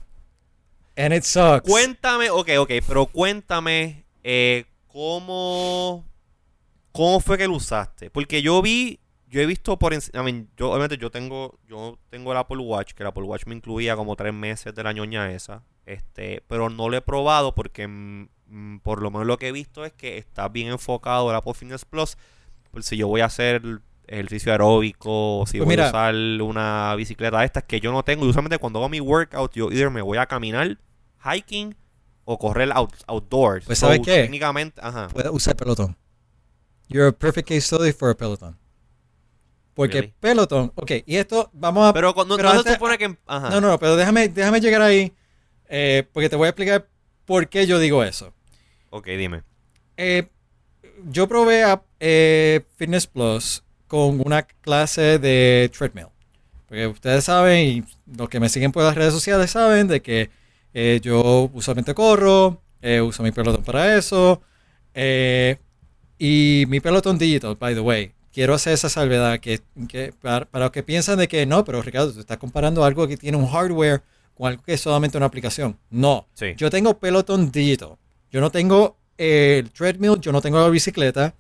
And 0.96 1.14
it 1.14 1.24
sucks. 1.24 1.70
Cuéntame, 1.70 2.30
ok, 2.30 2.50
ok, 2.60 2.72
pero 2.88 3.06
cuéntame 3.06 4.06
eh, 4.24 4.66
cómo, 4.88 6.06
cómo 6.92 7.20
fue 7.20 7.38
que 7.38 7.48
lo 7.48 7.56
usaste. 7.56 8.10
Porque 8.10 8.42
yo 8.42 8.62
vi, 8.62 9.00
yo 9.28 9.42
he 9.42 9.46
visto 9.46 9.78
por 9.78 9.94
encima, 9.94 10.24
yo 10.58 10.72
obviamente 10.72 10.98
yo 10.98 11.12
tengo, 11.12 11.60
yo 11.68 11.98
tengo 12.10 12.32
el 12.32 12.38
Apple 12.38 12.60
Watch, 12.60 12.94
que 12.94 13.04
el 13.04 13.08
Apple 13.08 13.24
Watch 13.24 13.46
me 13.46 13.56
incluía 13.56 13.96
como 13.96 14.16
tres 14.16 14.34
meses 14.34 14.74
de 14.74 14.84
la 14.84 14.94
ñoña 14.94 15.32
esa, 15.32 15.64
este, 15.86 16.44
pero 16.48 16.70
no 16.70 16.90
lo 16.90 16.98
he 16.98 17.02
probado 17.02 17.56
porque 17.56 17.88
mm, 18.52 18.78
por 18.80 19.02
lo 19.02 19.10
menos 19.12 19.26
lo 19.26 19.38
que 19.38 19.48
he 19.48 19.52
visto 19.52 19.84
es 19.86 19.94
que 19.94 20.18
está 20.18 20.48
bien 20.50 20.68
enfocado 20.70 21.30
el 21.32 21.36
Apple 21.36 21.54
Fitness 21.56 21.86
Plus, 21.86 22.18
por 22.72 22.84
si 22.84 22.98
yo 22.98 23.08
voy 23.08 23.22
a 23.22 23.26
hacer 23.26 23.64
ejercicio 24.08 24.52
aeróbico, 24.52 25.40
o 25.40 25.46
si 25.48 25.58
Pues 25.58 25.66
voy 25.66 25.74
mira. 25.74 25.86
a 25.88 25.90
usar 25.90 26.16
una 26.16 26.94
bicicleta 26.96 27.40
de 27.40 27.46
estas 27.46 27.64
que 27.64 27.80
yo 27.80 27.92
no 27.92 28.04
tengo, 28.04 28.26
y 28.26 28.30
usualmente 28.30 28.58
cuando 28.60 28.80
hago 28.80 28.90
mi 28.90 29.00
workout, 29.00 29.54
yo 29.54 29.72
either 29.72 29.90
me 29.90 30.02
voy 30.02 30.18
a 30.18 30.26
caminar, 30.26 30.78
hiking 31.24 31.76
o 32.26 32.38
correr 32.38 32.72
out- 32.74 32.94
outdoors. 33.08 33.66
Pues, 33.66 33.80
¿sabe 33.80 33.98
So, 33.98 34.04
qué? 34.04 34.22
Técnicamente, 34.24 34.80
ajá. 34.84 35.08
Puedes 35.08 35.32
usar 35.32 35.56
Peloton. 35.56 35.96
You're 36.88 37.08
a 37.08 37.12
perfect 37.14 37.48
case 37.48 37.62
study 37.62 37.94
for 37.94 38.10
a 38.10 38.16
Peloton. 38.16 38.58
Porque 39.74 40.02
Really? 40.02 40.14
Peloton, 40.20 40.72
ok, 40.76 40.92
y 41.06 41.16
esto 41.16 41.50
vamos 41.54 41.88
a... 41.90 41.94
Pero 41.94 42.14
no, 42.14 42.36
pero 42.36 42.54
no 42.54 42.62
se 42.64 42.74
supone 42.74 42.98
que... 42.98 43.18
Ajá. 43.26 43.50
No, 43.50 43.62
no, 43.62 43.70
no, 43.70 43.80
pero 43.80 43.96
déjame, 43.96 44.28
déjame 44.28 44.60
llegar 44.60 44.82
ahí, 44.82 45.14
eh, 45.70 46.06
porque 46.12 46.30
te 46.30 46.36
voy 46.36 46.48
a 46.48 46.50
explicar 46.50 46.90
por 47.26 47.48
qué 47.48 47.66
yo 47.66 47.80
digo 47.80 48.04
eso. 48.04 48.34
Ok, 48.92 49.08
dime. 49.08 49.42
Eh, 49.98 50.28
yo 51.10 51.28
probé 51.28 51.64
a, 51.64 51.82
eh, 52.00 52.62
Fitness 52.78 53.08
Plus 53.08 53.64
con 53.88 54.22
una 54.26 54.44
clase 54.44 55.18
de 55.20 55.70
treadmill. 55.76 56.08
Porque 56.68 56.88
ustedes 56.88 57.24
saben, 57.26 57.68
y 57.68 57.84
los 58.18 58.30
que 58.30 58.40
me 58.40 58.48
siguen 58.50 58.72
por 58.72 58.84
las 58.84 58.96
redes 58.96 59.14
sociales 59.14 59.52
saben, 59.52 59.88
de 59.88 60.02
que 60.02 60.30
eh, 60.74 61.00
yo 61.04 61.50
usualmente 61.54 61.94
corro, 61.94 62.62
uso 63.04 63.24
mi 63.24 63.32
pelotón 63.32 63.64
para 63.64 63.98
eso. 63.98 64.42
eh, 64.94 65.58
y 66.18 66.66
mi 66.68 66.80
pelotón 66.80 67.18
digital, 67.18 67.56
by 67.60 67.74
the 67.74 67.80
way, 67.82 68.12
quiero 68.32 68.54
hacer 68.54 68.74
esa 68.74 68.90
salvedad 68.90 69.40
que, 69.40 69.60
que 69.90 70.14
para, 70.22 70.46
para 70.46 70.66
los 70.66 70.72
que 70.72 70.84
piensan 70.84 71.18
de 71.18 71.28
que 71.28 71.46
no, 71.48 71.66
pero 71.66 71.82
Ricardo, 71.82 72.14
tú 72.14 72.20
estás 72.20 72.38
comparando 72.38 72.86
algo 72.86 73.08
que 73.08 73.18
tiene 73.18 73.38
un 73.38 73.48
hardware 73.48 74.04
con 74.36 74.48
algo 74.48 74.62
que 74.64 74.74
es 74.74 74.82
solamente 74.82 75.18
una 75.18 75.26
aplicación. 75.26 75.78
No, 75.90 76.28
Sí. 76.36 76.54
yo 76.58 76.70
tengo 76.70 76.98
pelotón 77.00 77.52
digital. 77.52 77.98
Yo 78.32 78.42
no 78.42 78.50
tengo 78.50 78.98
el 79.18 79.70
treadmill, 79.72 80.20
yo 80.20 80.32
no 80.32 80.42
tengo 80.42 80.60
la 80.60 80.70
bicicleta. 80.70 81.34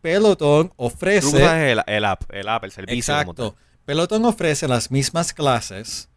Peloton 0.00 0.68
Tú 0.68 0.74
ofrece... 0.78 1.26
usas 1.26 1.58
el, 1.62 1.80
el 1.86 2.04
app, 2.04 2.22
el 2.32 2.48
app, 2.48 2.64
el 2.64 2.72
servicio. 2.72 2.98
Exacto. 3.14 3.54
Peloton 3.84 4.24
ofrece 4.24 4.66
las 4.66 4.90
mismas 4.90 5.32
clases 5.32 6.08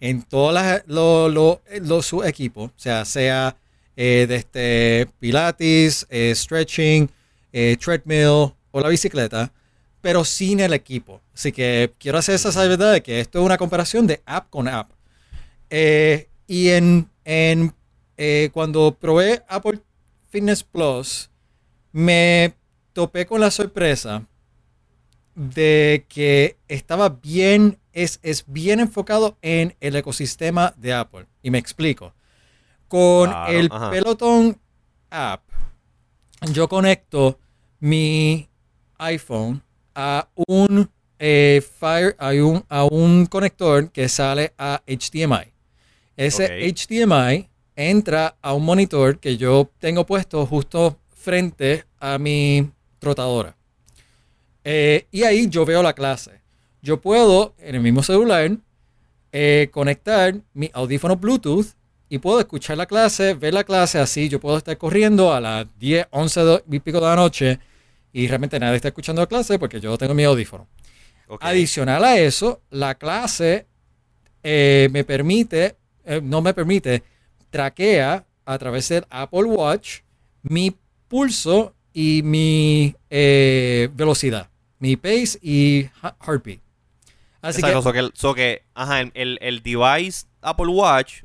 en 0.00 0.22
todos 0.22 0.52
las- 0.54 0.82
lo, 0.86 1.28
lo- 1.28 1.60
lo- 1.80 2.02
su 2.02 2.22
equipo, 2.24 2.64
o 2.64 2.72
sea, 2.76 3.04
sea 3.04 3.56
eh, 3.96 4.26
desde 4.28 5.06
Pilates, 5.18 6.06
eh, 6.10 6.32
stretching, 6.34 7.08
eh, 7.52 7.76
treadmill 7.82 8.52
o 8.70 8.80
la 8.80 8.88
bicicleta, 8.88 9.52
pero 10.00 10.24
sin 10.24 10.60
el 10.60 10.72
equipo. 10.72 11.20
Así 11.34 11.52
que 11.52 11.92
quiero 11.98 12.18
hacer 12.18 12.34
esa 12.36 12.50
salvedad 12.52 12.92
de 12.92 13.02
que 13.02 13.20
esto 13.20 13.38
es 13.40 13.44
una 13.44 13.58
comparación 13.58 14.06
de 14.06 14.20
app 14.26 14.48
con 14.50 14.66
app. 14.68 14.90
Eh, 15.70 16.28
y 16.46 16.68
en, 16.70 17.08
en, 17.24 17.72
eh, 18.16 18.50
cuando 18.52 18.94
probé 18.98 19.42
Apple 19.48 19.80
Fitness 20.30 20.62
Plus, 20.62 21.30
me 21.92 22.54
topé 22.92 23.26
con 23.26 23.40
la 23.40 23.50
sorpresa 23.50 24.26
de 25.34 26.04
que 26.08 26.58
estaba 26.68 27.08
bien, 27.08 27.78
es, 27.92 28.20
es 28.22 28.44
bien 28.46 28.80
enfocado 28.80 29.38
en 29.42 29.74
el 29.80 29.96
ecosistema 29.96 30.74
de 30.76 30.92
Apple. 30.92 31.26
Y 31.42 31.50
me 31.50 31.58
explico. 31.58 32.14
Con 32.88 33.30
Claro, 33.30 33.52
el 33.52 33.68
ajá. 33.70 33.90
Peloton 33.90 34.58
app, 35.10 35.42
yo 36.52 36.68
conecto 36.68 37.38
mi 37.80 38.48
iPhone 38.98 39.62
a 39.94 40.28
un, 40.46 40.90
eh, 41.18 41.62
Fire, 41.78 42.14
a 42.18 42.30
un, 42.30 42.64
a 42.68 42.84
un 42.84 43.26
conector 43.26 43.90
que 43.90 44.08
sale 44.08 44.52
a 44.58 44.82
HDMI. 44.86 45.52
Ese 46.16 46.44
Ok. 46.44 46.76
HDMI 46.76 47.48
entra 47.90 48.36
a 48.42 48.54
un 48.54 48.64
monitor 48.64 49.18
que 49.18 49.36
yo 49.36 49.70
tengo 49.78 50.04
puesto 50.06 50.44
justo 50.46 50.98
frente 51.14 51.84
a 52.00 52.18
mi 52.18 52.70
trotadora. 52.98 53.56
Eh, 54.64 55.06
y 55.10 55.24
ahí 55.24 55.48
yo 55.48 55.64
veo 55.64 55.82
la 55.82 55.92
clase. 55.94 56.40
Yo 56.82 57.00
puedo, 57.00 57.54
en 57.58 57.74
el 57.76 57.80
mismo 57.80 58.02
celular, 58.02 58.50
eh, 59.32 59.68
conectar 59.72 60.34
mi 60.54 60.70
audífono 60.72 61.16
Bluetooth 61.16 61.66
y 62.08 62.18
puedo 62.18 62.38
escuchar 62.40 62.76
la 62.76 62.86
clase, 62.86 63.34
ver 63.34 63.54
la 63.54 63.64
clase 63.64 63.98
así. 63.98 64.28
Yo 64.28 64.40
puedo 64.40 64.58
estar 64.58 64.76
corriendo 64.76 65.32
a 65.32 65.40
las 65.40 65.66
10, 65.78 66.06
11 66.10 66.40
do- 66.40 66.62
y 66.70 66.78
pico 66.80 67.00
de 67.00 67.06
la 67.06 67.16
noche 67.16 67.58
y 68.12 68.26
realmente 68.28 68.58
nadie 68.60 68.76
está 68.76 68.88
escuchando 68.88 69.22
la 69.22 69.26
clase 69.26 69.58
porque 69.58 69.80
yo 69.80 69.96
tengo 69.96 70.14
mi 70.14 70.24
audífono. 70.24 70.66
Adicional 71.40 72.04
a 72.04 72.18
eso, 72.18 72.60
la 72.70 72.94
clase 72.96 73.66
eh, 74.42 74.88
me 74.92 75.04
permite, 75.04 75.76
eh, 76.04 76.20
no 76.22 76.42
me 76.42 76.52
permite, 76.52 77.02
traquea 77.52 78.24
a 78.44 78.58
través 78.58 78.88
del 78.88 79.06
Apple 79.10 79.44
Watch 79.44 80.00
mi 80.42 80.76
pulso 81.06 81.74
y 81.92 82.22
mi 82.24 82.96
eh, 83.10 83.88
velocidad, 83.94 84.48
mi 84.80 84.96
pace 84.96 85.38
y 85.42 85.88
heartbeat. 86.26 86.58
Así 87.42 87.60
Exacto, 87.60 87.78
que, 87.78 87.82
so 87.82 87.92
que, 87.92 88.10
so 88.18 88.34
que, 88.34 88.62
ajá, 88.74 89.00
el, 89.02 89.38
el 89.40 89.62
device 89.62 90.26
Apple 90.40 90.68
Watch, 90.68 91.22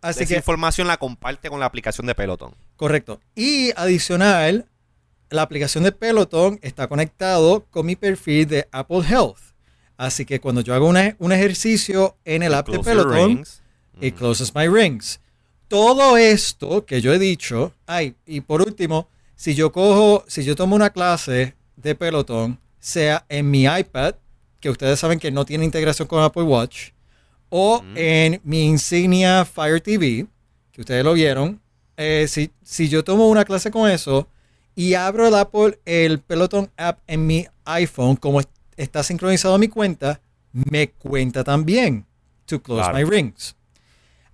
así 0.00 0.24
esa 0.24 0.34
que 0.34 0.36
información 0.38 0.86
la 0.86 0.96
comparte 0.96 1.48
con 1.48 1.60
la 1.60 1.66
aplicación 1.66 2.06
de 2.06 2.14
Peloton. 2.14 2.54
Correcto. 2.76 3.20
Y 3.34 3.70
adicional, 3.76 4.66
la 5.30 5.42
aplicación 5.42 5.84
de 5.84 5.92
Peloton 5.92 6.58
está 6.62 6.88
conectado 6.88 7.66
con 7.70 7.86
mi 7.86 7.96
perfil 7.96 8.46
de 8.48 8.68
Apple 8.72 9.02
Health. 9.08 9.38
Así 9.96 10.24
que 10.24 10.40
cuando 10.40 10.60
yo 10.60 10.74
hago 10.74 10.86
una- 10.88 11.16
un 11.18 11.32
ejercicio 11.32 12.16
en 12.24 12.42
el 12.42 12.54
app 12.54 12.68
de 12.68 12.78
Peloton, 12.80 13.12
rings. 13.36 13.62
It 14.00 14.14
closes 14.16 14.54
my 14.54 14.66
rings. 14.68 15.20
Todo 15.68 16.16
esto 16.16 16.84
que 16.86 17.00
yo 17.00 17.12
he 17.12 17.18
dicho, 17.18 17.72
ay, 17.86 18.14
y 18.26 18.40
por 18.40 18.62
último, 18.62 19.08
si 19.36 19.54
yo 19.54 19.70
cojo, 19.72 20.24
si 20.26 20.42
yo 20.44 20.56
tomo 20.56 20.74
una 20.76 20.90
clase 20.90 21.54
de 21.76 21.94
Peloton, 21.94 22.58
sea 22.80 23.24
en 23.28 23.50
mi 23.50 23.64
iPad, 23.64 24.14
que 24.60 24.70
ustedes 24.70 24.98
saben 24.98 25.18
que 25.18 25.30
no 25.30 25.44
tiene 25.44 25.64
integración 25.64 26.08
con 26.08 26.22
Apple 26.22 26.42
Watch, 26.44 26.90
o 27.50 27.82
Mm. 27.82 27.96
en 27.96 28.40
mi 28.44 28.64
insignia 28.66 29.44
Fire 29.44 29.80
TV, 29.80 30.26
que 30.72 30.80
ustedes 30.80 31.04
lo 31.04 31.12
vieron, 31.14 31.60
eh, 31.96 32.26
si, 32.28 32.50
si 32.62 32.88
yo 32.88 33.04
tomo 33.04 33.28
una 33.28 33.44
clase 33.44 33.70
con 33.70 33.90
eso 33.90 34.28
y 34.74 34.94
abro 34.94 35.26
el 35.28 35.34
Apple, 35.34 35.78
el 35.84 36.20
Peloton 36.20 36.70
app 36.76 37.00
en 37.06 37.26
mi 37.26 37.46
iPhone, 37.64 38.16
como 38.16 38.40
est- 38.40 38.48
está 38.76 39.02
sincronizado 39.02 39.54
a 39.54 39.58
mi 39.58 39.68
cuenta, 39.68 40.20
me 40.52 40.90
cuenta 40.90 41.42
también 41.44 42.06
to 42.46 42.62
close 42.62 42.88
Claro. 42.90 42.96
my 42.96 43.04
rings. 43.04 43.54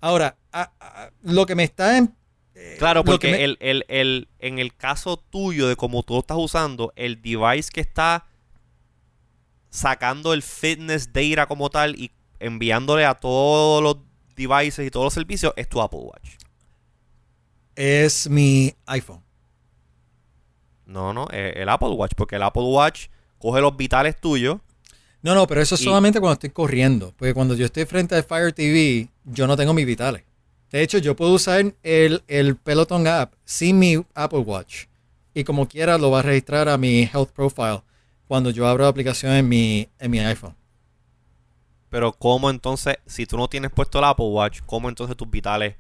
Ahora, 0.05 0.37
a- 0.53 0.71
a- 0.81 1.11
lo 1.23 1.47
que 1.47 1.55
me 1.55 1.65
está 1.65 1.97
en, 1.97 2.15
eh, 2.55 2.77
Claro, 2.79 3.05
porque 3.05 3.31
me- 3.33 3.43
el, 3.45 3.57
el, 3.61 3.85
el, 3.89 4.29
en 4.39 4.59
el 4.59 4.75
caso 4.77 5.17
tuyo 5.17 5.67
de 5.67 5.77
como 5.77 6.03
tú 6.03 6.13
lo 6.15 6.21
estás 6.21 6.37
usando, 6.39 6.93
el 6.95 7.23
device 7.23 7.71
que 7.73 7.81
está 7.81 8.27
sacando 9.71 10.35
el 10.35 10.43
fitness 10.43 11.11
data 11.13 11.47
como 11.47 11.71
tal 11.71 11.97
y 11.99 12.11
enviándole 12.39 13.07
a 13.07 13.15
todos 13.15 13.83
los 13.83 13.97
devices 14.37 14.87
y 14.87 14.91
todos 14.91 15.05
los 15.07 15.15
servicios 15.15 15.53
es 15.57 15.69
tu 15.69 15.81
Apple 15.81 16.01
Watch. 16.01 16.35
es 17.77 18.29
mi 18.29 18.73
iPhone. 18.87 19.21
No, 20.87 21.13
no, 21.13 21.27
eh, 21.33 21.55
el 21.57 21.69
Apple 21.69 21.89
Watch, 21.89 22.13
porque 22.15 22.37
el 22.37 22.43
Apple 22.43 22.63
Watch 22.63 23.07
coge 23.39 23.61
los 23.61 23.75
vitales 23.77 24.21
tuyos. 24.21 24.59
No, 25.23 25.35
no, 25.35 25.47
pero 25.47 25.61
eso 25.63 25.75
es 25.75 25.81
Y- 25.81 25.85
solamente 25.85 26.21
cuando 26.21 26.35
estoy 26.35 26.51
corriendo. 26.51 27.15
Porque 27.17 27.33
cuando 27.35 27.55
yo 27.57 27.65
estoy 27.65 27.85
frente 27.87 28.15
al 28.15 28.23
Fire 28.25 28.53
TV, 28.53 29.09
yo 29.25 29.47
no 29.47 29.57
tengo 29.57 29.75
mis 29.75 29.87
vitales. 29.87 30.23
De 30.71 30.83
hecho, 30.83 30.99
yo 30.99 31.15
puedo 31.15 31.33
usar 31.35 31.75
el, 31.83 32.23
el 32.27 32.57
Peloton 32.57 33.07
app 33.07 33.35
sin 33.45 33.79
mi 33.79 34.05
Apple 34.15 34.41
Watch. 34.41 34.87
Y 35.33 35.45
como 35.45 35.69
quiera 35.69 35.99
lo 35.99 36.11
va 36.11 36.21
a 36.21 36.23
registrar 36.23 36.69
a 36.69 36.77
mi 36.79 37.03
Health 37.03 37.31
Profile 37.31 37.83
cuando 38.27 38.51
yo 38.51 38.67
abro 38.67 38.85
la 38.85 38.91
aplicación 38.91 39.33
en 39.33 39.49
mi, 39.49 39.89
en 39.99 40.11
mi 40.11 40.19
iPhone. 40.21 40.55
Pero 41.91 42.13
¿cómo 42.13 42.51
entonces, 42.51 42.97
si 43.07 43.25
tú 43.27 43.37
no 43.37 43.49
tienes 43.49 43.71
puesto 43.71 43.99
el 43.99 44.05
Apple 44.05 44.27
Watch, 44.27 44.61
cómo 44.67 44.89
entonces 44.89 45.17
tus 45.17 45.31
vitales? 45.31 45.77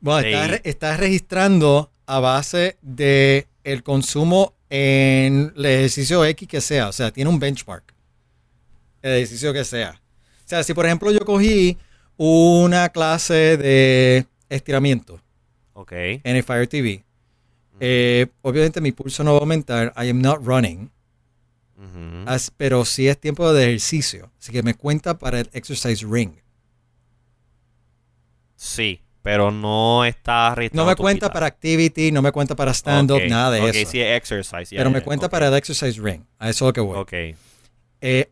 Bueno, 0.00 0.22
Sí. 0.22 0.28
está, 0.32 0.46
re- 0.46 0.60
está 0.64 0.96
registrando 0.96 1.90
a 2.06 2.20
base 2.20 2.78
de 2.82 3.46
el 3.64 3.82
consumo 3.82 4.54
en 4.70 5.52
el 5.56 5.66
ejercicio 5.66 6.24
X 6.24 6.48
que 6.48 6.60
sea. 6.60 6.88
O 6.88 6.92
sea, 6.92 7.10
tiene 7.10 7.28
un 7.28 7.38
benchmark. 7.38 7.92
El 9.02 9.12
ejercicio 9.16 9.52
que 9.52 9.64
sea. 9.64 10.00
O 10.48 10.50
sea, 10.50 10.62
si 10.62 10.72
por 10.72 10.86
ejemplo 10.86 11.12
yo 11.12 11.20
cogí 11.26 11.76
una 12.16 12.88
clase 12.88 13.58
de 13.58 14.24
estiramiento 14.48 15.20
Ok. 15.74 15.92
en 15.92 16.22
el 16.24 16.42
Fire 16.42 16.66
TV, 16.66 17.04
eh, 17.80 18.28
obviamente 18.40 18.80
mi 18.80 18.92
pulso 18.92 19.22
no 19.22 19.32
va 19.32 19.36
a 19.36 19.40
aumentar. 19.40 19.92
I 20.02 20.08
am 20.08 20.22
not 20.22 20.38
running. 20.42 20.90
As- 22.24 22.50
pero 22.56 22.86
sí 22.86 23.08
es 23.08 23.20
tiempo 23.20 23.52
de 23.52 23.64
ejercicio. 23.66 24.30
Así 24.40 24.50
que 24.50 24.62
me 24.62 24.72
cuenta 24.72 25.18
para 25.18 25.40
el 25.40 25.50
exercise 25.52 26.06
ring. 26.10 26.32
Sí, 28.56 29.02
pero 29.20 29.50
no 29.50 30.06
está 30.06 30.56
No 30.72 30.86
me 30.86 30.96
cuenta 30.96 31.30
para 31.30 31.44
activity, 31.44 32.10
no 32.10 32.22
me 32.22 32.32
cuenta 32.32 32.56
para 32.56 32.72
stand-up, 32.72 33.20
nada 33.28 33.50
de 33.50 33.60
ok, 33.60 33.74
eso. 33.74 33.90
sí, 33.90 34.00
exercise. 34.00 34.74
pero 34.74 34.88
me 34.88 35.02
cuenta 35.02 35.28
para 35.28 35.48
el 35.48 35.54
exercise 35.54 36.00
ring. 36.00 36.22
A 36.38 36.48
eso 36.48 36.64
es 36.64 36.68
lo 36.68 36.72
que 36.72 36.80
voy. 36.80 36.96
Ok. 36.98 37.36
Eh, 38.00 38.30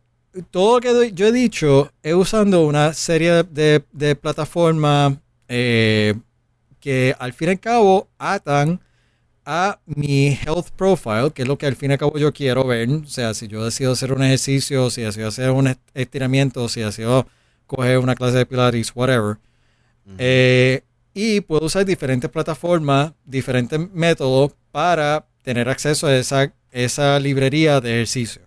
todo 0.51 0.75
lo 0.79 0.81
que 0.81 1.11
yo 1.13 1.27
he 1.27 1.31
dicho 1.31 1.91
es 2.03 2.13
usando 2.13 2.65
una 2.65 2.93
serie 2.93 3.43
de, 3.43 3.83
de 3.91 4.15
plataformas 4.15 5.15
eh, 5.47 6.15
que 6.79 7.15
al 7.19 7.33
fin 7.33 7.49
y 7.49 7.51
al 7.53 7.59
cabo 7.59 8.09
atan 8.19 8.81
a 9.45 9.79
mi 9.85 10.29
health 10.45 10.69
profile, 10.77 11.31
que 11.33 11.43
es 11.43 11.47
lo 11.47 11.57
que 11.57 11.67
al 11.67 11.75
fin 11.75 11.91
y 11.91 11.93
al 11.95 11.99
cabo 11.99 12.17
yo 12.19 12.33
quiero 12.33 12.65
ver. 12.65 12.89
O 12.89 13.05
sea, 13.07 13.33
si 13.33 13.47
yo 13.47 13.65
decido 13.65 13.93
hacer 13.93 14.13
un 14.13 14.23
ejercicio, 14.23 14.89
si 14.89 15.01
decido 15.03 15.29
hacer 15.29 15.51
un 15.51 15.67
est- 15.67 15.81
estiramiento, 15.95 16.69
si 16.69 16.81
decido 16.81 17.27
coger 17.67 17.99
una 17.99 18.15
clase 18.15 18.37
de 18.39 18.45
pilates, 18.47 18.91
whatever. 18.95 19.37
Eh, 20.17 20.83
y 21.13 21.41
puedo 21.41 21.65
usar 21.67 21.85
diferentes 21.85 22.29
plataformas, 22.31 23.13
diferentes 23.25 23.79
métodos 23.93 24.53
para 24.71 25.27
tener 25.43 25.69
acceso 25.69 26.07
a 26.07 26.15
esa, 26.17 26.53
esa 26.71 27.19
librería 27.19 27.81
de 27.81 27.95
ejercicio. 27.95 28.43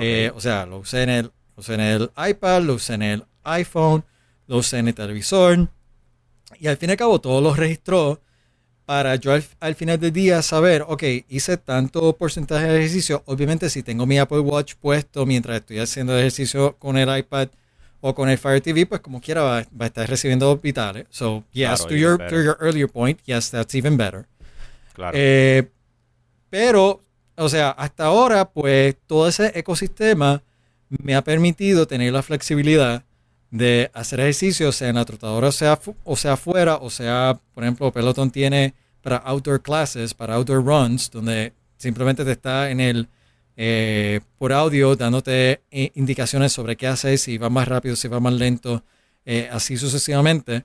Eh, 0.00 0.32
o 0.34 0.40
sea, 0.40 0.66
lo 0.66 0.78
usé, 0.78 1.02
en 1.02 1.10
el, 1.10 1.24
lo 1.24 1.32
usé 1.56 1.74
en 1.74 1.80
el 1.80 2.10
iPad, 2.28 2.62
lo 2.62 2.74
usé 2.74 2.94
en 2.94 3.02
el 3.02 3.24
iPhone, 3.44 4.04
lo 4.46 4.56
usé 4.58 4.78
en 4.78 4.88
el 4.88 4.94
televisor. 4.94 5.68
Y 6.58 6.66
al 6.66 6.76
fin 6.76 6.88
y 6.90 6.92
al 6.92 6.98
cabo 6.98 7.20
todo 7.20 7.40
lo 7.40 7.54
registró 7.54 8.20
para 8.84 9.14
yo 9.14 9.32
al, 9.32 9.44
al 9.60 9.74
final 9.76 10.00
del 10.00 10.12
día 10.12 10.42
saber, 10.42 10.84
ok, 10.86 11.02
hice 11.28 11.56
tanto 11.56 12.16
porcentaje 12.16 12.66
de 12.66 12.78
ejercicio. 12.78 13.22
Obviamente, 13.26 13.70
si 13.70 13.82
tengo 13.84 14.04
mi 14.04 14.18
Apple 14.18 14.40
Watch 14.40 14.74
puesto 14.74 15.26
mientras 15.26 15.58
estoy 15.60 15.78
haciendo 15.78 16.18
ejercicio 16.18 16.76
con 16.78 16.96
el 16.98 17.16
iPad 17.16 17.48
o 18.00 18.14
con 18.14 18.28
el 18.28 18.38
Fire 18.38 18.60
TV, 18.60 18.86
pues 18.86 19.00
como 19.00 19.20
quiera 19.20 19.42
va, 19.42 19.62
va 19.80 19.84
a 19.84 19.86
estar 19.86 20.08
recibiendo 20.08 20.56
vitales. 20.56 21.06
So, 21.10 21.44
yes, 21.52 21.68
Claro, 21.68 21.84
to, 21.84 21.94
even 21.94 22.00
your, 22.02 22.18
better. 22.18 22.30
to 22.38 22.42
your 22.42 22.56
earlier 22.60 22.88
point, 22.88 23.20
yes, 23.26 23.50
that's 23.50 23.74
even 23.74 23.96
better. 23.96 24.26
Claro. 24.94 25.12
Eh, 25.14 25.68
pero, 26.48 27.00
o 27.40 27.48
sea, 27.48 27.70
hasta 27.70 28.04
ahora, 28.04 28.50
pues 28.50 28.96
todo 29.06 29.26
ese 29.26 29.52
ecosistema 29.54 30.42
me 30.90 31.14
ha 31.14 31.24
permitido 31.24 31.86
tener 31.86 32.12
la 32.12 32.22
flexibilidad 32.22 33.04
de 33.50 33.90
hacer 33.94 34.20
ejercicio, 34.20 34.70
sea 34.72 34.90
en 34.90 34.96
la 34.96 35.04
trotadora, 35.04 35.48
o 35.48 35.52
sea, 35.52 35.80
o 36.04 36.16
sea 36.16 36.34
afuera, 36.34 36.76
o 36.76 36.90
sea, 36.90 37.40
por 37.54 37.64
ejemplo, 37.64 37.90
Peloton 37.92 38.30
tiene 38.30 38.74
para 39.00 39.16
outdoor 39.16 39.62
classes, 39.62 40.12
para 40.12 40.34
outdoor 40.34 40.64
runs, 40.64 41.10
donde 41.10 41.54
simplemente 41.78 42.24
te 42.24 42.32
está 42.32 42.70
en 42.70 42.80
el, 42.80 43.08
eh, 43.56 44.20
por 44.38 44.52
audio, 44.52 44.94
dándote 44.94 45.62
eh, 45.70 45.90
indicaciones 45.94 46.52
sobre 46.52 46.76
qué 46.76 46.86
hacer, 46.86 47.18
si 47.18 47.38
va 47.38 47.48
más 47.48 47.66
rápido, 47.66 47.96
si 47.96 48.06
va 48.08 48.20
más 48.20 48.34
lento, 48.34 48.84
eh, 49.24 49.48
así 49.50 49.78
sucesivamente. 49.78 50.64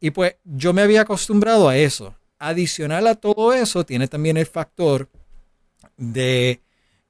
Y 0.00 0.10
pues 0.10 0.36
yo 0.44 0.72
me 0.72 0.82
había 0.82 1.02
acostumbrado 1.02 1.68
a 1.68 1.76
eso. 1.76 2.14
Adicional 2.38 3.06
a 3.06 3.14
todo 3.14 3.52
eso, 3.52 3.86
tiene 3.86 4.08
también 4.08 4.36
el 4.36 4.46
factor 4.46 5.08
de 6.02 6.60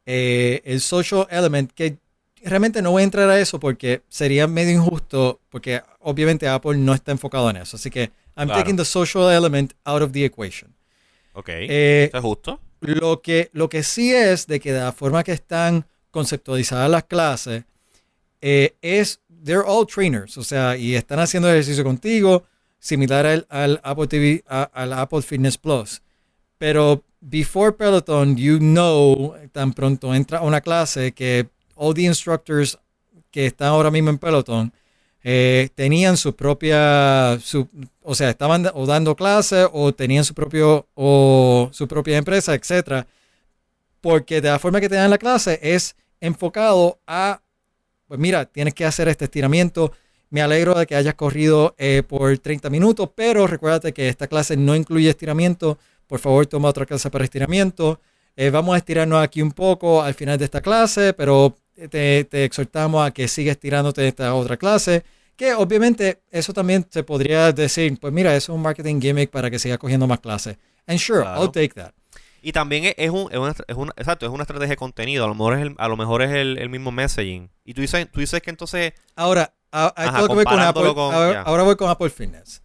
eh, 0.07 0.61
el 0.64 0.80
social 0.80 1.26
element, 1.30 1.72
que 1.72 1.97
realmente 2.45 2.82
no 2.82 2.90
voy 2.90 3.03
a 3.03 3.05
entrar 3.05 3.30
a 3.30 3.38
eso 3.40 3.59
porque 3.61 4.03
sería 4.09 4.47
medio 4.47 4.72
injusto, 4.74 5.40
porque 5.49 5.80
obviamente 6.01 6.49
Apple 6.49 6.76
no 6.76 6.93
está 6.93 7.12
enfocado 7.12 7.49
en 7.51 7.57
eso. 7.57 7.76
Así 7.76 7.88
que 7.90 8.11
I'm 8.36 8.49
Claro. 8.49 8.61
taking 8.61 8.76
the 8.76 8.84
social 8.84 9.30
element 9.32 9.72
out 9.84 10.03
of 10.03 10.12
the 10.12 10.24
equation. 10.24 10.74
ok. 11.34 11.49
Eh, 11.49 12.05
¿Eso 12.09 12.16
es 12.18 12.22
justo? 12.22 12.61
lo 12.80 13.22
que, 13.22 13.49
lo 13.53 13.68
que 13.68 13.82
sí 13.84 14.12
es 14.12 14.47
de 14.49 14.59
que 14.59 14.72
de 14.72 14.80
la 14.80 14.93
forma 14.93 15.22
que 15.22 15.32
están 15.32 15.86
conceptualizadas 16.11 16.90
las 16.90 17.05
clases, 17.05 17.62
eh, 18.40 18.74
es, 18.82 19.20
they're 19.45 19.62
all 19.64 19.86
trainers, 19.86 20.36
o 20.36 20.43
sea, 20.43 20.76
y 20.76 20.97
están 20.97 21.20
haciendo 21.20 21.49
ejercicio 21.49 21.84
contigo, 21.84 22.45
similar 22.80 23.24
al, 23.24 23.47
al 23.49 23.80
Apple 23.84 24.09
TV, 24.09 24.43
a- 24.49 24.64
al 24.74 24.93
Apple 24.95 25.22
Fitness 25.22 25.57
Plus. 25.59 26.03
Pero 26.59 27.05
before 27.22 27.72
Peloton, 27.72 28.36
you 28.36 28.58
know, 28.58 29.34
tan 29.52 29.72
pronto 29.72 30.14
entra 30.14 30.38
a 30.38 30.42
una 30.42 30.60
clase 30.60 31.12
que 31.12 31.48
all 31.76 31.94
the 31.94 32.02
instructors 32.02 32.78
que 33.30 33.46
están 33.46 33.68
ahora 33.68 33.90
mismo 33.90 34.10
en 34.10 34.18
Peloton 34.18 34.72
eh, 35.22 35.70
tenían 35.74 36.16
su 36.16 36.34
propia, 36.34 37.38
o 38.02 38.14
sea, 38.14 38.30
estaban 38.30 38.68
o 38.74 38.86
dando 38.86 39.14
clases 39.14 39.68
o 39.72 39.94
tenían 39.94 40.24
su 40.24 40.34
propio 40.34 40.88
o 40.94 41.70
su 41.72 41.86
propia 41.86 42.18
empresa, 42.18 42.54
etcétera, 42.54 43.06
porque 44.00 44.40
de 44.40 44.50
la 44.50 44.58
forma 44.58 44.80
que 44.80 44.88
te 44.88 44.96
dan 44.96 45.10
la 45.10 45.18
clase 45.18 45.60
es 45.62 45.94
enfocado 46.20 46.98
a, 47.06 47.40
pues 48.08 48.18
mira, 48.18 48.46
tienes 48.46 48.74
que 48.74 48.84
hacer 48.84 49.08
este 49.08 49.26
estiramiento. 49.26 49.92
Me 50.30 50.42
alegro 50.42 50.74
de 50.74 50.86
que 50.86 50.96
hayas 50.96 51.14
corrido 51.14 51.74
eh, 51.78 52.02
por 52.06 52.36
30 52.36 52.68
minutos, 52.70 53.10
pero 53.14 53.46
recuérdate 53.46 53.92
que 53.92 54.08
esta 54.08 54.26
clase 54.26 54.56
no 54.56 54.74
incluye 54.74 55.10
estiramiento. 55.10 55.78
Por 56.12 56.20
favor, 56.20 56.46
toma 56.46 56.68
otra 56.68 56.84
clase 56.84 57.08
para 57.08 57.24
estiramiento. 57.24 57.98
Eh, 58.36 58.50
vamos 58.50 58.74
a 58.74 58.76
estirarnos 58.76 59.24
aquí 59.24 59.40
un 59.40 59.50
poco 59.50 60.02
al 60.02 60.12
final 60.12 60.36
de 60.36 60.44
esta 60.44 60.60
clase, 60.60 61.14
pero 61.14 61.56
te, 61.90 62.24
te 62.24 62.44
exhortamos 62.44 63.06
a 63.06 63.12
que 63.12 63.26
sigas 63.28 63.52
estirándote 63.56 64.02
en 64.02 64.08
esta 64.08 64.34
otra 64.34 64.58
clase. 64.58 65.04
Que 65.36 65.54
obviamente 65.54 66.20
eso 66.30 66.52
también 66.52 66.86
se 66.90 67.02
podría 67.02 67.50
decir, 67.52 67.98
pues 67.98 68.12
mira, 68.12 68.36
eso 68.36 68.52
es 68.52 68.56
un 68.56 68.60
marketing 68.60 69.00
gimmick 69.00 69.30
para 69.30 69.50
que 69.50 69.58
siga 69.58 69.78
cogiendo 69.78 70.06
más 70.06 70.20
clases. 70.20 70.58
And 70.86 70.98
sure, 70.98 71.22
Claro. 71.22 71.40
I'll 71.44 71.50
take 71.50 71.70
that. 71.76 71.92
Y 72.42 72.52
también 72.52 72.92
es, 72.94 73.08
un, 73.08 73.32
es 73.32 73.38
una, 73.38 73.54
es 73.66 73.74
una- 73.74 73.94
exacto, 73.96 74.26
es 74.26 74.32
una 74.32 74.42
estrategia 74.42 74.72
de 74.72 74.76
contenido. 74.76 75.24
A 75.24 75.28
lo 75.28 75.34
mejor 75.34 75.54
es 75.54 75.62
el, 75.62 75.74
a 75.78 75.88
lo 75.88 75.96
mejor 75.96 76.20
es 76.20 76.30
el, 76.32 76.58
el 76.58 76.68
mismo 76.68 76.92
messaging. 76.92 77.48
Y 77.64 77.72
tú 77.72 77.80
dices, 77.80 78.06
tú 78.12 78.20
dices 78.20 78.42
que 78.42 78.50
entonces, 78.50 78.92
Ahora, 79.16 79.54
a- 79.70 79.86
a- 79.86 79.92
Ajá, 79.96 80.18
esto 80.18 80.28
que 80.28 80.34
voy 80.34 80.44
con 80.44 80.60
Apple, 80.60 80.92
con- 80.92 81.14
ahora, 81.14 81.40
ahora 81.40 81.62
voy 81.62 81.76
con 81.76 81.88
Apple 81.88 82.10
Fitness. 82.10 82.60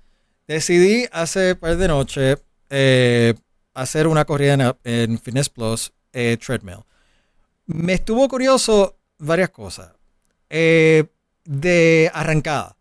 Decidí 0.49 1.05
hace 1.13 1.55
par 1.55 1.77
de 1.77 1.87
noches 1.87 2.37
eh, 2.69 3.33
hacer 3.73 4.07
una 4.07 4.25
corrida 4.25 4.53
en, 4.53 4.73
en 4.83 5.19
Fitness 5.19 5.49
Plus 5.49 5.91
eh, 6.13 6.37
treadmill. 6.43 6.79
Me 7.65 7.93
estuvo 7.93 8.27
curioso 8.27 8.97
varias 9.19 9.49
cosas. 9.49 9.91
Eh, 10.49 11.05
de 11.43 12.09
arrancada. 12.13 12.75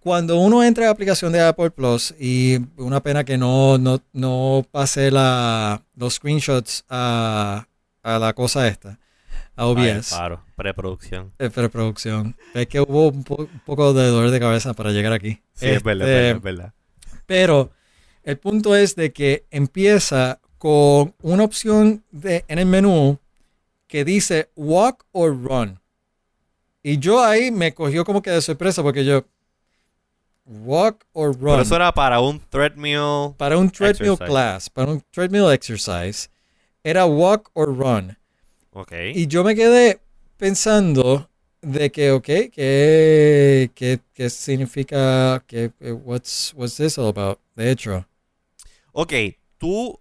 Cuando 0.00 0.36
uno 0.38 0.64
entra 0.64 0.84
a 0.84 0.86
la 0.86 0.92
aplicación 0.92 1.32
de 1.32 1.40
Apple 1.40 1.70
Plus, 1.70 2.12
y 2.18 2.58
una 2.76 3.00
pena 3.00 3.22
que 3.22 3.38
no, 3.38 3.78
no, 3.78 4.00
no 4.12 4.66
pase 4.70 5.12
la, 5.12 5.80
los 5.96 6.14
screenshots 6.14 6.84
a, 6.88 7.66
a 8.02 8.18
la 8.18 8.32
cosa 8.32 8.66
esta, 8.66 8.98
a 9.54 9.66
OBS. 9.66 10.10
paro, 10.10 10.44
preproducción. 10.56 11.32
Eh, 11.38 11.50
preproducción. 11.50 12.36
Es 12.52 12.66
que 12.66 12.80
hubo 12.80 13.08
un, 13.10 13.22
po- 13.22 13.42
un 13.52 13.60
poco 13.64 13.92
de 13.94 14.08
dolor 14.08 14.30
de 14.32 14.40
cabeza 14.40 14.74
para 14.74 14.90
llegar 14.90 15.12
aquí. 15.12 15.40
Sí, 15.54 15.66
es 15.68 15.82
verdad, 15.84 16.08
es 16.08 16.14
Este, 16.14 16.22
verdad, 16.24 16.36
es 16.36 16.42
verdad. 16.42 16.74
Pero 17.26 17.70
el 18.24 18.38
punto 18.38 18.76
es 18.76 18.94
de 18.94 19.12
que 19.12 19.44
empieza 19.50 20.40
con 20.58 21.14
una 21.22 21.44
opción 21.44 22.04
de, 22.12 22.44
en 22.48 22.58
el 22.58 22.66
menú 22.66 23.18
que 23.88 24.04
dice 24.04 24.48
walk 24.54 25.04
or 25.12 25.36
run. 25.36 25.80
Y 26.82 26.98
yo 26.98 27.22
ahí 27.22 27.50
me 27.50 27.74
cogió 27.74 28.04
como 28.04 28.22
que 28.22 28.30
de 28.30 28.40
sorpresa 28.40 28.82
porque 28.82 29.04
yo 29.04 29.24
walk 30.46 31.04
or 31.12 31.34
run. 31.34 31.52
Pero 31.52 31.62
eso 31.62 31.76
era 31.76 31.92
para 31.92 32.20
un 32.20 32.40
treadmill. 32.48 33.34
para 33.36 33.58
un 33.58 33.70
treadmill 33.70 34.12
exercise. 34.12 34.30
class, 34.30 34.70
para 34.70 34.92
un 34.92 35.02
treadmill 35.10 35.50
exercise, 35.52 36.28
era 36.82 37.06
walk 37.06 37.50
or 37.54 37.76
run. 37.76 38.16
Ok. 38.72 38.92
Y 39.14 39.26
yo 39.26 39.44
me 39.44 39.54
quedé 39.54 40.00
pensando 40.36 41.28
de 41.60 41.90
que, 41.90 42.10
ok, 42.10 42.24
¿qué, 42.24 43.70
qué, 43.74 44.00
qué 44.12 44.30
significa? 44.30 45.42
Que, 45.46 45.70
what's, 45.80 46.52
what's 46.54 46.76
this 46.76 46.98
all 46.98 47.08
about? 47.08 47.38
De 47.54 47.70
hecho, 47.70 48.06
Ok, 48.92 49.12
tú. 49.58 49.98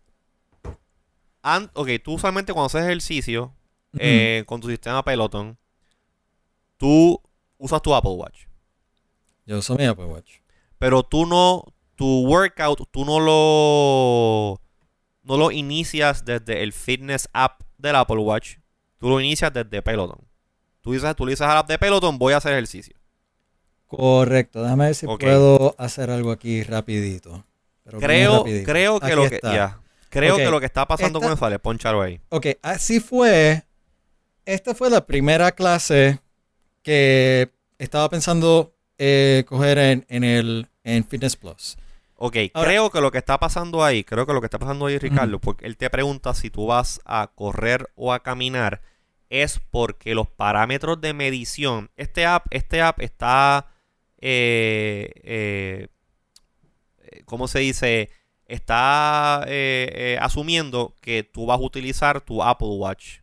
an- 1.42 1.72
ok, 1.74 1.90
tú 2.04 2.14
usualmente 2.14 2.54
cuando 2.54 2.68
haces 2.68 2.84
ejercicio 2.84 3.54
eh, 3.98 4.44
con 4.46 4.62
tu 4.62 4.70
sistema 4.70 5.04
Peloton, 5.04 5.58
tú 6.78 7.22
usas 7.58 7.82
tu 7.82 7.94
Apple 7.94 8.12
Watch. 8.12 8.46
yo 9.46 9.58
uso 9.60 9.76
mi 9.76 9.86
Apple 9.86 10.06
Watch. 10.06 10.38
Pero 10.78 11.04
tú 11.04 11.26
no. 11.26 11.64
Tu 11.96 12.06
workout, 12.26 12.90
tú 12.90 13.06
no 13.06 13.20
lo. 13.20 14.60
No 15.24 15.38
lo 15.38 15.52
inicias 15.52 16.26
desde 16.26 16.64
el 16.64 16.74
fitness 16.74 17.30
app 17.34 17.62
del 17.78 17.96
Apple 17.96 18.18
Watch. 18.18 18.56
Tú 18.98 19.10
lo 19.10 19.20
inicias 19.20 19.54
desde 19.54 19.82
Peloton. 19.84 20.20
Tú 20.82 20.94
dices, 20.94 21.16
tú 21.16 21.26
le 21.26 21.34
dices 21.34 21.46
al 21.46 21.58
app 21.58 21.68
de 21.70 21.78
Peloton, 21.78 22.18
voy 22.18 22.34
a 22.34 22.38
hacer 22.38 22.54
ejercicio. 22.54 22.96
Correcto, 23.86 24.64
déjame 24.64 24.86
ver 24.86 24.96
si 24.96 25.06
puedo 25.06 25.76
hacer 25.78 26.10
algo 26.10 26.32
aquí 26.32 26.64
rapidito. 26.64 27.44
Pero 28.00 28.44
Creo, 28.44 28.64
creo 28.66 29.00
que 29.00 29.06
Aquí 29.08 29.16
lo 29.16 29.30
que. 29.30 29.40
ya. 29.44 29.78
Creo 30.10 30.36
que 30.38 30.50
lo 30.50 30.60
que 30.60 30.66
está 30.66 30.86
pasando 30.88 31.20
esta- 31.20 31.30
con 31.32 31.40
dale, 31.40 31.60
ponchalo 31.60 32.02
ahí. 32.02 32.20
Ok, 32.30 32.48
así 32.62 33.00
fue. 33.00 33.64
Esta 34.46 34.76
fue 34.76 34.90
la 34.90 35.06
primera 35.06 35.52
clase 35.54 36.20
que 36.84 37.52
estaba 37.78 38.10
pensando 38.10 38.76
eh, 38.98 39.46
coger 39.48 39.78
en, 39.78 40.06
en 40.10 40.24
el 40.24 40.68
en 40.84 41.06
Fitness 41.06 41.36
Plus. 41.38 41.78
Ok, 42.16 42.36
Ahora- 42.54 42.68
creo 42.70 42.90
que 42.92 43.02
lo 43.02 43.12
que 43.12 43.18
está 43.20 43.40
pasando 43.40 43.84
ahí, 43.84 44.04
creo 44.04 44.26
que 44.28 44.34
lo 44.34 44.42
que 44.42 44.46
está 44.48 44.60
pasando 44.60 44.86
ahí, 44.88 44.98
Ricardo, 44.98 45.40
porque 45.40 45.66
él 45.66 45.78
te 45.78 45.90
pregunta 45.90 46.34
si 46.34 46.50
tú 46.50 46.68
vas 46.68 47.00
a 47.06 47.32
correr 47.34 47.90
o 47.96 48.14
a 48.14 48.22
caminar, 48.22 48.82
es 49.30 49.60
porque 49.72 50.14
los 50.14 50.28
parámetros 50.28 51.00
de 51.02 51.14
medición, 51.14 51.90
este 51.96 52.26
app, 52.26 52.46
este 52.52 52.82
app 52.82 53.00
está, 53.02 53.68
eh, 54.20 55.12
eh, 55.24 55.88
¿cómo 57.32 57.48
se 57.48 57.60
dice? 57.60 58.10
Está 58.46 59.46
eh, 59.48 59.90
eh, 59.96 60.18
asumiendo 60.20 60.98
que 61.00 61.24
tú 61.24 61.46
vas 61.46 61.58
a 61.58 61.64
utilizar 61.64 62.20
tu 62.20 62.44
Apple 62.44 62.68
Watch 62.68 63.20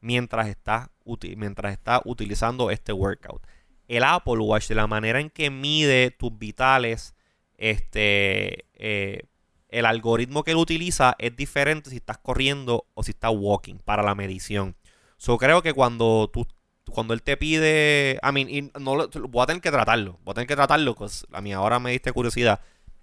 mientras 0.00 0.46
estás, 0.48 0.90
mientras 1.38 1.72
estás 1.72 2.02
utilizando 2.04 2.70
este 2.70 2.92
workout. 2.92 3.42
El 3.88 4.04
Apple 4.04 4.40
Watch, 4.40 4.68
de 4.68 4.74
la 4.74 4.86
manera 4.86 5.20
en 5.20 5.30
que 5.30 5.48
mide 5.48 6.10
tus 6.10 6.38
vitales, 6.38 7.14
este, 7.56 8.66
eh, 8.74 9.22
el 9.70 9.86
algoritmo 9.86 10.44
que 10.44 10.50
él 10.50 10.58
utiliza 10.58 11.16
es 11.18 11.34
diferente 11.34 11.88
si 11.88 11.96
estás 11.96 12.18
corriendo 12.18 12.88
o 12.92 13.02
si 13.02 13.12
estás 13.12 13.32
walking 13.34 13.76
para 13.76 14.02
la 14.02 14.14
medición. 14.14 14.76
So 15.16 15.38
creo 15.38 15.62
que 15.62 15.72
cuando 15.72 16.28
tú 16.30 16.46
cuando 16.90 17.14
él 17.14 17.22
te 17.22 17.36
pide, 17.36 18.18
I 18.22 18.32
mean, 18.32 18.50
y 18.50 18.70
no 18.80 19.08
voy 19.28 19.42
a 19.42 19.46
tener 19.46 19.62
que 19.62 19.70
tratarlo, 19.70 20.18
voy 20.24 20.32
a 20.32 20.34
tener 20.34 20.48
que 20.48 20.56
tratarlo, 20.56 20.94
pues 20.94 21.24
a 21.32 21.40
mí 21.40 21.52
ahora 21.52 21.78
me 21.78 21.92
diste 21.92 22.12
curiosidad. 22.12 22.60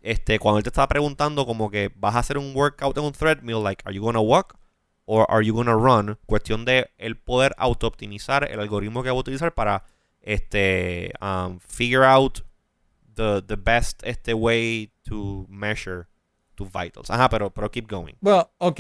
Este, 0.08 0.39
cuando 0.39 0.60
él 0.60 0.64
te 0.64 0.70
estaba 0.70 0.88
preguntando 0.88 1.45
como 1.45 1.70
que 1.70 1.91
vas 1.93 2.16
a 2.16 2.20
hacer 2.20 2.38
un 2.38 2.55
workout 2.55 2.97
en 2.97 3.03
un 3.03 3.12
treadmill, 3.12 3.62
like, 3.62 3.84
are 3.86 3.93
you 3.93 4.01
gonna 4.01 4.22
walk 4.22 4.58
or 5.03 5.26
are 5.30 5.45
you 5.45 5.53
gonna 5.53 5.76
run? 5.76 6.18
Cuestión 6.26 6.64
de 6.64 6.89
el 6.97 7.18
poder 7.18 7.53
auto-optimizar 7.58 8.49
el 8.49 8.62
algoritmo 8.62 9.03
que 9.03 9.10
va 9.10 9.18
a 9.18 9.20
utilizar 9.20 9.53
para 9.53 9.84
este 10.22 11.12
um, 11.22 11.60
figure 11.60 12.05
out 12.05 12.39
the, 13.16 13.41
the 13.45 13.58
best 13.58 14.01
este 14.05 14.34
way 14.34 14.89
to 15.03 15.45
measure 15.49 16.05
tus 16.55 16.72
vitals. 16.72 17.10
Ajá, 17.10 17.28
pero, 17.28 17.49
pero 17.49 17.70
keep 17.70 17.89
going. 17.89 18.14
Bueno, 18.22 18.49
ok. 18.60 18.80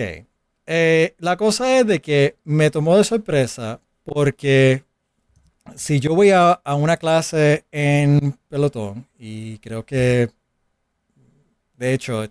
Eh, 0.65 1.13
la 1.19 1.35
cosa 1.35 1.77
es 1.77 1.85
de 1.87 1.99
que 1.99 2.37
me 2.45 2.71
tomó 2.71 2.95
de 2.95 3.03
sorpresa 3.03 3.81
porque 4.05 4.85
si 5.75 5.99
yo 5.99 6.15
voy 6.15 6.29
a, 6.29 6.53
a 6.53 6.75
una 6.75 6.95
clase 6.95 7.65
en 7.73 8.37
pelotón 8.47 9.05
y 9.19 9.57
creo 9.59 9.85
que, 9.85 10.29
de 11.77 11.93
hecho, 11.93 12.23
eh, 12.23 12.29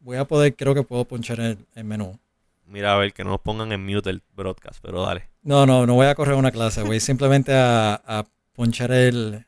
voy 0.00 0.16
a 0.16 0.24
poder, 0.24 0.56
creo 0.56 0.74
que 0.74 0.82
puedo 0.82 1.04
ponchar 1.04 1.38
el, 1.40 1.58
el 1.74 1.84
menú. 1.84 2.18
Mira, 2.66 2.94
a 2.94 2.98
ver, 2.98 3.12
que 3.12 3.24
no 3.24 3.30
nos 3.30 3.40
pongan 3.40 3.72
en 3.72 3.84
mute 3.84 4.10
el 4.10 4.22
broadcast, 4.34 4.80
pero 4.82 5.02
dale. 5.02 5.28
No, 5.42 5.66
no, 5.66 5.86
no 5.86 5.94
voy 5.94 6.06
a 6.06 6.14
correr 6.14 6.34
una 6.34 6.50
clase, 6.50 6.82
voy 6.82 7.00
simplemente 7.00 7.52
a, 7.52 7.94
a 7.94 8.26
ponchar 8.52 8.92
el... 8.92 9.44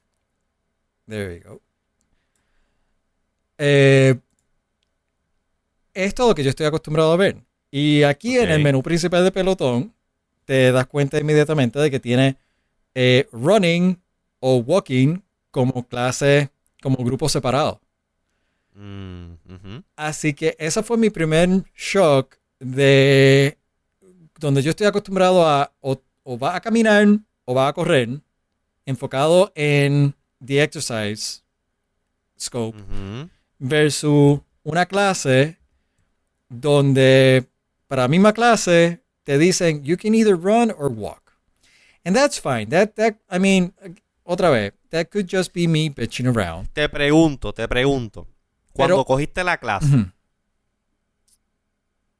There 1.06 1.28
we 1.28 1.40
go. 1.40 1.60
Eh, 3.58 4.18
esto 5.94 6.22
es 6.22 6.28
lo 6.28 6.34
que 6.34 6.42
yo 6.42 6.50
estoy 6.50 6.66
acostumbrado 6.66 7.12
a 7.12 7.16
ver. 7.16 7.36
Y 7.70 8.02
aquí 8.02 8.36
en 8.36 8.50
el 8.50 8.62
menú 8.62 8.82
principal 8.82 9.24
de 9.24 9.32
pelotón, 9.32 9.94
te 10.44 10.72
das 10.72 10.86
cuenta 10.86 11.18
inmediatamente 11.18 11.78
de 11.78 11.90
que 11.90 12.00
tiene 12.00 12.36
eh, 12.94 13.28
running 13.32 14.00
o 14.40 14.56
walking 14.56 15.20
como 15.50 15.86
clase, 15.86 16.50
como 16.82 16.96
grupo 17.04 17.28
separado. 17.28 17.80
Mm. 18.74 19.34
Así 19.96 20.34
que 20.34 20.56
ese 20.58 20.82
fue 20.82 20.96
mi 20.96 21.10
primer 21.10 21.64
shock 21.76 22.36
de 22.58 23.58
donde 24.38 24.62
yo 24.62 24.70
estoy 24.70 24.86
acostumbrado 24.86 25.46
a 25.46 25.72
o, 25.80 26.00
o 26.22 26.38
va 26.38 26.56
a 26.56 26.60
caminar 26.60 27.06
o 27.44 27.54
va 27.54 27.68
a 27.68 27.72
correr, 27.72 28.08
enfocado 28.86 29.52
en 29.54 30.14
the 30.44 30.62
exercise 30.62 31.42
scope, 32.38 32.78
versus 33.58 34.40
una 34.64 34.86
clase 34.86 35.58
donde 36.48 37.46
para 37.86 38.02
la 38.02 38.08
misma 38.08 38.32
clase 38.32 39.02
te 39.24 39.38
dicen 39.38 39.84
you 39.84 39.96
can 39.96 40.14
either 40.14 40.36
run 40.36 40.70
or 40.70 40.88
walk. 40.88 41.32
And 42.04 42.16
that's 42.16 42.40
fine. 42.40 42.66
That 42.70 42.94
that 42.96 43.16
I 43.30 43.38
mean, 43.38 43.72
otra 44.24 44.50
vez, 44.50 44.72
that 44.90 45.10
could 45.10 45.28
just 45.28 45.52
be 45.52 45.68
me 45.68 45.88
bitching 45.88 46.26
around. 46.26 46.68
Te 46.72 46.88
pregunto, 46.88 47.52
te 47.52 47.68
pregunto. 47.68 48.26
Cuando 48.72 48.96
Pero- 48.96 49.04
cogiste 49.04 49.44
la 49.44 49.58
clase, 49.58 50.06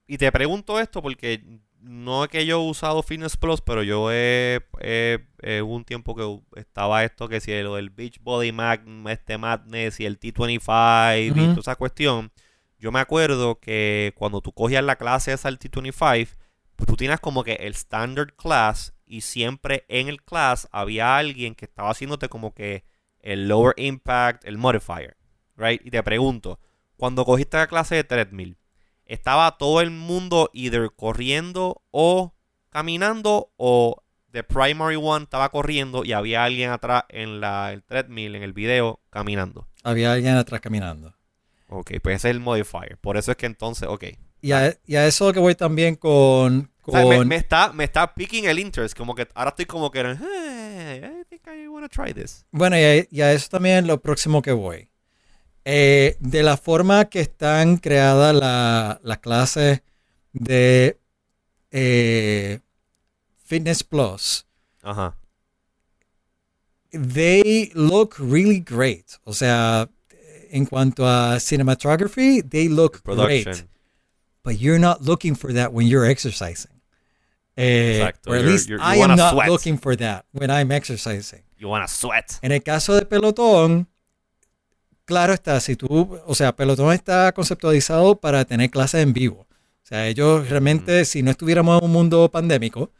y 0.06 0.18
te 0.18 0.30
pregunto 0.32 0.78
esto 0.80 1.00
porque 1.02 1.42
no 1.80 2.24
es 2.24 2.30
que 2.30 2.44
yo 2.46 2.60
he 2.60 2.70
usado 2.70 3.02
Fitness 3.02 3.36
Plus, 3.36 3.60
pero 3.60 3.82
yo 3.82 4.12
he, 4.12 4.60
he- 4.80 5.62
un 5.62 5.84
tiempo 5.84 6.14
que 6.14 6.60
estaba 6.60 7.02
esto 7.04 7.28
que 7.28 7.40
si 7.40 7.60
lo 7.62 7.76
del 7.76 7.90
Beach 7.90 8.18
Body 8.20 8.52
Mag, 8.52 8.82
este 9.08 9.38
Madness 9.38 9.98
y 10.00 10.06
el 10.06 10.18
T25 10.20 11.26
y 11.26 11.30
Ujú. 11.30 11.40
toda 11.50 11.60
esa 11.60 11.76
cuestión. 11.76 12.30
Yo 12.78 12.92
me 12.92 13.00
acuerdo 13.00 13.58
que 13.60 14.12
cuando 14.16 14.40
tú 14.40 14.52
cogías 14.52 14.84
la 14.84 14.96
clase 14.96 15.32
esa 15.32 15.48
del 15.48 15.58
T25, 15.58 16.28
pues 16.76 16.86
tú 16.86 16.96
tienes 16.96 17.20
como 17.20 17.42
que 17.44 17.54
el 17.54 17.72
standard 17.74 18.34
class 18.34 18.92
y 19.06 19.20
siempre 19.22 19.84
en 19.88 20.08
el 20.08 20.22
class 20.22 20.68
había 20.72 21.16
alguien 21.16 21.54
que 21.54 21.64
estaba 21.64 21.90
haciéndote 21.90 22.28
como 22.28 22.54
que 22.54 22.84
el 23.20 23.46
lower 23.48 23.74
impact, 23.76 24.44
el 24.44 24.58
modifier, 24.58 25.16
right? 25.62 25.80
Y 25.84 25.90
te 25.90 26.02
pregunto, 26.02 26.58
cuando 26.96 27.24
cogiste 27.24 27.56
la 27.56 27.66
clase 27.66 27.94
de 27.94 28.04
treadmill, 28.04 28.56
¿estaba 29.06 29.56
todo 29.58 29.80
el 29.80 29.90
mundo 29.90 30.50
either 30.52 30.90
corriendo 30.94 31.82
o 31.90 32.34
caminando 32.70 33.52
o 33.56 34.02
the 34.30 34.42
primary 34.42 34.96
one 34.96 35.24
estaba 35.24 35.50
corriendo 35.50 36.04
y 36.04 36.12
había 36.12 36.44
alguien 36.44 36.70
atrás 36.70 37.04
en 37.08 37.40
la 37.40 37.72
el 37.72 37.82
treadmill, 37.82 38.34
en 38.34 38.42
el 38.42 38.52
video, 38.52 39.00
caminando? 39.10 39.68
Había 39.82 40.12
alguien 40.12 40.36
atrás 40.36 40.60
caminando. 40.60 41.14
Ok, 41.68 41.92
pues 42.02 42.16
ese 42.16 42.28
es 42.28 42.34
el 42.34 42.40
modifier. 42.40 42.98
Por 42.98 43.16
eso 43.16 43.30
es 43.30 43.36
que 43.36 43.46
entonces, 43.46 43.88
ok. 43.88 44.04
Y 44.40 44.52
a, 44.52 44.76
y 44.86 44.96
a 44.96 45.06
eso 45.06 45.32
que 45.32 45.38
voy 45.38 45.54
también 45.54 45.96
con... 45.96 46.70
O 46.84 46.90
sea, 46.92 47.04
me, 47.24 47.36
está, 47.36 47.72
me 47.72 47.84
está 47.84 48.12
picking 48.12 48.44
el 48.44 48.58
interest. 48.58 48.96
Como 48.96 49.14
que 49.14 49.28
ahora 49.34 49.50
estoy 49.50 49.66
como 49.66 49.90
que, 49.90 50.00
hey, 50.00 51.00
I 51.04 51.24
think 51.28 51.42
I 51.46 51.88
try 51.88 52.12
this. 52.12 52.44
Bueno, 52.50 52.76
y 52.76 52.82
a, 52.82 53.06
y 53.08 53.20
a 53.22 53.32
eso 53.32 53.48
también 53.48 53.86
lo 53.86 54.00
próximo 54.00 54.42
que 54.42 54.52
voy. 54.52 54.88
Eh, 55.64 56.16
de 56.18 56.42
la 56.42 56.56
forma 56.56 57.04
que 57.04 57.20
están 57.20 57.76
creadas 57.76 58.34
la- 58.34 59.00
las 59.04 59.18
clases 59.18 59.82
de 60.32 60.98
eh, 61.70 62.58
Fitness 63.44 63.84
Plus, 63.84 64.44
Ajá. 64.82 65.14
they 66.90 67.70
look 67.74 68.16
really 68.18 68.60
great. 68.60 69.18
O 69.24 69.32
sea, 69.32 69.88
en 70.50 70.66
cuanto 70.66 71.06
a 71.06 71.38
cinematography, 71.40 72.42
they 72.42 72.68
look 72.68 73.02
great. 73.04 73.44
Production. 73.44 73.68
But 74.44 74.58
you're 74.58 74.80
not 74.80 75.02
looking 75.02 75.36
for 75.36 75.52
that 75.54 75.72
when 75.72 75.86
you're 75.86 76.04
exercising. 76.10 76.72
Eh, 77.56 77.98
Exacto. 78.00 78.30
Or 78.30 78.36
at 78.36 78.40
You're- 78.42 78.52
least 78.52 78.68
you're- 78.68 78.82
you 78.82 78.88
I 78.88 78.96
am 79.04 79.14
not 79.16 79.32
sweat. 79.34 79.48
looking 79.48 79.78
for 79.78 79.94
that 79.96 80.24
when 80.32 80.50
I'm 80.50 80.72
exercising. 80.72 81.42
You 81.58 81.68
wanna 81.68 81.86
sweat. 81.86 82.38
En 82.42 82.50
el 82.50 82.60
caso 82.62 82.94
de 82.94 83.06
Pelotón, 83.06 83.86
claro 85.04 85.32
está, 85.32 85.60
si 85.60 85.76
tú, 85.76 86.18
o 86.26 86.34
sea, 86.34 86.54
Pelotón 86.54 86.92
está 86.92 87.32
conceptualizado 87.32 88.16
para 88.16 88.44
tener 88.44 88.70
clases 88.70 89.02
en 89.02 89.12
vivo. 89.12 89.46
O 89.82 89.86
sea, 89.86 90.06
ellos 90.08 90.48
realmente, 90.48 91.04
si 91.04 91.22
no 91.22 91.30
estuviéramos 91.30 91.78
en 91.78 91.84
un 91.84 91.92
mundo 91.92 92.30
pandémico, 92.30 92.90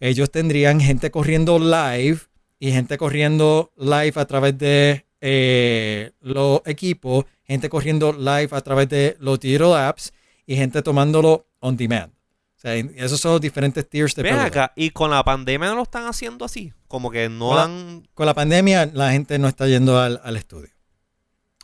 ellos 0.00 0.30
tendrían 0.30 0.80
gente 0.80 1.10
corriendo 1.10 1.58
live 1.58 2.20
y 2.58 2.70
gente 2.72 2.98
corriendo 2.98 3.72
live 3.76 4.12
a 4.16 4.24
través 4.26 4.56
de 4.58 5.06
eh, 5.20 6.12
los 6.20 6.60
equipos, 6.66 7.24
gente 7.44 7.68
corriendo 7.68 8.12
live 8.12 8.48
a 8.50 8.60
través 8.60 8.88
de 8.88 9.16
los 9.18 9.40
Digital 9.40 9.74
Apps 9.74 10.12
y 10.46 10.56
gente 10.56 10.82
tomándolo 10.82 11.46
on 11.60 11.76
demand. 11.76 12.12
O 12.56 12.58
sea, 12.58 12.74
esos 12.74 13.20
son 13.20 13.32
los 13.32 13.40
diferentes 13.40 13.88
tiers 13.88 14.14
de 14.14 14.22
Ven 14.22 14.38
acá, 14.38 14.72
y 14.76 14.90
con 14.90 15.10
la 15.10 15.22
pandemia 15.22 15.68
no 15.68 15.76
lo 15.76 15.82
están 15.82 16.06
haciendo 16.06 16.44
así. 16.44 16.72
Como 16.88 17.10
que 17.10 17.28
no 17.28 17.50
Hola. 17.50 17.64
han. 17.64 18.08
Con 18.14 18.26
la 18.26 18.34
pandemia, 18.34 18.86
la 18.86 19.12
gente 19.12 19.38
no 19.38 19.46
está 19.48 19.66
yendo 19.66 20.00
al, 20.00 20.20
al 20.24 20.36
estudio. 20.36 20.70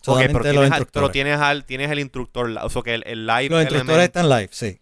Ok, 0.02 0.06
Solamente 0.06 0.32
pero, 0.38 0.44
los 0.54 0.62
tienes, 0.62 0.72
al- 0.80 0.86
pero 0.92 1.10
tienes, 1.10 1.38
al, 1.38 1.64
tienes 1.64 1.90
el 1.90 1.98
instructor, 2.00 2.50
o 2.62 2.68
sea 2.68 2.82
que 2.82 2.94
el, 2.94 3.04
el 3.06 3.26
live 3.26 3.48
Los 3.50 3.60
instructores 3.62 3.88
element 3.88 4.02
están 4.16 4.28
live, 4.28 4.48
sí. 4.50 4.80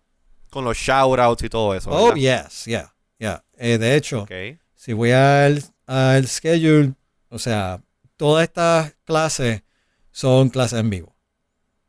con 0.51 0.65
los 0.65 0.77
shoutouts 0.77 1.43
y 1.43 1.49
todo 1.49 1.75
eso. 1.75 1.91
Oh, 1.91 2.15
yes, 2.15 2.65
yeah, 2.65 2.95
yeah. 3.19 3.45
Eh, 3.59 3.77
de 3.79 3.97
hecho, 3.97 4.27
si 4.75 4.93
voy 4.95 5.11
al, 5.13 5.63
al 5.87 6.27
schedule, 6.27 6.95
o 7.29 7.39
sea, 7.39 7.83
todas 8.17 8.45
estas 8.45 8.95
clases 9.05 9.63
son 10.11 10.49
clases 10.49 10.81
en 10.81 10.89
vivo. 10.91 11.15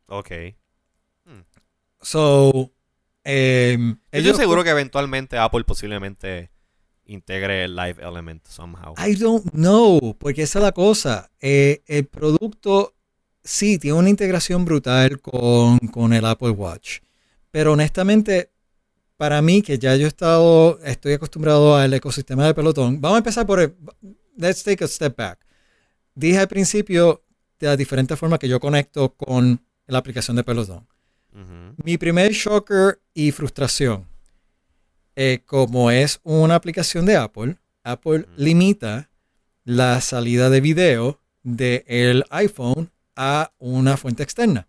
Ok. 0.06 0.30
So, 2.00 2.72
em, 3.24 3.94
Yo 4.12 4.18
ellos- 4.18 4.36
seguro 4.36 4.64
que 4.64 4.70
eventualmente 4.70 5.38
Apple 5.38 5.64
posiblemente 5.64 6.50
integre 7.04 7.64
el 7.64 7.76
live 7.76 8.02
element 8.02 8.44
somehow. 8.46 8.94
I 8.98 9.14
don't 9.14 9.50
know, 9.52 10.16
porque 10.18 10.42
esa 10.42 10.58
es 10.58 10.64
la 10.64 10.72
cosa. 10.72 11.30
Eh, 11.40 11.82
el 11.86 12.06
producto 12.06 12.94
sí 13.44 13.78
tiene 13.78 13.98
una 13.98 14.10
integración 14.10 14.64
brutal 14.64 15.20
con, 15.20 15.78
con 15.78 16.12
el 16.12 16.24
Apple 16.24 16.50
Watch, 16.50 17.00
pero 17.50 17.72
honestamente, 17.72 18.50
para 19.16 19.40
mí, 19.42 19.62
que 19.62 19.78
ya 19.78 19.94
yo 19.96 20.06
he 20.06 20.08
estado, 20.08 20.80
estoy 20.82 21.12
acostumbrado 21.14 21.76
al 21.76 21.94
ecosistema 21.94 22.46
de 22.46 22.54
pelotón, 22.54 23.00
vamos 23.00 23.16
a 23.16 23.18
empezar 23.18 23.46
por 23.46 23.60
el, 23.60 23.74
let's 24.36 24.62
take 24.62 24.82
a 24.84 24.88
step 24.88 25.16
back. 25.16 25.38
Dije 26.14 26.38
al 26.38 26.48
principio 26.48 27.22
de 27.58 27.68
las 27.68 27.78
diferentes 27.78 28.18
formas 28.18 28.38
que 28.38 28.48
yo 28.48 28.60
conecto 28.60 29.14
con 29.14 29.64
la 29.86 29.98
aplicación 29.98 30.36
de 30.36 30.44
pelotón. 30.44 30.86
Mi 31.82 31.96
primer 31.96 32.32
shocker 32.32 33.00
y 33.14 33.30
frustración, 33.30 34.06
eh, 35.16 35.40
como 35.46 35.90
es 35.90 36.20
una 36.22 36.56
aplicación 36.56 37.06
de 37.06 37.16
Apple, 37.16 37.56
Apple 37.84 38.26
limita 38.36 39.10
la 39.64 40.00
salida 40.00 40.50
de 40.50 40.60
video 40.60 41.20
del 41.42 42.24
iPhone 42.30 42.91
a 43.16 43.52
una 43.58 43.96
fuente 43.96 44.22
externa. 44.22 44.68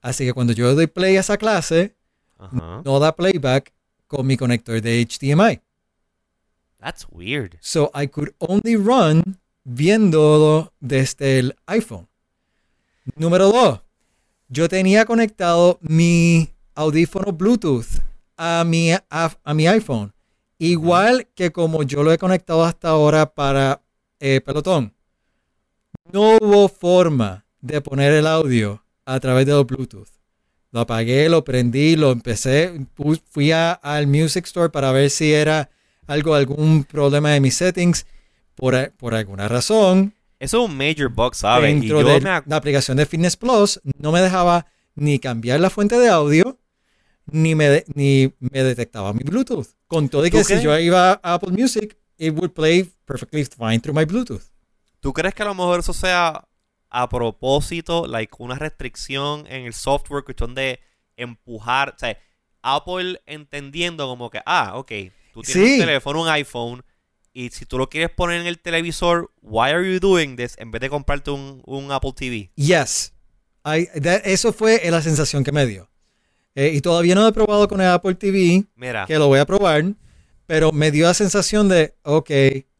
Así 0.00 0.24
que 0.24 0.32
cuando 0.32 0.52
yo 0.52 0.74
doy 0.74 0.86
play 0.86 1.16
a 1.16 1.20
esa 1.20 1.36
clase, 1.36 1.96
Ajá. 2.38 2.82
no 2.84 3.00
da 3.00 3.16
playback 3.16 3.72
con 4.06 4.26
mi 4.26 4.36
conector 4.36 4.80
de 4.80 5.04
HDMI. 5.04 5.60
That's 6.78 7.06
weird. 7.10 7.56
So 7.60 7.90
I 7.94 8.06
could 8.06 8.34
only 8.38 8.76
run 8.76 9.38
viéndolo 9.64 10.72
desde 10.80 11.38
el 11.38 11.56
iPhone. 11.66 12.08
Número 13.16 13.50
dos, 13.50 13.80
yo 14.48 14.68
tenía 14.68 15.04
conectado 15.04 15.78
mi 15.80 16.50
audífono 16.74 17.32
Bluetooth 17.32 18.00
a 18.36 18.64
mi, 18.64 18.92
a, 18.92 19.00
a 19.10 19.54
mi 19.54 19.66
iPhone. 19.66 20.12
Igual 20.58 21.28
que 21.34 21.50
como 21.50 21.82
yo 21.82 22.02
lo 22.02 22.12
he 22.12 22.18
conectado 22.18 22.64
hasta 22.64 22.90
ahora 22.90 23.34
para 23.34 23.82
eh, 24.20 24.40
Pelotón. 24.40 24.94
No 26.12 26.36
hubo 26.40 26.68
forma 26.68 27.44
de 27.66 27.80
poner 27.80 28.12
el 28.12 28.26
audio 28.26 28.82
a 29.04 29.18
través 29.20 29.46
de 29.46 29.52
los 29.52 29.66
Bluetooth. 29.66 30.08
Lo 30.72 30.80
apagué, 30.80 31.28
lo 31.28 31.44
prendí, 31.44 31.96
lo 31.96 32.10
empecé, 32.12 32.86
fui 33.30 33.52
a- 33.52 33.72
al 33.72 34.06
Music 34.06 34.44
Store 34.46 34.68
para 34.70 34.92
ver 34.92 35.10
si 35.10 35.32
era 35.32 35.70
algo, 36.06 36.34
algún 36.34 36.84
problema 36.84 37.30
de 37.30 37.40
mis 37.40 37.56
settings. 37.56 38.06
Por, 38.54 38.92
por 38.92 39.14
alguna 39.14 39.48
razón, 39.48 40.14
Eso 40.38 40.64
es 40.64 40.70
un 40.70 40.76
major 40.76 41.08
bug, 41.10 41.34
¿sabes? 41.34 41.70
Y 41.70 41.74
dentro 41.80 42.00
yo 42.00 42.08
de 42.08 42.20
me 42.20 42.42
la 42.46 42.56
aplicación 42.56 42.96
de 42.96 43.04
Fitness 43.06 43.36
Plus, 43.36 43.80
no 43.98 44.12
me 44.12 44.20
dejaba 44.20 44.66
ni 44.94 45.18
cambiar 45.18 45.60
la 45.60 45.68
fuente 45.70 45.98
de 45.98 46.08
audio, 46.08 46.58
ni 47.26 47.54
me, 47.54 47.68
de- 47.68 47.84
ni 47.94 48.32
me 48.40 48.62
detectaba 48.62 49.12
mi 49.12 49.20
Bluetooth. 49.24 49.68
Con 49.88 50.08
todo 50.08 50.24
y 50.26 50.30
¿Tú 50.30 50.38
que 50.38 50.44
si 50.44 50.62
yo 50.62 50.78
iba 50.78 51.20
a 51.22 51.34
Apple 51.34 51.52
Music, 51.52 51.98
it 52.18 52.32
would 52.34 52.52
play 52.52 52.90
perfectly 53.04 53.44
fine 53.44 53.78
through 53.80 53.96
my 53.98 54.04
Bluetooth. 54.06 54.42
¿Tú 55.00 55.12
crees 55.12 55.34
que 55.34 55.42
a 55.42 55.46
lo 55.46 55.54
mejor 55.54 55.80
eso 55.80 55.92
sea 55.92 56.45
a 56.90 57.08
propósito, 57.08 58.06
like 58.06 58.34
una 58.38 58.56
restricción 58.56 59.46
en 59.48 59.66
el 59.66 59.74
software, 59.74 60.24
cuestión 60.24 60.54
de 60.54 60.80
empujar, 61.16 61.94
o 61.96 61.98
sea, 61.98 62.18
Apple 62.62 63.20
entendiendo 63.26 64.06
como 64.06 64.30
que, 64.30 64.40
ah, 64.46 64.72
ok, 64.76 64.92
tú 65.32 65.42
tienes 65.42 65.52
Sí. 65.68 65.74
un 65.74 65.80
teléfono, 65.86 66.22
un 66.22 66.28
iPhone, 66.28 66.82
y 67.32 67.50
si 67.50 67.66
tú 67.66 67.78
lo 67.78 67.88
quieres 67.88 68.10
poner 68.10 68.40
en 68.40 68.46
el 68.46 68.58
televisor, 68.58 69.30
why 69.42 69.70
are 69.70 69.92
you 69.92 70.00
doing 70.00 70.36
this? 70.36 70.54
En 70.58 70.70
vez 70.70 70.80
de 70.80 70.88
comprarte 70.90 71.30
un, 71.30 71.62
un 71.66 71.92
Apple 71.92 72.12
TV. 72.16 72.50
Yes. 72.56 73.12
I- 73.64 73.86
that- 74.00 74.22
eso 74.24 74.52
fue 74.52 74.80
la 74.90 75.02
sensación 75.02 75.44
que 75.44 75.52
me 75.52 75.66
dio. 75.66 75.90
Eh, 76.54 76.72
y 76.74 76.80
todavía 76.80 77.14
no 77.14 77.26
he 77.28 77.32
probado 77.32 77.68
con 77.68 77.80
el 77.80 77.88
Apple 77.88 78.14
TV, 78.14 78.64
Mira, 78.76 79.04
que 79.06 79.18
lo 79.18 79.26
voy 79.28 79.38
a 79.38 79.44
probar, 79.44 79.84
pero 80.46 80.72
me 80.72 80.90
dio 80.90 81.06
la 81.06 81.12
sensación 81.14 81.68
de, 81.68 81.94
ok, 82.02 82.30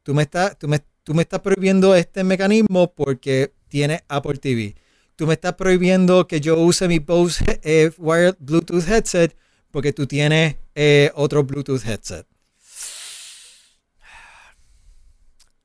tú 0.03 0.15
me 0.15 0.23
estás, 0.23 0.59
tú 0.59 0.67
me, 0.69 0.79
tú 1.03 1.13
me 1.13 1.23
estás 1.23 1.41
prohibiendo 1.41 1.95
este 1.95 2.25
mecanismo 2.25 2.93
porque 2.95 3.53
tiene 3.69 4.03
Apple 4.09 4.39
TV. 4.39 4.75
Tú 5.17 5.27
me 5.27 5.35
estás 5.35 5.55
prohibiendo 5.55 6.27
que 6.27 6.41
yo 6.41 6.59
use 6.59 6.89
mi 6.89 6.99
Bose 6.99 7.61
eh, 7.65 7.91
wired 7.99 8.37
Bluetooth 8.39 8.87
headset 8.89 9.37
porque 9.71 9.93
tú 9.93 10.07
tienes 10.07 10.57
eh, 10.75 11.11
otro 11.15 11.43
Bluetooth 11.45 11.85
headset. 11.85 12.27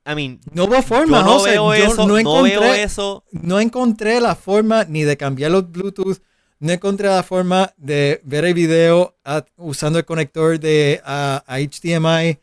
I 0.06 0.16
mean, 0.16 0.40
No 0.52 0.66
hubo 0.66 0.82
forma, 0.82 1.20
yo 1.20 1.24
no 1.26 1.34
José. 1.40 1.52
veo 1.52 1.76
Yo 1.76 1.86
eso, 1.86 1.96
no 1.96 2.08
no, 2.08 2.18
encontré, 2.18 2.58
veo 2.60 2.74
eso. 2.74 3.24
no 3.32 3.60
encontré 3.60 4.20
la 4.20 4.36
forma 4.36 4.84
ni 4.86 5.04
de 5.04 5.16
cambiar 5.16 5.52
los 5.52 5.70
Bluetooth, 5.72 6.18
no 6.60 6.72
encontré 6.72 7.08
la 7.08 7.22
forma 7.24 7.72
de 7.78 8.20
ver 8.24 8.46
el 8.46 8.54
video 8.56 9.16
a- 9.24 9.46
usando 9.58 10.00
el 10.00 10.06
conector 10.06 10.60
de 10.60 11.02
a, 11.06 11.44
a 11.46 11.60
HDMI. 11.60 12.32
O 12.34 12.38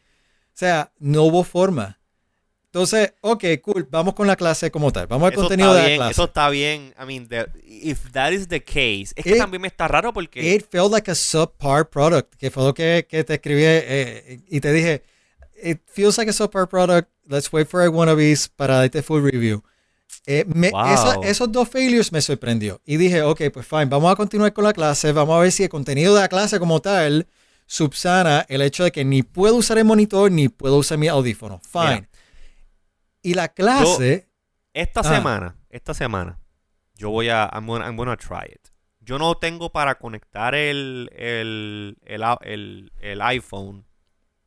sea, 0.55 0.93
no 0.99 1.25
hubo 1.25 1.43
forma. 1.45 1.98
Entonces, 2.71 3.15
ok, 3.23 3.45
cool, 3.63 3.89
vamos 3.91 4.13
con 4.15 4.27
la 4.27 4.37
clase 4.37 4.71
como 4.71 4.93
tal. 4.93 5.07
Vamos 5.07 5.27
al 5.29 5.33
Eso 5.33 5.41
contenido 5.41 5.73
de 5.73 5.81
la 5.81 5.87
bien, 5.87 5.99
clase. 5.99 6.13
eso 6.13 6.25
está 6.25 6.51
bien. 6.51 6.95
I 7.03 7.07
mean, 7.07 7.27
the- 7.27 7.47
if 7.65 8.11
that 8.13 8.31
is 8.33 8.47
the 8.49 8.63
case, 8.63 9.09
es 9.17 9.25
que 9.25 9.31
It- 9.33 9.39
también 9.39 9.63
me 9.63 9.69
está 9.69 9.89
raro 9.89 10.13
porque 10.13 10.55
It 10.55 10.67
felt 10.71 10.93
like 10.93 11.11
a 11.11 11.15
subpar 11.15 11.89
product, 11.89 12.35
que 12.37 12.51
fue 12.51 12.65
lo 12.65 12.75
que, 12.75 13.07
que 13.09 13.25
te 13.25 13.35
escribí 13.35 13.63
eh, 13.65 14.41
y 14.51 14.61
te 14.61 14.71
dije, 14.73 15.03
it 15.63 15.81
feels 15.87 16.19
like 16.19 16.29
a 16.29 16.33
subpar 16.35 16.69
product, 16.69 17.09
let's 17.27 17.51
wait 17.51 17.67
for 17.67 17.81
a 17.83 17.89
wannabes 17.89 18.49
para 18.49 18.77
darte 18.77 19.03
full 19.03 19.23
review. 19.23 19.63
Eh, 20.27 20.45
me- 20.47 20.71
Wow. 20.71 20.87
esa- 20.93 21.19
esos 21.23 21.51
dos 21.51 21.69
failures 21.71 22.13
me 22.13 22.21
sorprendió. 22.21 22.83
Y 22.85 22.99
dije, 22.99 23.23
ok, 23.23 23.45
pues 23.51 23.67
fine, 23.67 23.87
vamos 23.87 24.13
a 24.13 24.17
continuar 24.17 24.53
con 24.53 24.65
la 24.65 24.75
clase, 24.75 25.13
vamos 25.13 25.37
a 25.39 25.41
ver 25.41 25.53
si 25.53 25.63
el 25.63 25.71
contenido 25.71 26.15
de 26.15 26.21
la 26.21 26.29
clase 26.29 26.59
como 26.59 26.81
tal 26.83 27.27
subsana 27.67 28.45
el 28.49 28.61
hecho 28.63 28.85
de 28.85 28.93
que 28.93 29.05
ni 29.07 29.23
puedo 29.23 29.57
usar 29.57 29.79
el 29.79 29.85
monitor 29.85 30.31
ni 30.31 30.49
puedo 30.51 30.77
usar 30.77 30.99
mi 30.99 31.09
audífono. 31.09 31.61
Fine. 31.71 31.85
Mira. 31.95 32.09
Y 33.23 33.35
la 33.35 33.49
clase, 33.49 34.29
esta 34.73 35.01
Ah. 35.01 35.05
semana, 35.05 35.57
esta 35.71 35.95
semana, 35.95 36.39
yo 36.95 37.11
voy 37.11 37.29
a, 37.29 37.49
I'm 37.53 37.67
gonna, 37.67 37.87
I'm 37.87 37.97
gonna 37.97 38.17
try 38.17 38.47
it. 38.51 38.69
Yo 39.01 39.19
no 39.19 39.37
tengo 39.37 39.71
para 39.71 39.97
conectar 39.99 40.55
el, 40.55 41.11
el, 41.15 41.97
el, 42.05 42.23
a- 42.23 42.39
el- 42.43 42.93
el 43.01 43.23
iPhone 43.23 43.87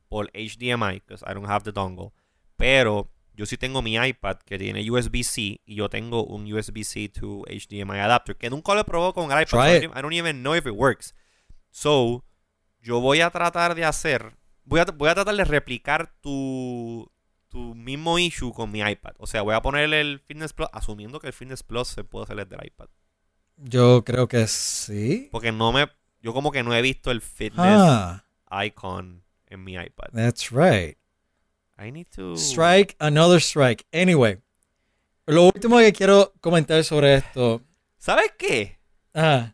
por 0.08 0.30
HDMI, 0.34 1.00
because 1.00 1.24
I 1.28 1.34
don't 1.34 1.48
have 1.50 1.64
the 1.64 1.72
dongle. 1.72 2.12
Pero 2.58 3.10
yo 3.34 3.46
sí 3.46 3.58
tengo 3.58 3.82
mi 3.82 3.96
iPad 3.96 4.38
que 4.46 4.58
tiene 4.60 4.90
USB-C 4.90 5.62
y 5.66 5.76
yo 5.76 5.90
tengo 5.90 6.24
un 6.26 6.52
USB-C 6.52 7.10
to 7.10 7.44
HDMI 7.48 7.98
adapter 8.00 8.36
que 8.38 8.50
nunca 8.50 8.74
lo 8.76 8.82
he 8.82 8.84
probado 8.84 9.14
con 9.14 9.32
el 9.32 9.42
iPad. 9.42 9.82
So 9.82 9.98
I 9.98 10.02
don't 10.02 10.14
even 10.14 10.42
know 10.44 10.56
if 10.56 10.66
it 10.68 10.74
works. 10.76 11.16
So, 11.72 12.24
yo 12.82 13.00
voy 13.00 13.22
a 13.22 13.30
tratar 13.32 13.74
de 13.74 13.86
hacer, 13.86 14.36
voy 14.64 14.82
a, 14.82 14.86
voy 14.86 15.10
a 15.10 15.16
tratar 15.16 15.36
de 15.36 15.46
replicar 15.46 16.14
tu, 16.22 17.11
tu 17.52 17.76
mismo 17.76 18.18
issue 18.18 18.52
con 18.54 18.72
mi 18.72 18.80
iPad. 18.80 19.14
O 19.20 19.28
sea, 19.28 19.44
voy 19.44 19.54
a 19.54 19.62
ponerle 19.62 20.02
el 20.02 20.20
Fitness 20.20 20.54
Plus, 20.54 20.68
asumiendo 20.74 21.20
que 21.20 21.28
el 21.28 21.34
Fitness 21.34 21.62
Plus 21.62 21.90
se 21.90 22.04
puede 22.04 22.24
hacer 22.24 22.38
desde 22.38 22.56
el 22.56 22.66
iPad. 22.68 22.88
yo 23.58 24.04
creo 24.04 24.28
que 24.28 24.48
sí. 24.48 25.30
Porque 25.32 25.52
no 25.52 25.72
me, 25.72 25.88
yo 26.22 26.34
como 26.34 26.52
que 26.52 26.64
no 26.64 26.74
he 26.74 26.82
visto 26.82 27.12
el 27.12 27.22
Fitness 27.22 27.64
Ah, 27.68 28.24
icon 28.66 29.24
en 29.48 29.64
mi 29.64 29.74
iPad. 29.74 30.10
that's 30.14 30.50
right. 30.52 30.98
I 31.78 31.92
need 31.92 32.08
to... 32.16 32.36
Strike, 32.36 32.96
another 33.00 33.40
strike. 33.42 33.86
Anyway, 33.94 34.40
lo 35.26 35.44
último 35.44 35.78
que 35.80 35.92
quiero 35.94 36.34
comentar 36.42 36.84
sobre 36.84 37.16
esto. 37.16 37.62
¿Sabes 37.98 38.32
qué? 38.38 38.80
Ah, 39.14 39.54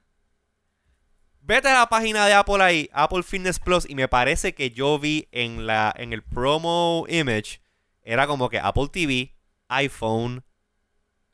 Vete 1.42 1.70
a 1.70 1.80
la 1.80 1.88
página 1.90 2.26
de 2.26 2.34
Apple 2.34 2.62
ahí, 2.62 2.90
Apple 2.92 3.24
Fitness 3.24 3.58
Plus, 3.60 3.90
y 3.90 3.96
me 3.96 4.10
parece 4.10 4.54
que 4.54 4.72
yo 4.72 5.00
vi 5.00 5.30
en 5.32 5.66
la 5.66 5.94
en 5.98 6.12
el 6.12 6.22
promo 6.22 7.06
image, 7.08 7.62
era 8.10 8.26
como 8.28 8.50
que 8.50 8.58
Apple 8.60 8.88
TV, 8.92 9.36
iPhone, 9.68 10.44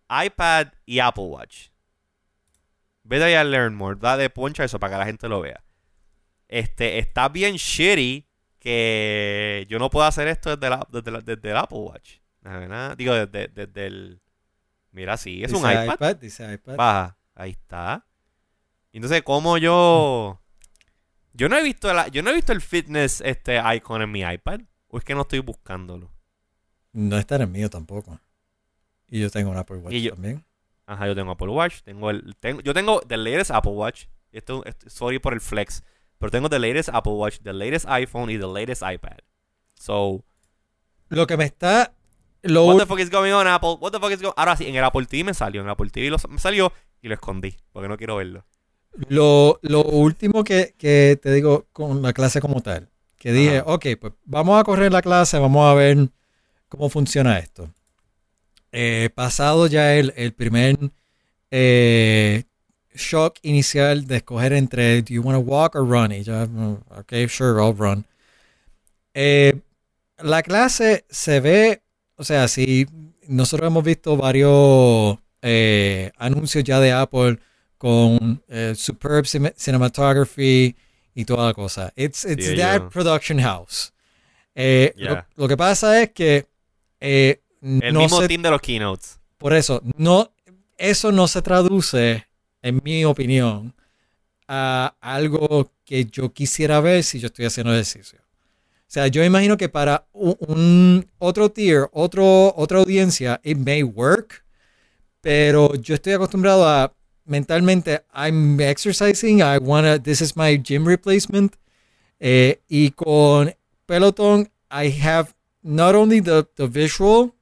iPad 0.10 0.68
y 0.86 1.00
Apple 1.00 1.26
Watch. 1.26 1.68
Vete 3.04 3.26
ahí 3.26 3.34
a 3.36 3.44
Learn 3.44 3.76
More, 3.76 3.98
dale 4.00 4.30
poncha 4.30 4.64
eso 4.64 4.80
para 4.80 4.94
que 4.94 5.00
la 5.00 5.06
gente 5.06 5.28
lo 5.28 5.42
vea. 5.42 5.64
Este, 6.48 7.00
está 7.00 7.30
bien 7.30 7.56
shitty 7.56 8.28
que 8.60 9.66
yo 9.70 9.78
no 9.78 9.90
puedo 9.90 10.06
hacer 10.06 10.28
esto 10.28 10.56
desde, 10.56 10.70
la- 10.70 10.88
desde, 10.90 11.12
la- 11.12 11.22
desde 11.22 11.52
el 11.52 11.58
Apple 11.58 11.80
Watch. 11.80 12.16
La 12.42 12.58
verdad, 12.58 12.98
Digo, 12.98 13.14
desde, 13.14 13.48
desde 13.50 13.86
el... 13.88 14.22
Mira, 14.92 15.18
sí, 15.18 15.44
es 15.44 15.52
un 15.52 15.62
dice 15.68 15.86
iPad. 15.86 16.16
Dice 16.18 16.54
iPad. 16.54 16.76
Baja. 16.76 17.18
Ahí 17.36 17.52
está. 17.52 18.06
Entonces, 18.92 19.24
como 19.24 19.58
yo. 19.58 20.40
Yo 21.34 21.50
no 21.50 21.58
he 21.58 21.64
visto 21.64 21.90
el, 21.90 22.12
yo 22.12 22.22
no 22.22 22.30
he 22.30 22.36
visto 22.36 22.54
el 22.54 22.62
fitness 22.62 23.20
este 23.22 23.60
icon 23.76 24.04
en 24.04 24.12
mi 24.12 24.22
iPad. 24.22 24.62
O 24.90 25.00
es 25.00 25.04
que 25.04 25.16
no 25.16 25.22
estoy 25.22 25.40
buscándolo. 25.40 26.13
No 26.94 27.18
está 27.18 27.36
en 27.36 27.42
el 27.44 27.48
mío 27.50 27.70
tampoco. 27.70 28.20
Y 29.08 29.20
yo 29.20 29.30
tengo 29.30 29.52
un 29.52 29.58
Apple 29.58 29.78
Watch 29.78 29.94
yo- 29.94 30.12
también. 30.14 30.46
Ajá, 30.86 31.08
yo 31.08 31.16
tengo 31.16 31.32
Apple 31.32 31.48
Watch. 31.50 31.82
Tengo 31.84 32.10
el. 32.10 32.36
Tengo, 32.40 32.62
yo 32.62 32.74
tengo 32.74 33.02
the 33.02 33.18
latest 33.18 33.52
Apple 33.52 33.72
Watch. 33.72 34.06
Esto, 34.32 34.64
esto- 34.66 34.90
sorry 34.90 35.20
por 35.20 35.34
el 35.34 35.42
flex. 35.42 35.84
Pero 36.18 36.32
tengo 36.32 36.50
the 36.50 36.60
latest 36.60 36.90
Apple 36.90 37.14
Watch, 37.14 37.40
the 37.44 37.54
latest 37.54 37.86
iPhone 37.90 38.30
y 38.30 38.38
the 38.38 38.48
latest 38.48 38.82
iPad. 38.82 39.18
So, 39.76 40.24
Lo 41.10 41.28
que 41.28 41.38
me 41.38 41.46
está. 41.46 41.94
Lo 42.44 42.66
what 42.66 42.78
the 42.78 42.86
fuck 42.86 43.00
is 43.00 43.10
going 43.10 43.32
on, 43.32 43.48
Apple? 43.48 43.78
What 43.80 43.92
the 43.92 44.00
fuck 44.00 44.12
is 44.12 44.22
going 44.22 44.34
Ahora 44.36 44.56
sí, 44.58 44.66
en 44.68 44.76
el 44.76 44.84
Apple 44.84 45.06
TV 45.06 45.24
me 45.24 45.34
salió. 45.34 45.62
En 45.62 45.68
el 45.68 45.72
Apple 45.72 45.90
TV 45.90 46.10
lo- 46.10 46.18
me 46.30 46.40
salió 46.40 46.72
y 47.02 47.08
lo 47.08 47.14
escondí. 47.14 47.56
Porque 47.72 47.88
no 47.88 47.98
quiero 47.98 48.18
verlo. 48.18 48.46
Lo, 49.10 49.60
lo 49.64 49.84
último 49.84 50.44
que, 50.44 50.76
que 50.78 51.20
te 51.22 51.32
digo 51.34 51.66
con 51.74 52.02
la 52.02 52.14
clase 52.14 52.40
como 52.42 52.62
tal, 52.62 52.90
que 53.18 53.32
dije, 53.32 53.58
Ajá. 53.60 53.74
ok, 53.74 53.86
pues 54.00 54.14
vamos 54.26 54.60
a 54.60 54.64
correr 54.64 54.92
la 54.92 55.02
clase, 55.02 55.40
vamos 55.40 55.66
a 55.66 55.74
ver 55.74 56.10
cómo 56.74 56.90
funciona 56.90 57.38
esto. 57.38 57.70
Eh, 58.72 59.10
pasado 59.14 59.68
ya 59.68 59.94
el, 59.96 60.12
el 60.18 60.34
primer 60.34 60.76
eh, 61.52 62.44
shock 62.96 63.38
inicial 63.44 64.08
de 64.08 64.18
escoger 64.18 64.54
entre 64.54 65.04
do 65.04 65.14
you 65.14 65.22
want 65.22 65.38
to 65.38 65.40
walk 65.40 65.76
or 65.76 65.86
run, 65.88 66.12
y 66.12 66.24
ya, 66.24 66.48
mm, 66.48 66.78
ok, 66.98 67.14
sure, 67.30 67.62
I'll 67.62 67.76
run. 67.78 68.06
Eh, 69.14 69.54
la 70.18 70.42
clase 70.42 71.06
se 71.10 71.40
ve, 71.40 71.84
o 72.16 72.24
sea, 72.24 72.48
si 72.48 72.88
nosotros 73.28 73.68
hemos 73.68 73.84
visto 73.84 74.18
varios 74.18 75.20
anuncios 76.18 76.64
ya 76.64 76.80
de 76.80 76.92
Apple 76.94 77.38
con 77.78 78.42
superb 78.76 79.26
cine- 79.26 79.54
cinematography 79.56 80.76
y 81.14 81.26
toda 81.26 81.48
la 81.48 81.54
cosa. 81.54 81.94
It's, 81.96 82.26
it's 82.26 82.56
that 82.56 82.90
production 82.90 83.40
house. 83.40 83.92
Lo, 85.36 85.48
que 85.48 85.58
pasa 85.58 86.02
es 86.02 86.12
que 86.12 86.48
eh, 87.06 87.42
El 87.62 87.94
no 87.94 88.00
mismo 88.02 88.22
se- 88.22 88.28
team 88.30 88.42
de 88.42 88.50
los 88.52 88.62
keynotes. 88.62 89.20
por 89.38 89.54
eso, 89.54 89.82
no, 89.98 90.32
eso 90.78 91.12
no 91.12 91.28
se 91.28 91.42
traduce, 91.42 92.26
en 92.62 92.80
mi 92.84 93.04
opinión, 93.06 93.74
a 94.48 94.96
algo 95.02 95.72
que 95.86 96.06
yo 96.06 96.32
quisiera 96.34 96.80
ver 96.80 97.04
si 97.04 97.20
yo 97.20 97.28
estoy 97.28 97.46
haciendo 97.46 97.74
ejercicio. 97.74 98.20
O 98.22 98.94
sea, 98.94 99.08
yo 99.08 99.24
imagino 99.24 99.58
que 99.58 99.68
para 99.70 100.06
un, 100.14 100.36
un 100.40 101.10
otro 101.18 101.50
tier, 101.52 101.90
otro, 101.92 102.54
otra 102.56 102.78
audiencia, 102.80 103.40
it 103.44 103.58
may 103.58 103.84
work, 103.84 104.44
pero 105.22 105.74
yo 105.76 105.96
estoy 105.96 106.14
acostumbrado 106.14 106.68
a 106.68 106.94
mentalmente, 107.26 108.04
I'm 108.14 108.60
exercising, 108.62 109.40
I 109.40 109.58
wanna, 109.60 109.98
this 110.02 110.22
is 110.22 110.36
my 110.36 110.58
gym 110.62 110.86
replacement. 110.86 111.56
Eh, 112.20 112.62
y 112.70 112.92
con 112.92 113.54
Peloton, 113.86 114.50
I 114.72 114.90
have 115.02 115.34
not 115.64 115.96
only 115.96 116.22
the, 116.22 116.46
the 116.56 116.68
visual, 116.68 117.34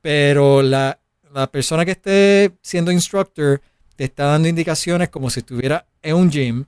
pero 0.00 0.62
la, 0.62 1.00
la 1.32 1.50
persona 1.50 1.84
que 1.84 1.92
esté 1.92 2.52
siendo 2.62 2.92
instructor 2.92 3.62
te 3.96 4.04
está 4.04 4.24
dando 4.26 4.48
indicaciones 4.48 5.08
como 5.08 5.30
si 5.30 5.40
estuviera 5.40 5.86
en 6.02 6.16
un 6.16 6.30
gym. 6.30 6.64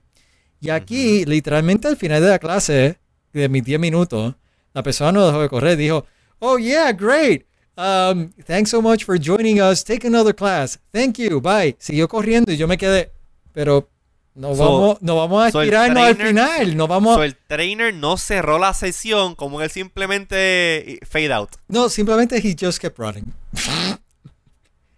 Y 0.59 0.69
aquí, 0.69 1.25
literalmente 1.25 1.87
al 1.87 1.97
final 1.97 2.21
de 2.21 2.29
la 2.29 2.39
clase, 2.39 2.97
de 3.33 3.49
mis 3.49 3.63
10 3.63 3.79
minutos, 3.79 4.35
la 4.73 4.83
persona 4.83 5.11
no 5.11 5.27
dejó 5.27 5.41
de 5.41 5.49
correr, 5.49 5.77
dijo, 5.77 6.05
oh 6.39 6.57
yeah, 6.57 6.91
great. 6.91 7.45
Um, 7.77 8.31
thanks 8.45 8.71
so 8.71 8.81
much 8.81 9.05
for 9.05 9.19
joining 9.19 9.61
us. 9.61 9.83
Take 9.83 10.07
another 10.07 10.33
class. 10.33 10.79
Thank 10.91 11.19
you. 11.19 11.39
Bye. 11.39 11.75
Siguió 11.77 12.07
corriendo 12.07 12.51
y 12.51 12.57
yo 12.57 12.67
me 12.67 12.77
quedé, 12.77 13.11
pero 13.53 13.89
no 14.37 14.55
So- 14.55 14.63
vamos, 14.63 14.97
no 15.01 15.15
vamos 15.17 15.43
a 15.47 15.51
so 15.51 15.61
estirarnos 15.61 16.03
al 16.03 16.15
final. 16.15 16.77
No 16.77 16.87
vamos. 16.87 17.15
So, 17.15 17.23
el 17.23 17.35
trainer 17.35 17.93
no 17.93 18.17
cerró 18.17 18.59
la 18.59 18.73
sesión 18.73 19.35
como 19.35 19.61
él 19.61 19.69
simplemente 19.69 20.99
fade 21.09 21.33
out. 21.33 21.49
No, 21.67 21.89
simplemente 21.89 22.37
he 22.37 22.55
just 22.59 22.79
kept 22.79 22.97
running. 22.99 23.33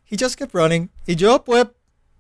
he 0.10 0.18
just 0.18 0.36
kept 0.38 0.54
running. 0.54 0.90
Y 1.08 1.16
yo, 1.16 1.44
pues, 1.44 1.66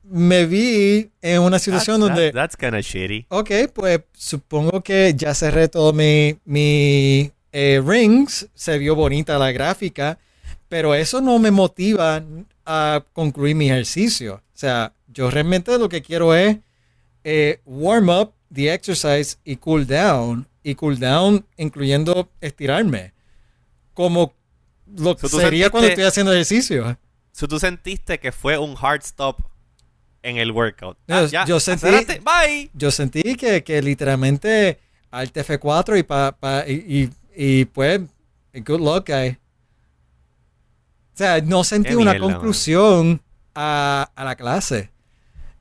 me 0.03 0.45
vi 0.45 1.11
en 1.21 1.41
una 1.41 1.59
situación 1.59 1.97
That's- 2.01 2.07
donde. 2.07 2.31
that- 2.31 2.33
that's 2.33 2.55
kinda 2.57 2.79
shitty. 2.81 3.25
Ok, 3.29 3.51
pues 3.73 4.01
supongo 4.17 4.81
que 4.81 5.13
ya 5.15 5.33
cerré 5.35 5.67
todos 5.67 5.93
mis 5.93 6.35
mi, 6.45 7.31
eh, 7.51 7.81
rings, 7.85 8.47
se 8.53 8.77
vio 8.77 8.95
bonita 8.95 9.37
la 9.37 9.51
gráfica, 9.51 10.17
pero 10.67 10.93
eso 10.95 11.19
no 11.21 11.37
me 11.39 11.51
motiva 11.51 12.23
a 12.65 13.03
concluir 13.13 13.55
mi 13.55 13.69
ejercicio. 13.69 14.35
O 14.35 14.57
sea, 14.57 14.93
yo 15.07 15.29
realmente 15.31 15.77
lo 15.77 15.89
que 15.89 16.01
quiero 16.01 16.35
es 16.35 16.57
eh, 17.23 17.61
warm 17.65 18.09
up, 18.09 18.33
the 18.53 18.71
exercise 18.73 19.37
y 19.43 19.55
cool 19.57 19.85
down. 19.85 20.47
Y 20.63 20.75
cool 20.75 20.99
down 20.99 21.45
incluyendo 21.57 22.29
estirarme. 22.41 23.13
Como 23.93 24.33
lo 24.95 25.15
que 25.15 25.27
So, 25.27 25.37
¿tú 25.37 25.39
sería 25.39 25.69
cuando 25.69 25.87
estoy 25.89 26.03
haciendo 26.03 26.33
ejercicio. 26.33 26.97
So, 27.31 27.47
tú 27.47 27.59
sentiste 27.59 28.19
que 28.19 28.31
fue 28.31 28.57
un 28.57 28.75
hard 28.79 29.01
stop 29.03 29.37
en 30.21 30.37
el 30.37 30.51
workout. 30.51 30.97
Yo- 31.07 31.27
ya, 31.27 31.45
yo 31.45 31.57
sentí- 31.59 32.19
Bye. 32.23 32.69
yo 32.73 32.91
sentí 32.91 33.35
que, 33.35 33.63
que 33.63 33.81
literalmente 33.81 34.79
Alt 35.11 35.35
F4 35.37 35.97
y, 35.97 36.03
pa, 36.03 36.33
pa- 36.37 36.65
y, 36.67 36.73
y, 36.73 37.09
y, 37.61 37.65
pues, 37.65 38.01
good 38.53 38.81
luck, 38.81 39.07
guy. 39.07 39.37
O 41.13 41.17
sea, 41.19 41.41
no 41.41 41.63
sentí 41.63 41.89
Qué 41.89 41.95
una 41.95 42.11
mierda, 42.11 42.27
conclusión 42.33 43.21
a, 43.55 44.11
a 44.15 44.23
la 44.23 44.35
clase. 44.35 44.91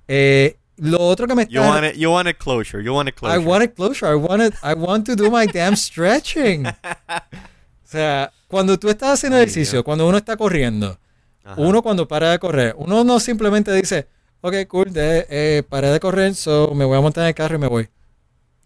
Eh, 0.06 0.56
lo 0.78 0.98
otro 1.00 1.26
que 1.26 1.34
me 1.34 1.46
You 1.48 1.60
está... 1.60 1.68
wanted, 1.70 1.94
you 1.96 2.10
wanted 2.10 2.36
closure. 2.38 2.82
You 2.82 2.92
wanted 2.94 3.14
I 3.14 3.18
closure. 3.18 3.38
wanted 3.46 3.74
closure. 3.74 4.06
I 4.10 4.14
wanted, 4.14 4.54
I 4.62 4.74
want 4.74 5.06
to 5.06 5.14
do 5.16 5.30
my 5.30 5.46
damn 5.46 5.76
stretching. 5.76 6.66
O 7.88 7.90
sea, 7.90 8.30
cuando 8.48 8.78
tú 8.78 8.90
estás 8.90 9.14
haciendo 9.14 9.38
Ay, 9.38 9.44
ejercicio, 9.44 9.76
Dios. 9.78 9.84
cuando 9.84 10.06
uno 10.06 10.18
está 10.18 10.36
corriendo, 10.36 10.98
Ajá. 11.42 11.54
uno 11.58 11.80
cuando 11.82 12.06
para 12.06 12.30
de 12.32 12.38
correr, 12.38 12.74
uno 12.76 13.02
no 13.02 13.18
simplemente 13.18 13.72
dice, 13.72 14.08
ok, 14.42 14.54
cool, 14.68 14.92
de, 14.92 15.26
eh, 15.30 15.62
paré 15.66 15.88
de 15.88 15.98
correr, 15.98 16.34
so 16.34 16.72
me 16.74 16.84
voy 16.84 16.98
a 16.98 17.00
montar 17.00 17.22
en 17.24 17.28
el 17.28 17.34
carro 17.34 17.54
y 17.54 17.58
me 17.58 17.66
voy. 17.66 17.88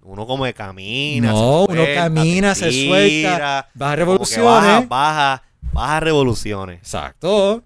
Uno 0.02 0.26
como 0.26 0.42
que 0.42 0.52
camina. 0.54 1.30
No, 1.30 1.66
se 1.66 1.72
uno 1.72 1.84
suelta, 1.84 2.02
camina, 2.02 2.54
se 2.56 2.70
tira, 2.70 2.88
suelta, 2.88 3.68
baja 3.74 3.94
revoluciones. 3.96 4.44
Baja, 4.44 4.86
baja, 4.88 5.42
baja 5.72 6.00
revoluciones. 6.00 6.78
Exacto. 6.78 7.62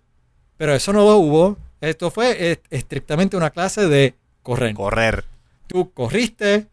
Pero 0.59 0.75
eso 0.75 0.93
no 0.93 0.99
lo 1.07 1.17
hubo. 1.17 1.57
Esto 1.81 2.11
fue 2.11 2.37
eh, 2.53 2.61
estrictamente 2.69 3.35
una 3.39 3.49
clase 3.49 3.89
de 3.89 4.15
correr. 4.47 4.75
Correr. 4.75 5.25
Tú 5.67 5.93
corriste. 5.93 6.69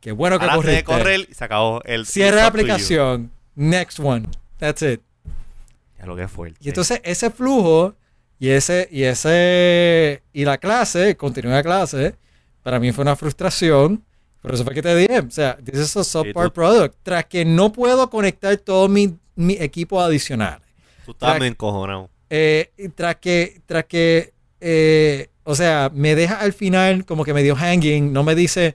Qué 0.00 0.12
bueno 0.12 0.38
que 0.38 0.46
corriste. 0.46 0.76
de 0.76 0.84
correr 0.84 1.26
y 1.28 1.34
se 1.34 1.44
acabó 1.44 1.82
el. 1.84 2.06
Cierra 2.06 2.42
la 2.42 2.46
aplicación. 2.46 3.32
Next 3.56 3.98
one. 3.98 4.28
That's 4.58 4.82
it. 4.82 5.00
Ya 5.98 6.06
lo 6.06 6.14
que 6.14 6.28
fuerte. 6.28 6.58
Y 6.62 6.68
entonces 6.68 7.00
ese 7.02 7.30
flujo 7.30 7.94
y 8.38 8.50
ese 8.50 8.88
y 8.92 9.02
ese 9.02 10.22
y 10.32 10.44
la 10.44 10.58
clase, 10.58 11.16
continuar 11.16 11.56
la 11.56 11.62
clase, 11.62 12.14
para 12.62 12.78
mí 12.78 12.92
fue 12.92 13.02
una 13.02 13.16
frustración. 13.16 14.04
Por 14.40 14.54
eso 14.54 14.62
fue 14.62 14.74
que 14.74 14.82
te 14.82 14.94
dije, 14.94 15.18
o 15.18 15.30
sea, 15.30 15.56
this 15.56 15.80
is 15.80 15.96
a 15.96 16.04
subpar 16.04 16.52
product. 16.52 16.94
Tras 17.02 17.24
que 17.24 17.44
no 17.44 17.72
puedo 17.72 18.08
conectar 18.08 18.56
todo 18.58 18.88
mi, 18.88 19.18
mi 19.34 19.54
equipo 19.54 20.00
adicional. 20.00 20.60
Tú 21.04 21.16
medio 21.20 21.46
encojonado. 21.46 22.10
Eh, 22.30 22.70
tras 22.94 23.16
que, 23.16 23.60
tras 23.66 23.84
que, 23.86 24.34
eh, 24.60 25.28
o 25.44 25.54
sea, 25.54 25.90
me 25.94 26.14
deja 26.14 26.40
al 26.40 26.52
final 26.52 27.04
como 27.04 27.24
que 27.24 27.32
me 27.34 27.42
dio 27.42 27.54
hanging, 27.56 28.12
no 28.12 28.22
me 28.24 28.34
dice, 28.34 28.74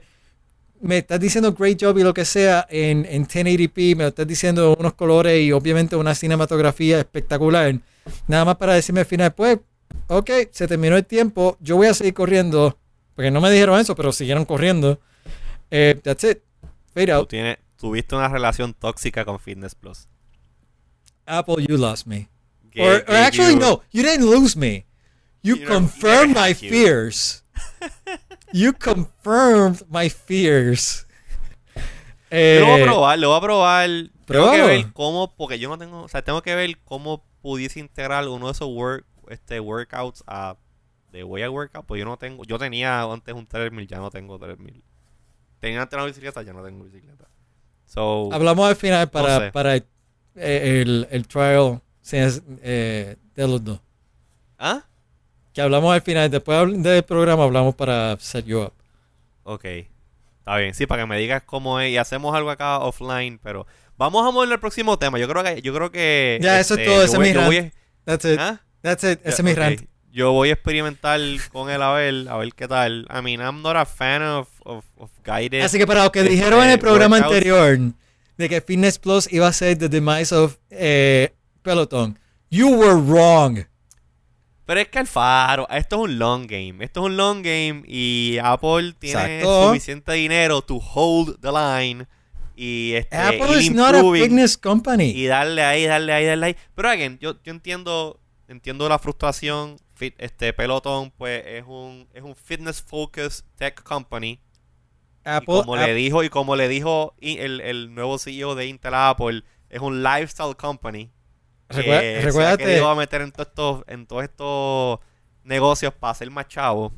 me 0.80 0.98
estás 0.98 1.20
diciendo 1.20 1.52
great 1.52 1.78
job 1.82 1.98
y 1.98 2.02
lo 2.02 2.14
que 2.14 2.24
sea 2.24 2.66
en, 2.70 3.06
en 3.08 3.26
1080p, 3.26 3.96
me 3.96 4.04
lo 4.04 4.08
estás 4.08 4.26
diciendo 4.26 4.74
unos 4.78 4.94
colores 4.94 5.40
y 5.42 5.52
obviamente 5.52 5.96
una 5.96 6.14
cinematografía 6.14 6.98
espectacular. 6.98 7.78
Nada 8.26 8.44
más 8.44 8.56
para 8.56 8.74
decirme 8.74 9.00
al 9.00 9.06
final, 9.06 9.32
pues, 9.34 9.58
ok, 10.08 10.30
se 10.50 10.66
terminó 10.66 10.96
el 10.96 11.04
tiempo, 11.06 11.56
yo 11.60 11.76
voy 11.76 11.86
a 11.88 11.94
seguir 11.94 12.14
corriendo, 12.14 12.76
porque 13.14 13.30
no 13.30 13.40
me 13.40 13.50
dijeron 13.50 13.78
eso, 13.78 13.94
pero 13.94 14.10
siguieron 14.12 14.44
corriendo. 14.44 14.98
Eh, 15.70 15.98
that's 16.02 16.24
it. 16.24 16.38
Fade 16.94 17.06
Tú 17.06 17.12
out. 17.12 17.28
tienes, 17.28 17.58
tuviste 17.78 18.14
una 18.16 18.28
relación 18.28 18.74
tóxica 18.74 19.24
con 19.24 19.38
Fitness 19.38 19.74
Plus. 19.74 20.08
Apple, 21.26 21.64
you 21.68 21.76
lost 21.76 22.06
me. 22.06 22.28
Gave- 22.72 22.82
or, 22.86 23.04
or 23.08 23.14
actually, 23.16 23.54
you- 23.54 23.60
no, 23.60 23.82
you 23.92 24.02
didn't 24.02 24.24
lose 24.24 24.56
me. 24.58 24.84
You, 25.42 25.64
confirmed 25.66 26.34
my 26.36 26.48
you. 26.48 26.54
fears. 26.70 27.44
you 28.52 28.72
confirmed 28.72 29.82
my 29.90 30.08
fears. 30.08 31.06
Lo 32.30 32.66
voy 32.66 32.70
a 32.70 32.78
Eh, 32.78 32.82
probar, 32.84 33.18
lo 33.18 33.28
voy 33.28 33.38
a 33.38 33.40
probar. 33.40 33.88
Tengo 34.26 34.52
que 34.52 34.62
ver 34.62 34.92
cómo, 34.94 35.34
porque 35.36 35.58
yo 35.58 35.68
no 35.68 35.76
tengo, 35.78 36.02
o 36.02 36.08
sea, 36.08 36.22
tengo 36.22 36.40
que 36.42 36.54
ver 36.54 36.78
cómo 36.84 37.22
pudiese 37.42 37.80
integrar 37.80 38.26
uno 38.26 38.46
de 38.46 38.52
esos 38.52 38.68
work, 38.68 39.04
este, 39.28 39.60
workouts 39.60 40.24
a 40.26 40.56
de 41.10 41.24
Way 41.24 41.42
a 41.42 41.50
Workout, 41.50 41.84
pues 41.84 41.98
yo 41.98 42.06
no 42.06 42.16
tengo, 42.16 42.42
yo 42.44 42.58
tenía 42.58 43.02
antes 43.02 43.34
un 43.34 43.46
3000, 43.46 43.86
ya 43.86 43.98
no 43.98 44.10
tengo 44.10 44.38
3000. 44.38 44.82
Tenía 45.60 45.82
antes 45.82 45.94
una 45.96 46.06
bicicleta, 46.06 46.40
ya 46.42 46.54
no 46.54 46.62
tengo 46.64 46.84
bicicleta. 46.84 47.28
So, 47.84 48.30
hablamos 48.32 48.66
al 48.66 48.76
final 48.76 49.10
para, 49.10 49.38
sé. 49.38 49.52
para 49.52 49.76
eh, 49.76 49.84
el, 50.36 51.06
el 51.10 51.26
trial 51.28 51.82
eh, 52.10 53.16
de 53.34 53.46
los 53.48 53.62
dos. 53.62 53.80
¿ah? 54.58 54.84
Que 55.52 55.60
hablamos 55.60 55.94
al 55.94 56.00
final, 56.02 56.30
después 56.30 56.82
del 56.82 57.02
programa 57.02 57.44
hablamos 57.44 57.74
para 57.74 58.16
set 58.18 58.46
you 58.46 58.60
up. 58.62 58.72
Ok. 59.44 59.64
Está 59.64 60.56
bien, 60.56 60.74
sí, 60.74 60.86
para 60.86 61.02
que 61.02 61.06
me 61.06 61.18
digas 61.18 61.42
cómo 61.44 61.78
es 61.80 61.92
y 61.92 61.98
hacemos 61.98 62.34
algo 62.34 62.50
acá 62.50 62.78
offline, 62.78 63.38
pero 63.42 63.66
vamos 63.96 64.26
a 64.26 64.30
mover 64.30 64.50
al 64.52 64.60
próximo 64.60 64.98
tema. 64.98 65.18
Yo 65.18 65.28
creo 65.28 65.44
que 65.44 65.62
yo 65.62 65.74
creo 65.74 65.90
que 65.92 66.38
Ya, 66.42 66.58
eso 66.58 66.74
es 66.74 66.80
este, 66.80 66.90
todo, 66.92 67.04
ese 67.04 67.12
es 67.14 67.18
mi 67.20 67.32
rant. 67.32 67.52
a- 67.52 67.72
That's 68.04 68.24
it. 68.24 68.38
¿ah? 68.40 68.60
That's 68.80 69.04
it. 69.04 69.20
Ese 69.22 69.42
es 69.42 69.44
mi 69.44 69.54
rant. 69.54 69.82
Yo 70.10 70.32
voy 70.32 70.50
a 70.50 70.54
experimentar 70.54 71.20
con 71.52 71.70
él 71.70 71.80
a 71.80 71.92
ver, 71.92 72.28
a 72.28 72.36
ver 72.36 72.52
qué 72.54 72.66
tal. 72.68 73.06
I 73.10 73.22
mean, 73.22 73.40
I'm 73.40 73.62
not 73.62 73.76
a 73.76 73.86
fan 73.86 74.22
of, 74.22 74.48
of, 74.64 74.84
of 74.96 75.10
guided. 75.24 75.62
Así 75.62 75.78
que 75.78 75.86
para 75.86 76.02
lo 76.04 76.12
que 76.12 76.20
este, 76.20 76.32
dijeron 76.32 76.62
en 76.64 76.70
el 76.70 76.78
programa 76.78 77.16
workouts. 77.16 77.34
anterior 77.36 77.78
de 78.36 78.48
que 78.48 78.60
Fitness 78.60 78.98
Plus 78.98 79.32
iba 79.32 79.46
a 79.48 79.52
ser 79.52 79.78
the 79.78 79.88
demise 79.88 80.34
of 80.34 80.56
eh, 80.70 81.32
Peloton, 81.62 82.18
you 82.50 82.68
were 82.68 82.94
wrong. 83.00 83.64
Pero 84.64 84.80
es 84.80 84.88
que 84.88 84.98
Alfaro, 85.00 85.68
esto 85.70 85.96
es 85.96 86.02
un 86.02 86.18
long 86.18 86.46
game. 86.46 86.84
Esto 86.84 87.00
es 87.00 87.06
un 87.06 87.16
long 87.16 87.42
game 87.42 87.82
y 87.86 88.38
Apple 88.42 88.94
tiene 88.98 89.38
Exacto. 89.38 89.68
suficiente 89.68 90.12
dinero 90.12 90.62
to 90.62 90.76
hold 90.76 91.40
the 91.40 91.50
line 91.50 92.06
y 92.54 92.92
este 92.94 93.16
Apple 93.16 93.60
is 93.60 93.72
not 93.72 93.94
a 93.94 94.02
fitness 94.12 94.56
company. 94.56 95.06
y 95.10 95.26
darle 95.26 95.62
ahí, 95.64 95.84
darle 95.86 96.12
ahí, 96.12 96.24
darle 96.26 96.46
ahí. 96.46 96.56
Pero 96.74 96.88
again, 96.90 97.18
yo, 97.20 97.42
yo 97.42 97.52
entiendo 97.52 98.20
entiendo 98.48 98.88
la 98.88 98.98
frustración. 98.98 99.78
Fit- 99.98 100.14
Este 100.18 100.52
Peloton 100.52 101.10
pues 101.16 101.42
es 101.46 101.64
un 101.66 102.08
es 102.14 102.22
un 102.22 102.34
fitness 102.36 102.82
focused 102.82 103.44
tech 103.56 103.82
company 103.82 104.30
Y 105.24 105.28
Apple, 105.28 105.62
como 105.64 105.76
le 105.76 105.94
dijo 105.94 106.22
y 106.24 106.28
como 106.28 106.56
le 106.56 106.68
dijo 106.68 107.14
el, 107.20 107.60
el 107.60 107.94
nuevo 107.94 108.18
CEO 108.18 108.54
de 108.54 108.66
Intel 108.66 108.94
Apple 108.94 109.42
es 109.70 109.80
un 109.80 110.02
lifestyle 110.02 110.56
company 110.56 111.10
Recuer- 111.76 112.56
que 112.56 112.64
se 112.64 112.80
ha 112.80 112.90
a 112.90 112.94
meter 112.94 113.22
en 113.22 113.32
todos 113.32 113.48
estos 113.48 113.84
en 113.86 114.06
todos 114.06 114.22
estos 114.24 114.98
negocios 115.44 115.92
para 115.94 116.14
ser 116.14 116.30
más 116.30 116.48
chavo 116.48 116.92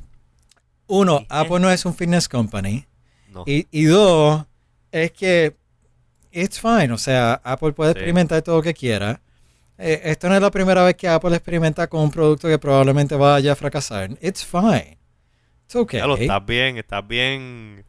uno, 0.87 1.21
y- 1.23 1.27
Apple 1.31 1.61
no 1.61 1.71
es 1.71 1.85
un 1.87 1.95
fitness 1.95 2.29
company. 2.29 2.85
no 3.31 3.45
Y, 3.47 3.67
y 3.71 3.85
dos, 3.85 4.45
es 4.93 5.13
que 5.13 5.57
it's 6.31 6.61
fine. 6.61 6.93
O 6.93 6.99
sea, 6.99 7.41
Apple 7.43 7.73
puede 7.73 7.93
Sí. 7.93 7.99
experimentar 7.99 8.43
todo 8.43 8.57
lo 8.57 8.63
que 8.63 8.75
quiera. 8.75 9.21
Eh, 9.79 10.03
esto 10.05 10.29
no 10.29 10.35
es 10.37 10.43
la 10.43 10.51
primera 10.51 10.85
vez 10.85 10.95
que 10.95 11.09
Apple 11.09 11.35
experimenta 11.35 11.87
con 11.89 12.01
un 12.03 12.11
producto 12.11 12.49
que 12.49 12.59
probablemente 12.59 13.17
vaya 13.17 13.53
a 13.53 13.57
fracasar. 13.57 14.11
It's 14.21 14.45
fine. 14.45 14.99
It's 15.65 15.75
okay. 15.75 15.99
ya 16.01 16.07
lo 16.07 16.17
estás 16.17 16.45
bien 16.45 16.77
estás 16.77 17.09
bien 17.09 17.85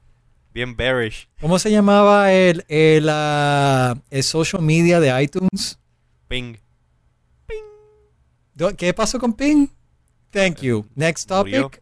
bien 0.54 0.78
bearish 0.78 1.28
¿Cómo 1.42 1.60
se 1.60 1.70
llamaba 1.70 2.32
el, 2.32 2.64
el, 2.70 3.08
ah, 3.12 3.94
el 4.10 4.24
social 4.24 4.62
media 4.62 5.02
de 5.02 5.22
iTunes? 5.22 5.78
ping 6.30 6.56
¿Qué 8.78 8.94
pasó 8.94 9.20
con 9.20 9.34
Ping? 9.34 9.68
Thank 10.32 10.62
you. 10.62 10.86
Next 10.96 11.30
Murió. 11.30 11.64
topic. 11.64 11.82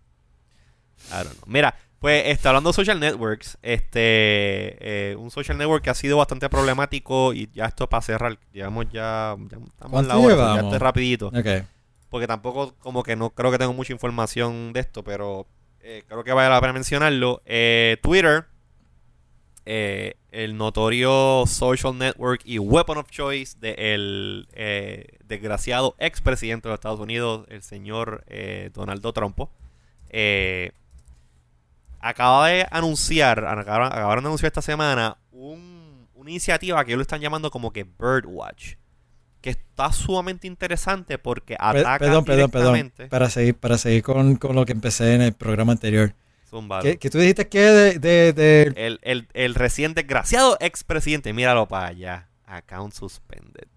I 1.09 1.23
don't 1.23 1.33
know. 1.35 1.43
Mira, 1.47 1.75
pues 1.99 2.23
está 2.27 2.49
hablando 2.49 2.69
de 2.71 2.73
social 2.73 2.99
networks, 2.99 3.57
este, 3.61 5.11
eh, 5.11 5.15
un 5.15 5.31
social 5.31 5.57
network 5.57 5.83
que 5.83 5.89
ha 5.89 5.93
sido 5.95 6.17
bastante 6.17 6.49
problemático 6.49 7.33
y 7.33 7.49
ya 7.53 7.65
esto 7.65 7.87
para 7.87 8.01
cerrar, 8.01 8.37
llevamos 8.51 8.85
ya, 8.91 9.35
ya 9.37 9.57
estamos 9.57 9.71
en 9.83 9.89
¿Cuánto 9.89 10.07
la 10.09 10.17
hora, 10.17 10.27
ya 10.29 10.35
llevamos? 10.35 10.63
esto 10.65 10.75
es 10.75 10.81
rapidito, 10.81 11.27
Ok. 11.27 11.65
porque 12.09 12.27
tampoco 12.27 12.75
como 12.79 13.03
que 13.03 13.15
no 13.15 13.29
creo 13.31 13.51
que 13.51 13.57
tengo 13.57 13.73
mucha 13.73 13.93
información 13.93 14.73
de 14.73 14.81
esto, 14.81 15.03
pero 15.03 15.47
eh, 15.81 16.03
creo 16.07 16.23
que 16.23 16.33
vale 16.33 16.49
la 16.49 16.59
pena 16.61 16.73
mencionarlo. 16.73 17.41
Eh, 17.45 17.97
Twitter, 18.01 18.45
eh, 19.65 20.15
el 20.31 20.57
notorio 20.57 21.45
social 21.47 21.97
network 21.97 22.41
y 22.45 22.59
weapon 22.59 22.97
of 22.97 23.09
choice 23.09 23.57
del 23.59 24.47
eh, 24.53 25.19
desgraciado 25.25 25.95
expresidente 25.99 26.67
de 26.67 26.71
los 26.71 26.77
Estados 26.77 26.99
Unidos, 26.99 27.45
el 27.49 27.61
señor 27.63 28.23
eh, 28.27 28.69
Donaldo 28.73 29.13
Trump, 29.13 29.39
eh, 30.09 30.71
acaba 31.99 32.47
de 32.49 32.67
anunciar, 32.71 33.39
acabaron, 33.45 33.87
acabaron 33.87 34.23
de 34.23 34.27
anunciar 34.27 34.47
esta 34.47 34.61
semana 34.61 35.17
un- 35.31 36.07
una 36.15 36.29
iniciativa 36.29 36.83
que 36.83 36.91
ellos 36.91 36.97
lo 36.99 37.01
están 37.03 37.21
llamando 37.21 37.51
como 37.51 37.71
que 37.71 37.83
Birdwatch. 37.83 38.75
Que 39.41 39.49
está 39.49 39.91
sumamente 39.91 40.47
interesante 40.47 41.17
porque 41.17 41.55
ataca 41.59 41.99
Perdón, 41.99 42.23
perdón, 42.23 42.49
perdón. 42.51 42.73
directamente. 42.75 43.07
Para 43.09 43.29
seguir, 43.29 43.55
para 43.55 43.77
seguir 43.77 44.01
con, 44.01 44.37
con 44.37 44.55
lo 44.55 44.65
que 44.65 44.71
empecé 44.71 45.15
en 45.15 45.21
el 45.21 45.33
programa 45.33 45.73
anterior. 45.73 46.13
Zúmbalo. 46.53 46.83
¿Qué, 46.83 46.97
qué 46.99 47.09
tú 47.09 47.17
dijiste 47.17 47.47
que 47.49 47.59
de, 47.59 47.99
de, 47.99 48.33
de- 48.33 48.61
El, 48.75 48.99
el, 49.01 49.27
el 49.33 49.55
recién 49.55 49.95
desgraciado 49.95 50.55
expresidente, 50.59 51.33
míralo 51.33 51.67
para 51.67 51.87
allá. 51.87 52.29
Account 52.45 52.93
suspended. 52.93 53.67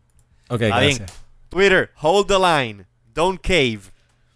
Ok, 0.51 0.61
Está 0.61 0.81
bien. 0.81 0.99
gracias. 0.99 1.25
Twitter, 1.49 1.91
hold 2.03 2.27
the 2.29 2.39
line, 2.39 2.85
don't 3.15 3.41
cave. 3.41 3.81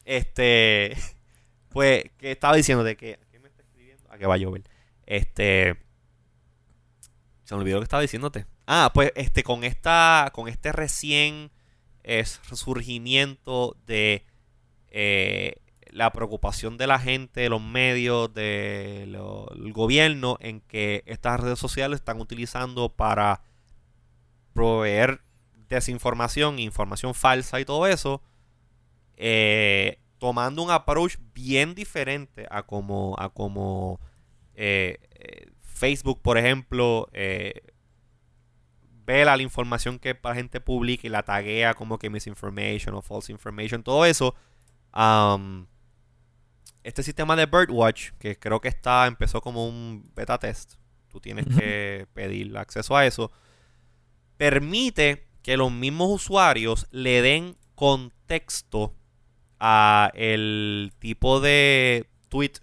Este, 0.06 0.96
pues, 1.68 2.04
que 2.16 2.32
estaba 2.32 2.56
diciendo 2.56 2.82
de 2.82 2.96
que, 2.96 3.18
¿qué 3.30 3.38
me 3.40 3.48
está 3.48 3.62
escribiendo? 3.62 4.10
A 4.10 4.16
que 4.16 4.26
va 4.26 4.34
a 4.34 4.38
llover. 4.38 4.62
Este, 5.04 5.76
se 7.44 7.54
me 7.54 7.60
olvidó 7.60 7.76
lo 7.76 7.80
que 7.82 7.84
estaba 7.84 8.00
diciéndote. 8.02 8.46
Ah, 8.66 8.90
pues, 8.94 9.12
este, 9.16 9.42
con 9.42 9.64
esta, 9.64 10.30
con 10.32 10.48
este 10.48 10.72
recién 10.72 11.50
es 12.04 12.40
resurgimiento 12.48 13.76
de 13.86 14.24
eh, 14.88 15.56
la 15.92 16.12
preocupación 16.12 16.76
de 16.76 16.86
la 16.86 16.98
gente, 16.98 17.42
de 17.42 17.48
los 17.48 17.62
medios, 17.62 18.32
del 18.32 19.16
gobierno, 19.72 20.36
en 20.40 20.60
que 20.60 21.02
estas 21.06 21.40
redes 21.40 21.58
sociales 21.58 22.00
están 22.00 22.20
utilizando 22.20 22.88
para 22.88 23.42
proveer 24.52 25.22
desinformación, 25.68 26.58
información 26.58 27.14
falsa 27.14 27.60
y 27.60 27.64
todo 27.64 27.86
eso, 27.86 28.22
eh, 29.16 29.98
tomando 30.18 30.62
un 30.62 30.70
approach 30.70 31.16
bien 31.34 31.74
diferente 31.74 32.46
a 32.50 32.64
como, 32.64 33.16
a 33.18 33.30
como 33.30 34.00
eh, 34.54 34.98
eh, 35.12 35.50
Facebook, 35.60 36.20
por 36.20 36.36
ejemplo, 36.36 37.08
eh, 37.12 37.62
vela 39.06 39.36
la 39.36 39.42
información 39.42 39.98
que 39.98 40.18
la 40.22 40.34
gente 40.34 40.60
publica 40.60 41.06
y 41.06 41.10
la 41.10 41.22
taguea 41.22 41.74
como 41.74 41.98
que 41.98 42.10
misinformation 42.10 42.94
o 42.94 43.02
false 43.02 43.32
information, 43.32 43.82
todo 43.82 44.04
eso. 44.04 44.34
um, 44.94 45.66
este 46.90 47.04
sistema 47.04 47.36
de 47.36 47.46
Birdwatch, 47.46 48.10
que 48.18 48.36
creo 48.36 48.60
que 48.60 48.68
está, 48.68 49.06
empezó 49.06 49.40
como 49.40 49.66
un 49.66 50.10
beta 50.14 50.38
test, 50.38 50.74
tú 51.08 51.20
tienes 51.20 51.46
que 51.46 52.06
pedir 52.14 52.56
acceso 52.56 52.96
a 52.96 53.06
eso, 53.06 53.30
permite 54.36 55.26
que 55.42 55.56
los 55.56 55.70
mismos 55.70 56.10
usuarios 56.10 56.88
le 56.90 57.22
den 57.22 57.56
contexto 57.76 58.94
a 59.60 60.10
el 60.14 60.92
tipo 60.98 61.40
de 61.40 62.08
tweet 62.28 62.54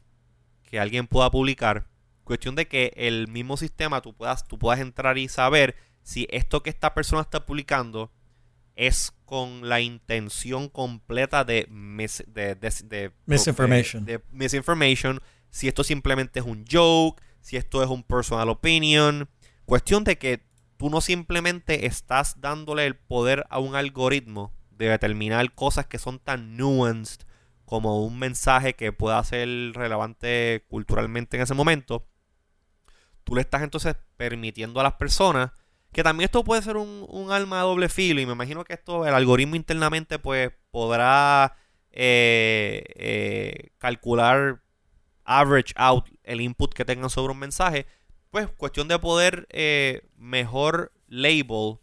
que 0.63 0.79
alguien 0.79 1.07
pueda 1.07 1.31
publicar. 1.31 1.87
Cuestión 2.25 2.55
de 2.55 2.67
que 2.67 2.91
el 2.97 3.29
mismo 3.29 3.55
sistema 3.55 4.01
tú 4.01 4.13
puedas, 4.13 4.45
tú 4.45 4.59
puedas 4.59 4.81
entrar 4.81 5.17
y 5.17 5.29
saber 5.29 5.75
si 6.03 6.27
esto 6.29 6.63
que 6.63 6.69
esta 6.69 6.93
persona 6.93 7.21
está 7.21 7.45
publicando 7.45 8.11
es 8.77 9.11
con 9.25 9.67
la 9.67 9.81
intención 9.81 10.69
completa 10.69 11.43
de, 11.43 11.67
mis- 11.69 12.23
de, 12.27 12.55
de- 12.55 12.73
de- 12.85 13.11
Misinformation. 13.25 14.05
de- 14.05 14.19
de 14.19 14.23
misinformation, 14.31 15.19
si 15.49 15.67
esto 15.67 15.83
simplemente 15.83 16.39
es 16.39 16.45
un 16.45 16.63
joke, 16.71 17.21
si 17.41 17.57
esto 17.57 17.83
es 17.83 17.89
un 17.89 18.03
personal 18.03 18.49
opinion. 18.49 19.27
Cuestión 19.65 20.03
de 20.05 20.17
que 20.17 20.45
tú 20.77 20.89
no 20.89 21.01
simplemente 21.01 21.85
estás 21.87 22.39
dándole 22.39 22.85
el 22.85 22.95
poder 22.95 23.45
a 23.49 23.59
un 23.59 23.75
algoritmo 23.75 24.53
de 24.69 24.89
determinar 24.89 25.51
cosas 25.53 25.87
que 25.87 25.97
son 25.97 26.19
tan 26.19 26.55
nuanced 26.55 27.21
como 27.65 28.05
un 28.05 28.17
mensaje 28.19 28.75
que 28.75 28.93
pueda 28.93 29.21
ser 29.25 29.49
relevante 29.73 30.63
culturalmente 30.69 31.35
en 31.35 31.43
ese 31.43 31.53
momento. 31.53 32.07
Tú 33.23 33.35
le 33.35 33.41
estás 33.41 33.61
entonces 33.63 33.95
permitiendo 34.15 34.79
a 34.79 34.83
las 34.83 34.93
personas 34.93 35.51
que 35.97 36.03
también 36.03 36.25
esto 36.25 36.43
puede 36.43 36.61
ser 36.61 36.77
un, 36.77 37.07
un 37.09 37.31
arma 37.31 37.59
doble 37.61 37.89
filo 37.89 38.21
y 38.21 38.27
me 38.27 38.33
imagino 38.33 38.63
que 38.63 38.73
esto, 38.73 39.07
el 39.07 39.15
algoritmo 39.15 39.55
internamente 39.55 40.19
pues 40.19 40.51
podrá 40.69 41.57
eh, 41.89 42.83
eh, 42.97 43.71
calcular 43.79 44.61
average 45.23 45.73
out 45.75 46.05
el 46.21 46.41
input 46.41 46.71
que 46.75 46.85
tengan 46.85 47.09
sobre 47.09 47.33
un 47.33 47.39
mensaje. 47.39 47.87
Pues 48.29 48.47
cuestión 48.47 48.87
de 48.87 48.99
poder 48.99 49.47
eh, 49.49 50.07
mejor 50.15 50.93
label 51.07 51.79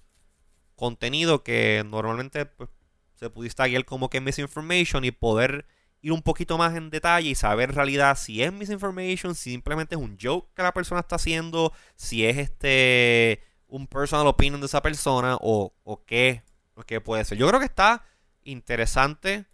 contenido 0.76 1.42
que 1.42 1.82
normalmente 1.84 2.46
pues, 2.46 2.70
se 3.14 3.30
pudiese 3.30 3.56
taguear 3.56 3.84
como 3.84 4.10
que 4.10 4.20
misinformation 4.20 5.04
y 5.04 5.10
poder 5.10 5.66
ir 6.02 6.12
un 6.12 6.22
poquito 6.22 6.56
más 6.56 6.76
en 6.76 6.88
detalle 6.88 7.30
y 7.30 7.34
saber 7.34 7.70
en 7.70 7.74
realidad 7.74 8.16
si 8.16 8.44
es 8.44 8.52
misinformation, 8.52 9.34
si 9.34 9.50
simplemente 9.50 9.96
es 9.96 10.00
un 10.00 10.16
joke 10.22 10.54
que 10.54 10.62
la 10.62 10.72
persona 10.72 11.00
está 11.00 11.16
haciendo, 11.16 11.72
si 11.96 12.24
es 12.24 12.38
este 12.38 13.42
un 13.74 13.86
personal 13.88 14.26
opinion 14.28 14.60
de 14.60 14.66
esa 14.66 14.80
persona 14.82 15.36
o, 15.40 15.72
o 15.82 16.04
qué, 16.04 16.42
o 16.74 16.82
qué 16.84 17.00
puede 17.00 17.24
ser. 17.24 17.38
Yo 17.38 17.48
creo 17.48 17.58
que 17.58 17.66
está 17.66 18.04
interesante, 18.44 19.46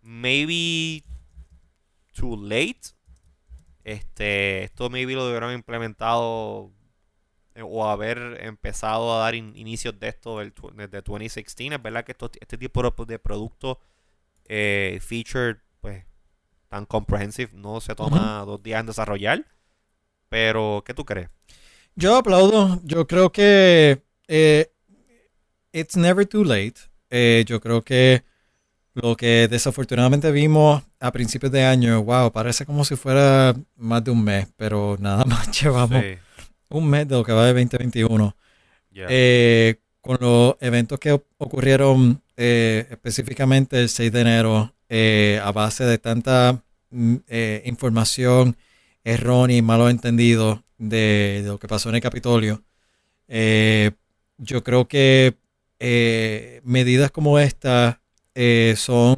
maybe 0.00 1.02
too 2.14 2.36
late. 2.36 2.80
Este, 3.82 4.62
esto 4.64 4.88
maybe 4.90 5.14
lo 5.14 5.26
debieron 5.26 5.52
implementado 5.52 6.70
eh, 7.54 7.62
o 7.62 7.84
haber 7.90 8.38
empezado 8.44 9.14
a 9.14 9.18
dar 9.24 9.34
in- 9.34 9.56
inicios 9.56 9.98
de 9.98 10.08
esto 10.08 10.38
del 10.38 10.54
desde 10.74 11.02
2016. 11.02 11.72
Es 11.72 11.82
verdad 11.82 12.04
que 12.04 12.12
esto- 12.12 12.30
este 12.40 12.56
tipo 12.56 12.82
de, 12.82 12.92
de 13.06 13.18
producto 13.18 13.80
eh, 14.46 14.98
featured, 15.02 15.56
pues, 15.80 16.04
tan 16.68 16.86
comprehensive, 16.86 17.50
no 17.54 17.80
se 17.80 17.94
toma 17.94 18.44
dos 18.46 18.62
días 18.62 18.80
en 18.80 18.86
desarrollar. 18.86 19.44
Pero, 20.28 20.82
¿qué 20.86 20.94
tú 20.94 21.04
crees? 21.04 21.28
Yo 21.96 22.16
aplaudo. 22.16 22.80
Yo 22.84 23.06
creo 23.06 23.30
que 23.30 24.02
eh, 24.28 24.70
it's 25.72 25.96
never 25.96 26.26
too 26.26 26.44
late. 26.44 26.74
Eh, 27.10 27.44
yo 27.46 27.60
creo 27.60 27.82
que 27.82 28.22
lo 28.94 29.16
que 29.16 29.48
desafortunadamente 29.48 30.30
vimos 30.30 30.82
a 31.00 31.12
principios 31.12 31.52
de 31.52 31.64
año, 31.64 32.02
wow, 32.02 32.30
parece 32.32 32.64
como 32.66 32.84
si 32.84 32.96
fuera 32.96 33.54
más 33.76 34.04
de 34.04 34.10
un 34.10 34.22
mes, 34.24 34.48
pero 34.56 34.96
nada 35.00 35.24
más 35.26 35.50
llevamos 35.60 36.02
Sí, 36.02 36.16
un 36.68 36.88
mes 36.88 37.06
de 37.08 37.14
lo 37.16 37.24
que 37.24 37.32
va 37.32 37.46
de 37.46 37.52
2021. 37.52 38.36
yeah. 38.92 39.06
Eh, 39.08 39.76
con 40.00 40.18
los 40.20 40.54
eventos 40.60 40.98
que 40.98 41.12
ocurrieron 41.38 42.20
eh, 42.36 42.86
específicamente 42.90 43.80
el 43.80 43.88
6 43.88 44.12
de 44.12 44.20
enero, 44.20 44.74
eh, 44.88 45.40
a 45.42 45.50
base 45.50 45.84
de 45.84 45.98
tanta 45.98 46.62
mm, 46.90 47.16
eh, 47.26 47.62
información 47.64 48.56
errónea 49.02 49.56
y 49.56 49.62
malos 49.62 49.90
entendidos 49.90 50.60
de, 50.88 51.40
de 51.42 51.48
lo 51.48 51.58
que 51.58 51.68
pasó 51.68 51.88
en 51.88 51.96
el 51.96 52.00
Capitolio, 52.00 52.62
eh, 53.28 53.92
yo 54.38 54.62
creo 54.62 54.86
que 54.86 55.36
eh, 55.78 56.60
medidas 56.64 57.10
como 57.10 57.38
esta 57.38 58.00
eh, 58.34 58.74
son 58.76 59.16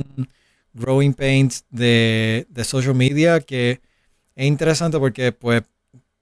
growing 0.73 1.15
pains 1.15 1.65
de, 1.71 2.47
de 2.51 2.65
social 2.65 2.95
media 2.95 3.41
que 3.41 3.81
es 4.35 4.47
interesante 4.47 4.99
porque 4.99 5.33
pues 5.33 5.63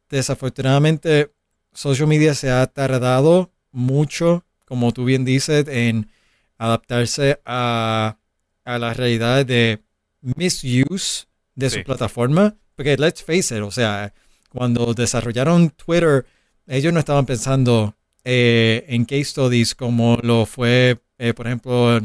desafortunadamente 0.08 1.32
social 1.72 2.06
media 2.06 2.34
se 2.34 2.50
ha 2.50 2.66
tardado 2.66 3.50
mucho, 3.72 4.44
como 4.64 4.92
tú 4.92 5.04
bien 5.04 5.24
dices, 5.24 5.66
en 5.68 6.08
adaptarse 6.56 7.40
a, 7.44 8.18
a 8.64 8.78
las 8.78 8.96
realidades 8.96 9.46
de 9.46 9.82
misuse 10.20 11.26
de 11.54 11.70
su 11.70 11.82
plataforma. 11.82 12.54
Porque 12.76 12.96
let's 12.96 13.22
face 13.22 13.56
it, 13.56 13.62
o 13.62 13.70
sea, 13.70 14.12
cuando 14.54 14.94
desarrollaron 14.94 15.70
Twitter, 15.70 16.24
ellos 16.68 16.92
no 16.92 17.00
estaban 17.00 17.26
pensando 17.26 17.94
eh, 18.24 18.84
en 18.88 19.04
case 19.04 19.24
studies 19.24 19.74
como 19.74 20.16
lo 20.22 20.46
fue, 20.46 20.98
eh, 21.18 21.34
por 21.34 21.46
ejemplo, 21.48 22.00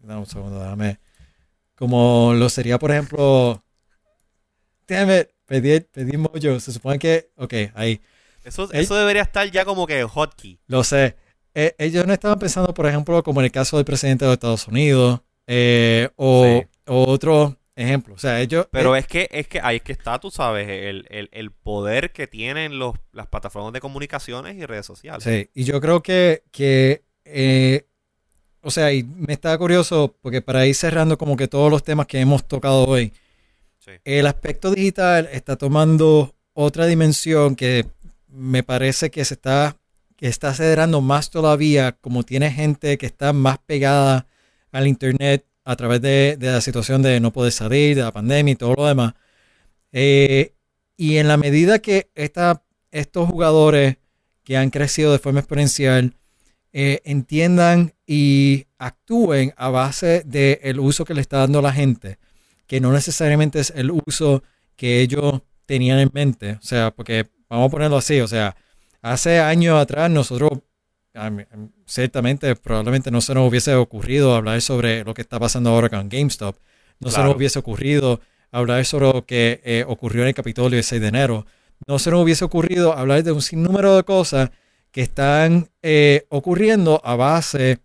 dame 0.00 0.20
un 0.20 0.26
segundo, 0.26 0.58
déjame, 0.58 0.98
como 1.76 2.32
lo 2.34 2.48
sería, 2.48 2.78
por 2.78 2.90
ejemplo, 2.90 3.62
déjame, 4.88 5.28
pedí, 5.46 5.80
pedí 5.80 6.12
yo, 6.40 6.58
se 6.60 6.72
supone 6.72 6.98
que, 6.98 7.30
ok, 7.36 7.54
ahí, 7.74 8.00
Eso, 8.44 8.68
Ey. 8.72 8.82
eso 8.82 8.96
debería 8.96 9.22
estar 9.22 9.48
ya 9.50 9.64
como 9.64 9.86
que 9.86 10.02
hotkey. 10.04 10.58
lo 10.66 10.82
sé. 10.84 11.16
Eh, 11.54 11.74
ellos 11.78 12.06
no 12.06 12.14
estaban 12.14 12.38
pensando, 12.38 12.72
por 12.72 12.86
ejemplo, 12.86 13.22
como 13.22 13.40
en 13.40 13.44
el 13.44 13.52
caso 13.52 13.76
del 13.76 13.84
presidente 13.84 14.24
de 14.24 14.32
Estados 14.32 14.66
Unidos 14.66 15.20
eh, 15.46 16.08
o, 16.16 16.60
Sí. 16.62 16.66
o 16.86 17.04
otro 17.06 17.58
ejemplo. 17.76 18.14
O 18.14 18.18
sea, 18.18 18.40
ellos... 18.40 18.66
Pero 18.70 18.94
eh, 18.96 19.00
es 19.00 19.06
que 19.06 19.28
es 19.30 19.48
que 19.48 19.60
ahí 19.60 19.76
es 19.76 19.82
que 19.82 19.92
está, 19.92 20.18
tú 20.18 20.30
sabes, 20.30 20.68
el, 20.68 21.06
el- 21.10 21.28
el 21.32 21.50
poder 21.50 22.12
que 22.12 22.26
tienen 22.26 22.78
los, 22.78 22.94
las 23.12 23.26
plataformas 23.26 23.72
de 23.72 23.80
comunicaciones 23.80 24.56
y 24.56 24.64
redes 24.66 24.86
sociales. 24.86 25.24
Sí, 25.24 25.48
y 25.54 25.64
yo 25.64 25.80
creo 25.80 26.02
que, 26.02 26.42
que 26.50 27.04
eh, 27.24 27.86
o 28.60 28.70
sea, 28.70 28.92
y 28.92 29.02
me 29.04 29.32
está 29.32 29.56
curioso 29.58 30.16
porque 30.22 30.42
para 30.42 30.66
ir 30.66 30.74
cerrando 30.74 31.16
como 31.18 31.36
que 31.36 31.48
todos 31.48 31.70
los 31.70 31.82
temas 31.82 32.06
que 32.06 32.20
hemos 32.20 32.46
tocado 32.46 32.84
hoy, 32.86 33.12
Sí. 33.84 33.90
el 34.04 34.28
aspecto 34.28 34.70
digital 34.70 35.28
está 35.32 35.56
tomando 35.56 36.36
otra 36.52 36.86
dimensión 36.86 37.56
que 37.56 37.84
me 38.28 38.62
parece 38.62 39.10
que 39.10 39.24
se 39.24 39.34
está, 39.34 39.76
que 40.16 40.28
está 40.28 40.50
acelerando 40.50 41.00
más 41.00 41.30
todavía, 41.30 41.90
como 42.00 42.22
tiene 42.22 42.52
gente 42.52 42.96
que 42.96 43.06
está 43.06 43.32
más 43.32 43.58
pegada 43.58 44.28
al 44.70 44.86
internet 44.86 45.44
a 45.64 45.76
través 45.76 46.00
de, 46.00 46.36
de 46.38 46.50
la 46.50 46.60
situación 46.60 47.02
de 47.02 47.20
no 47.20 47.32
poder 47.32 47.52
salir, 47.52 47.96
de 47.96 48.02
la 48.02 48.12
pandemia 48.12 48.52
y 48.52 48.56
todo 48.56 48.74
lo 48.74 48.86
demás. 48.86 49.14
Eh, 49.92 50.54
y 50.96 51.16
en 51.18 51.28
la 51.28 51.36
medida 51.36 51.78
que 51.80 52.10
esta, 52.14 52.64
estos 52.90 53.28
jugadores 53.28 53.96
que 54.44 54.56
han 54.56 54.70
crecido 54.70 55.12
de 55.12 55.18
forma 55.18 55.40
exponencial 55.40 56.14
eh, 56.72 57.00
entiendan 57.04 57.94
y 58.06 58.66
actúen 58.78 59.52
a 59.56 59.68
base 59.68 60.22
del 60.24 60.80
uso 60.80 61.04
que 61.04 61.14
le 61.14 61.20
está 61.20 61.38
dando 61.38 61.60
la 61.60 61.72
gente, 61.72 62.18
que 62.66 62.80
no 62.80 62.92
necesariamente 62.92 63.60
es 63.60 63.72
el 63.76 63.90
uso 63.90 64.42
que 64.76 65.00
ellos 65.00 65.42
tenían 65.66 65.98
en 65.98 66.10
mente. 66.12 66.52
O 66.52 66.62
sea, 66.62 66.90
porque 66.90 67.30
vamos 67.48 67.68
a 67.68 67.70
ponerlo 67.70 67.98
así, 67.98 68.20
o 68.20 68.28
sea, 68.28 68.56
hace 69.02 69.38
años 69.38 69.80
atrás 69.80 70.10
nosotros 70.10 70.60
ciertamente, 71.86 72.56
probablemente 72.56 73.10
no 73.10 73.20
se 73.20 73.34
nos 73.34 73.48
hubiese 73.48 73.74
ocurrido 73.74 74.34
hablar 74.34 74.60
sobre 74.62 75.04
lo 75.04 75.14
que 75.14 75.22
está 75.22 75.38
pasando 75.38 75.70
ahora 75.70 75.88
con 75.88 76.08
GameStop. 76.08 76.56
No 77.00 77.10
se 77.10 77.22
nos 77.22 77.36
hubiese 77.36 77.58
ocurrido 77.58 78.20
hablar 78.50 78.84
sobre 78.84 79.06
lo 79.12 79.26
que 79.26 79.60
eh, 79.64 79.84
ocurrió 79.86 80.22
en 80.22 80.28
el 80.28 80.34
Capitolio 80.34 80.78
el 80.78 80.84
6 80.84 81.00
de 81.00 81.08
enero. 81.08 81.46
No 81.86 81.98
se 81.98 82.10
nos 82.10 82.22
hubiese 82.22 82.44
ocurrido 82.44 82.92
hablar 82.92 83.22
de 83.24 83.32
un 83.32 83.42
sinnúmero 83.42 83.96
de 83.96 84.04
cosas 84.04 84.50
que 84.92 85.02
están 85.02 85.68
eh, 85.82 86.26
ocurriendo 86.28 87.00
a 87.04 87.16
base 87.16 87.80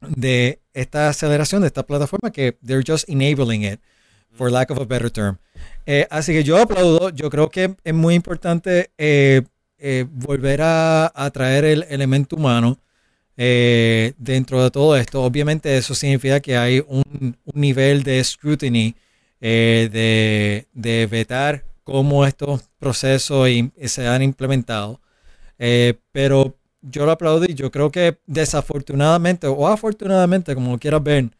de 0.00 0.60
esta 0.72 1.08
aceleración 1.08 1.62
de 1.62 1.68
esta 1.68 1.84
plataforma 1.84 2.32
que 2.32 2.56
they're 2.64 2.84
just 2.86 3.08
enabling 3.08 3.64
it, 3.64 3.80
for 4.32 4.50
lack 4.50 4.70
of 4.70 4.78
a 4.78 4.84
better 4.84 5.10
term. 5.10 5.38
Eh, 5.86 6.06
así 6.10 6.32
que 6.32 6.42
yo 6.42 6.58
aplaudo, 6.58 7.10
yo 7.10 7.30
creo 7.30 7.50
que 7.50 7.76
es 7.84 7.94
muy 7.94 8.14
importante 8.14 8.90
eh, 9.78 10.06
volver 10.10 10.60
a, 10.62 11.30
traer 11.32 11.64
el 11.64 11.86
elemento 11.88 12.36
humano 12.36 12.78
eh, 13.36 14.14
dentro 14.18 14.62
de 14.62 14.70
todo 14.70 14.96
esto. 14.96 15.22
Obviamente 15.22 15.76
eso 15.76 15.94
significa 15.94 16.40
que 16.40 16.56
hay 16.56 16.84
un, 16.88 17.36
nivel 17.54 18.02
de 18.02 18.22
scrutiny, 18.24 18.96
eh, 19.40 19.88
de, 19.92 20.66
de, 20.72 21.06
vetar 21.06 21.64
cómo 21.84 22.26
estos 22.26 22.62
procesos 22.78 23.48
se 23.86 24.08
han 24.08 24.22
implementado. 24.22 25.00
pero 26.12 26.56
yo 26.82 27.06
lo 27.06 27.12
aplaudo 27.12 27.44
y 27.46 27.54
yo 27.54 27.70
creo 27.70 27.90
que 27.90 28.18
desafortunadamente 28.26 29.46
o 29.46 29.68
afortunadamente, 29.68 30.54
como 30.54 30.78
quieras 30.78 31.02
ver, 31.02 31.30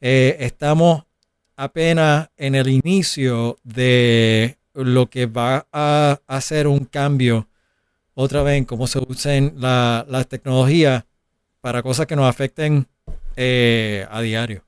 estamos 0.00 1.04
apenas 1.56 2.30
en 2.36 2.54
el 2.54 2.68
inicio 2.68 3.58
de 3.64 4.58
lo 4.74 5.08
que 5.10 5.26
va 5.26 5.66
a 5.72 6.20
hacer 6.26 6.66
un 6.66 6.84
cambio 6.84 7.48
otra 8.18 8.42
vez 8.42 8.56
en 8.56 8.64
cómo 8.64 8.86
se 8.86 8.98
usen 8.98 9.52
la, 9.58 10.06
la 10.08 10.24
tecnología 10.24 11.06
para 11.60 11.82
cosas 11.82 12.06
que 12.06 12.16
nos 12.16 12.26
afecten 12.26 12.88
eh, 13.36 14.06
a 14.10 14.22
diario. 14.22 14.64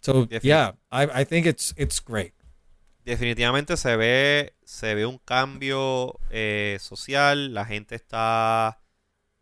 So, 0.00 0.28
yeah, 0.28 0.76
I, 0.92 1.22
I, 1.22 1.24
think 1.24 1.46
it's, 1.46 1.74
it's 1.76 2.00
great. 2.02 2.34
Definitivamente 3.04 3.76
se 3.76 3.96
ve, 3.96 4.54
se 4.64 4.94
ve 4.94 5.06
un 5.06 5.18
cambio 5.18 6.20
eh, 6.30 6.78
social, 6.80 7.52
la 7.52 7.64
gente 7.64 7.96
está 7.96 8.80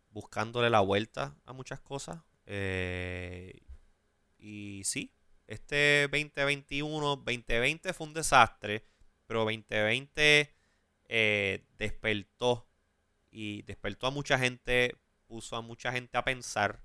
buscándole 0.09 0.71
la 0.71 0.79
vuelta 0.79 1.35
a 1.45 1.53
muchas 1.53 1.79
cosas. 1.79 2.21
Eh, 2.47 3.61
y 4.39 4.81
sí, 4.83 5.13
este 5.45 6.07
2021, 6.11 7.17
2020 7.17 7.93
fue 7.93 8.07
un 8.07 8.13
desastre, 8.15 8.83
pero 9.27 9.41
2020 9.41 10.51
despertó 11.77 12.67
y 13.33 13.63
despertó 13.63 14.07
a 14.07 14.11
mucha 14.11 14.37
gente, 14.37 14.95
puso 15.25 15.55
a 15.55 15.61
mucha 15.61 15.91
gente 15.91 16.17
a 16.17 16.23
pensar. 16.23 16.83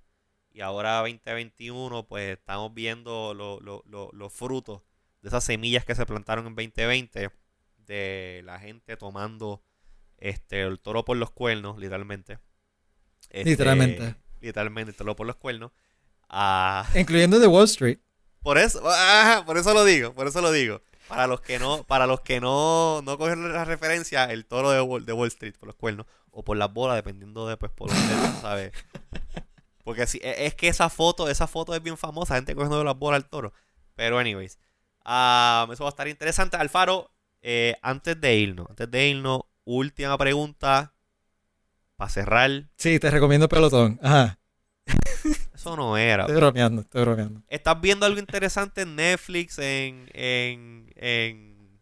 Y 0.51 0.63
ahora 0.63 1.01
2021, 1.01 2.07
pues 2.07 2.39
estamos 2.39 2.73
viendo 2.73 3.35
los 3.35 4.33
frutos 4.33 4.81
de 5.21 5.29
esas 5.29 5.45
semillas 5.45 5.85
que 5.85 5.95
se 5.95 6.07
plantaron 6.07 6.47
en 6.47 6.55
2020, 6.55 7.31
de 7.77 8.43
la 8.45 8.59
gente 8.59 8.97
tomando 8.97 9.63
este 10.17 10.63
el 10.63 10.81
toro 10.81 11.05
por 11.05 11.17
los 11.17 11.31
cuernos, 11.31 11.79
literalmente. 11.79 12.39
Este, 13.29 13.51
literalmente. 13.51 14.17
Literalmente, 14.41 14.91
el 14.93 14.97
toro 14.97 15.15
por 15.15 15.27
los 15.27 15.37
cuernos. 15.37 15.71
Ah, 16.29 16.89
Incluyendo 16.95 17.39
de 17.39 17.47
Wall 17.47 17.65
Street. 17.65 17.99
Por 18.41 18.57
eso, 18.57 18.81
ah, 18.87 19.43
por 19.45 19.59
eso 19.59 19.75
lo 19.75 19.85
digo, 19.85 20.15
por 20.15 20.27
eso 20.27 20.41
lo 20.41 20.51
digo. 20.51 20.83
Para 21.09 21.27
los 21.27 21.41
que 21.41 21.59
no, 21.59 21.85
para 21.85 22.07
los 22.07 22.21
que 22.21 22.41
no, 22.41 23.01
no 23.03 23.17
cogen 23.17 23.53
la 23.53 23.65
referencia, 23.65 24.25
el 24.25 24.45
toro 24.45 24.71
de 24.71 24.81
Wall, 24.81 25.07
de 25.07 25.13
Wall 25.13 25.29
Street 25.29 25.55
por 25.59 25.69
los 25.69 25.77
cuernos 25.77 26.07
o 26.31 26.45
por 26.45 26.57
las 26.57 26.73
bolas, 26.73 26.97
dependiendo 26.97 27.49
de 27.49 27.57
pues 27.57 27.73
por 27.73 27.89
dónde, 27.89 28.15
¿sabes? 28.41 28.73
Porque 29.85 30.07
si, 30.07 30.19
e, 30.19 30.47
es 30.47 30.55
que 30.55 30.69
esa 30.69 30.91
foto, 30.91 31.31
esa 31.31 31.47
foto 31.47 31.75
es 31.75 31.83
bien 31.83 31.97
famosa, 31.97 32.35
gente 32.35 32.55
cogiendo 32.55 32.85
las 32.85 32.99
bolas 32.99 33.23
al 33.23 33.29
toro. 33.31 33.55
Pero 33.95 34.19
anyways, 34.19 34.59
um, 35.05 35.73
eso 35.73 35.85
va 35.85 35.89
a 35.89 35.89
estar 35.89 36.09
interesante. 36.09 36.59
Alfaro, 36.59 37.11
eh, 37.41 37.75
antes 37.81 38.21
de 38.21 38.37
irnos, 38.37 38.67
antes 38.69 38.91
de 38.91 39.09
irnos, 39.09 39.41
última 39.65 40.19
pregunta 40.19 40.93
para 41.97 42.11
cerrar. 42.11 42.69
Sí, 42.77 42.99
te 42.99 43.11
recomiendo 43.11 43.49
Pelotón. 43.49 43.99
Ajá. 44.03 44.39
Eso 45.69 45.77
no 45.77 45.97
era. 45.97 46.23
Estoy 46.23 46.37
bromeando, 46.37 46.83
estoy 46.83 47.03
bromeando. 47.03 47.43
¿Estás 47.49 47.81
viendo 47.81 48.07
algo 48.07 48.19
interesante 48.19 48.83
en 48.83 48.97
Netflix, 48.97 49.59
en, 49.59 50.09
en, 50.13 50.93
en, 50.97 51.81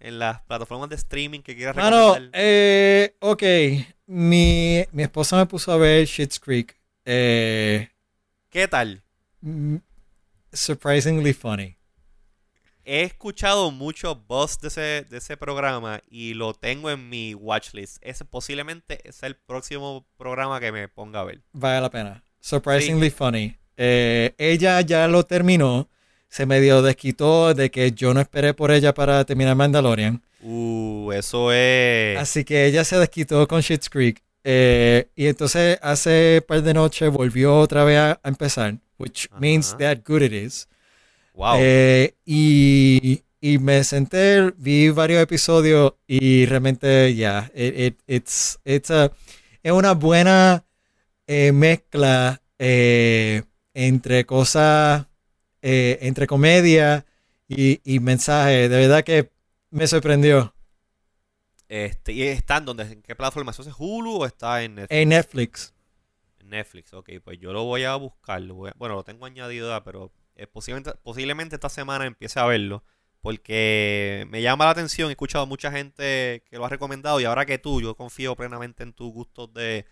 en 0.00 0.18
las 0.18 0.40
plataformas 0.42 0.88
de 0.88 0.96
streaming 0.96 1.40
que 1.40 1.54
quieras 1.54 1.76
recomendar? 1.76 2.22
no 2.22 2.30
eh, 2.32 3.16
ok 3.20 3.42
mi, 4.06 4.84
mi 4.92 5.02
esposa 5.02 5.36
me 5.36 5.46
puso 5.46 5.72
a 5.72 5.76
ver 5.76 6.06
Shit's 6.06 6.38
Creek. 6.38 6.78
Eh, 7.04 7.88
¿Qué 8.50 8.68
tal? 8.68 9.02
Surprisingly 10.52 11.32
funny. 11.32 11.76
He 12.84 13.02
escuchado 13.02 13.72
mucho 13.72 14.14
buzz 14.14 14.60
de 14.60 14.68
ese, 14.68 15.06
de 15.10 15.18
ese 15.18 15.36
programa 15.36 16.00
y 16.08 16.34
lo 16.34 16.54
tengo 16.54 16.88
en 16.88 17.08
mi 17.08 17.34
watchlist. 17.34 17.98
Ese 18.00 18.24
posiblemente 18.24 19.00
es 19.08 19.24
el 19.24 19.34
próximo 19.34 20.06
programa 20.16 20.60
que 20.60 20.70
me 20.70 20.86
ponga 20.88 21.20
a 21.20 21.24
ver. 21.24 21.42
Vale 21.52 21.80
la 21.80 21.90
pena. 21.90 22.22
Surprisingly 22.46 23.10
funny. 23.10 23.56
Eh, 23.76 24.32
ella 24.38 24.80
ya 24.80 25.08
lo 25.08 25.24
terminó. 25.24 25.88
Se 26.28 26.46
medio 26.46 26.80
desquitó 26.80 27.52
de 27.54 27.72
que 27.72 27.90
yo 27.90 28.14
no 28.14 28.20
esperé 28.20 28.54
por 28.54 28.70
ella 28.70 28.94
para 28.94 29.24
terminar 29.24 29.56
Mandalorian. 29.56 30.22
Uh, 30.42 31.10
eso 31.10 31.50
es. 31.50 32.16
Así 32.16 32.44
que 32.44 32.66
ella 32.66 32.84
se 32.84 32.98
desquitó 32.98 33.48
con 33.48 33.62
Shit's 33.62 33.90
Creek. 33.90 34.22
Eh, 34.44 35.08
y 35.16 35.26
entonces 35.26 35.76
hace 35.82 36.40
par 36.46 36.62
de 36.62 36.72
noches 36.72 37.10
volvió 37.10 37.58
otra 37.58 37.82
vez 37.82 37.98
a, 37.98 38.20
empezar, 38.22 38.76
which 38.96 39.28
means 39.40 39.76
that 39.78 39.98
good 40.06 40.22
it 40.22 40.32
is. 40.32 40.68
Wow. 41.34 41.56
Eh, 41.58 42.14
y, 42.24 43.24
y, 43.40 43.58
me 43.58 43.82
senté, 43.82 44.52
vi 44.56 44.90
varios 44.90 45.20
episodios 45.20 45.94
y 46.06 46.46
realmente, 46.46 47.12
ya, 47.16 47.50
yeah, 47.52 47.92
it's, 48.06 48.60
it's 48.64 48.92
a, 48.92 49.10
es 49.64 49.72
una 49.72 49.94
buena 49.94 50.65
eh, 51.26 51.52
mezcla 51.52 52.42
entre 52.58 54.24
cosas, 54.24 55.06
entre 55.60 56.26
comedia 56.26 57.04
y, 57.48 57.80
y 57.84 58.00
mensaje. 58.00 58.68
De 58.68 58.76
verdad 58.76 59.04
que 59.04 59.30
me 59.70 59.86
sorprendió. 59.86 60.54
Este, 61.68 62.12
¿Y 62.12 62.22
está 62.22 62.58
en 62.58 62.64
dónde? 62.64 62.84
¿En 62.84 63.02
qué 63.02 63.14
plataforma? 63.14 63.50
¿Eso 63.50 63.62
es 63.62 63.74
Hulu 63.76 64.22
o 64.22 64.26
está 64.26 64.62
en 64.62 64.76
Netflix? 64.76 64.96
En 64.96 65.08
Netflix. 65.08 65.74
Netflix, 66.44 66.94
ok. 66.94 67.10
Pues 67.22 67.38
yo 67.38 67.52
lo 67.52 67.64
voy 67.64 67.84
a 67.84 67.96
buscar. 67.96 68.42
bueno, 68.42 68.94
lo 68.94 69.04
tengo 69.04 69.26
añadido, 69.26 69.82
pero 69.84 70.12
eh, 70.36 70.46
posiblemente, 70.46 70.92
posiblemente 71.02 71.56
esta 71.56 71.68
semana 71.68 72.06
empiece 72.06 72.38
a 72.38 72.46
verlo. 72.46 72.84
Porque 73.20 74.24
me 74.30 74.42
llama 74.42 74.66
la 74.66 74.70
atención. 74.70 75.08
He 75.08 75.12
escuchado 75.12 75.44
a 75.44 75.46
mucha 75.48 75.72
gente 75.72 76.44
que 76.48 76.56
lo 76.56 76.64
ha 76.64 76.68
recomendado. 76.68 77.20
Y 77.20 77.24
ahora 77.24 77.44
que 77.44 77.58
tú, 77.58 77.80
yo 77.80 77.96
confío 77.96 78.36
plenamente 78.36 78.84
en 78.84 78.92
tus 78.92 79.12
gustos 79.12 79.52
de, 79.52 79.86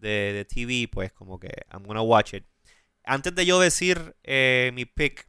de, 0.00 0.46
TV, 0.48 0.88
pues 0.90 1.12
como 1.12 1.38
que 1.38 1.50
I'm 1.72 1.84
gonna 1.84 2.02
watch 2.02 2.34
it. 2.34 2.44
Antes 3.04 3.34
de 3.34 3.46
yo 3.46 3.60
decir 3.60 4.16
eh, 4.22 4.70
mi 4.74 4.84
pick, 4.84 5.28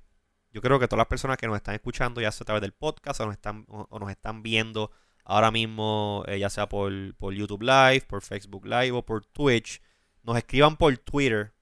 yo 0.52 0.62
creo 0.62 0.80
que 0.80 0.88
todas 0.88 1.00
las 1.00 1.08
personas 1.08 1.38
que 1.38 1.48
nos 1.48 1.56
están 1.56 1.76
escuchando, 1.76 2.22
ya 2.22 2.32
sea 2.32 2.44
a 2.44 2.46
través 2.46 2.62
del 2.62 2.74
podcast 2.74 3.22
o 3.22 3.26
nos 3.26 3.34
están, 3.34 3.66
o 3.68 4.00
nos 4.00 4.12
están 4.12 4.44
viendo 4.44 4.92
ahora 5.24 5.52
mismo, 5.52 6.24
eh, 6.28 6.40
ya 6.40 6.50
sea 6.50 6.68
por, 6.68 6.92
YouTube 7.34 7.62
Live, 7.62 8.02
por 8.02 8.22
Facebook 8.22 8.66
Live 8.66 8.92
o 8.92 9.06
por 9.06 9.26
Twitch, 9.26 9.82
nos 10.24 10.38
escriban 10.38 10.78
por 10.78 10.98
Twitter, 10.98 11.54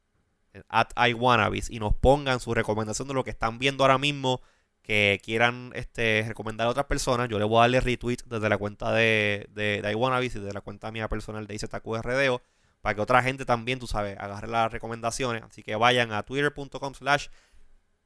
at 0.67 0.89
iWannabes, 1.09 1.69
y 1.69 1.79
nos 1.79 1.93
pongan 1.93 2.39
su 2.39 2.53
recomendación 2.53 3.07
de 3.07 3.13
lo 3.13 3.23
que 3.23 3.29
están 3.29 3.59
viendo 3.59 3.83
ahora 3.83 3.97
mismo 3.97 4.41
que 4.81 5.21
quieran 5.23 5.71
este, 5.75 6.25
recomendar 6.27 6.67
a 6.67 6.71
otras 6.71 6.87
personas. 6.87 7.29
Yo 7.29 7.37
le 7.37 7.45
voy 7.45 7.59
a 7.59 7.61
darle 7.61 7.79
retweet 7.79 8.17
desde 8.25 8.49
la 8.49 8.57
cuenta 8.57 8.91
de, 8.91 9.47
de, 9.51 9.81
de 9.83 10.23
y 10.23 10.29
desde 10.29 10.51
la 10.51 10.61
cuenta 10.61 10.91
mía 10.91 11.07
personal 11.07 11.45
de 11.45 11.53
IZQRDO 11.53 12.41
para 12.81 12.95
que 12.95 13.01
otra 13.01 13.21
gente 13.21 13.45
también, 13.45 13.79
tú 13.79 13.87
sabes, 13.87 14.17
agarre 14.19 14.47
las 14.47 14.71
recomendaciones. 14.71 15.43
Así 15.43 15.63
que 15.63 15.75
vayan 15.75 16.11
a 16.13 16.23
twitter.com 16.23 16.93
slash 16.93 17.27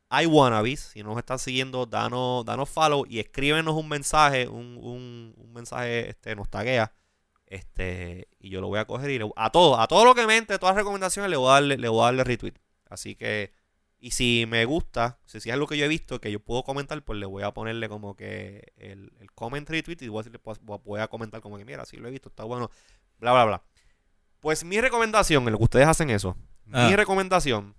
iWannabes. 0.10 0.80
Si 0.80 1.04
nos 1.04 1.18
están 1.18 1.40
siguiendo, 1.40 1.86
danos, 1.86 2.46
danos 2.46 2.70
follow 2.70 3.06
y 3.08 3.20
escríbenos 3.20 3.76
un 3.76 3.90
mensaje, 3.90 4.48
un, 4.48 4.78
un, 4.82 5.54
mensaje, 5.54 6.10
este, 6.10 6.36
nos 6.36 6.50
taguea. 6.50 6.94
Este, 7.46 8.30
y 8.40 8.50
yo 8.50 8.62
lo 8.62 8.68
voy 8.68 8.80
a 8.80 8.86
coger 8.86 9.12
y 9.12 9.20
a 9.36 9.50
todo, 9.52 9.80
a 9.80 9.88
todo 9.88 10.06
lo 10.06 10.16
que 10.16 10.26
me 10.26 10.38
entre, 10.38 10.58
todas 10.58 10.76
las 10.76 10.84
recomendaciones, 10.84 11.30
le 11.30 11.38
voy 11.38 11.50
a 11.50 11.54
darle, 11.54 11.78
le 11.78 11.88
voy 11.90 12.02
a 12.02 12.06
darle 12.06 12.24
retweet. 12.24 12.56
Así 12.90 13.16
que, 13.16 13.54
Y 14.00 14.12
si 14.12 14.46
me 14.48 14.66
gusta, 14.66 15.20
si 15.26 15.38
es 15.38 15.48
algo 15.50 15.68
que 15.68 15.78
yo 15.78 15.86
he 15.86 15.88
visto 15.88 16.20
que 16.20 16.32
yo 16.32 16.40
puedo 16.40 16.64
comentar, 16.64 17.02
pues 17.04 17.20
le 17.20 17.26
voy 17.26 17.44
a 17.44 17.52
ponerle 17.54 17.90
como 17.90 18.16
que 18.16 18.74
el, 18.78 19.14
el 19.20 19.32
commentary 19.34 19.84
tweet 19.84 19.98
y 20.02 20.08
voy 20.10 20.26
a, 20.26 20.40
pues, 20.40 20.60
voy 20.62 21.00
a 21.00 21.08
comentar 21.08 21.42
como 21.42 21.58
que 21.58 21.66
mira, 21.66 21.86
si 21.86 21.98
lo 21.98 22.08
he 22.08 22.12
visto, 22.12 22.30
está 22.30 22.44
bueno, 22.44 22.70
bla, 23.20 23.34
bla, 23.34 23.46
bla. 23.46 23.64
Pues 24.44 24.64
mi 24.66 24.80
recomendación, 24.82 25.46
en 25.46 25.54
lo 25.54 25.58
que 25.58 25.64
ustedes 25.64 25.88
hacen 25.88 26.10
eso, 26.10 26.36
Ah. 26.72 26.88
mi 26.90 26.96
recomendación, 26.98 27.76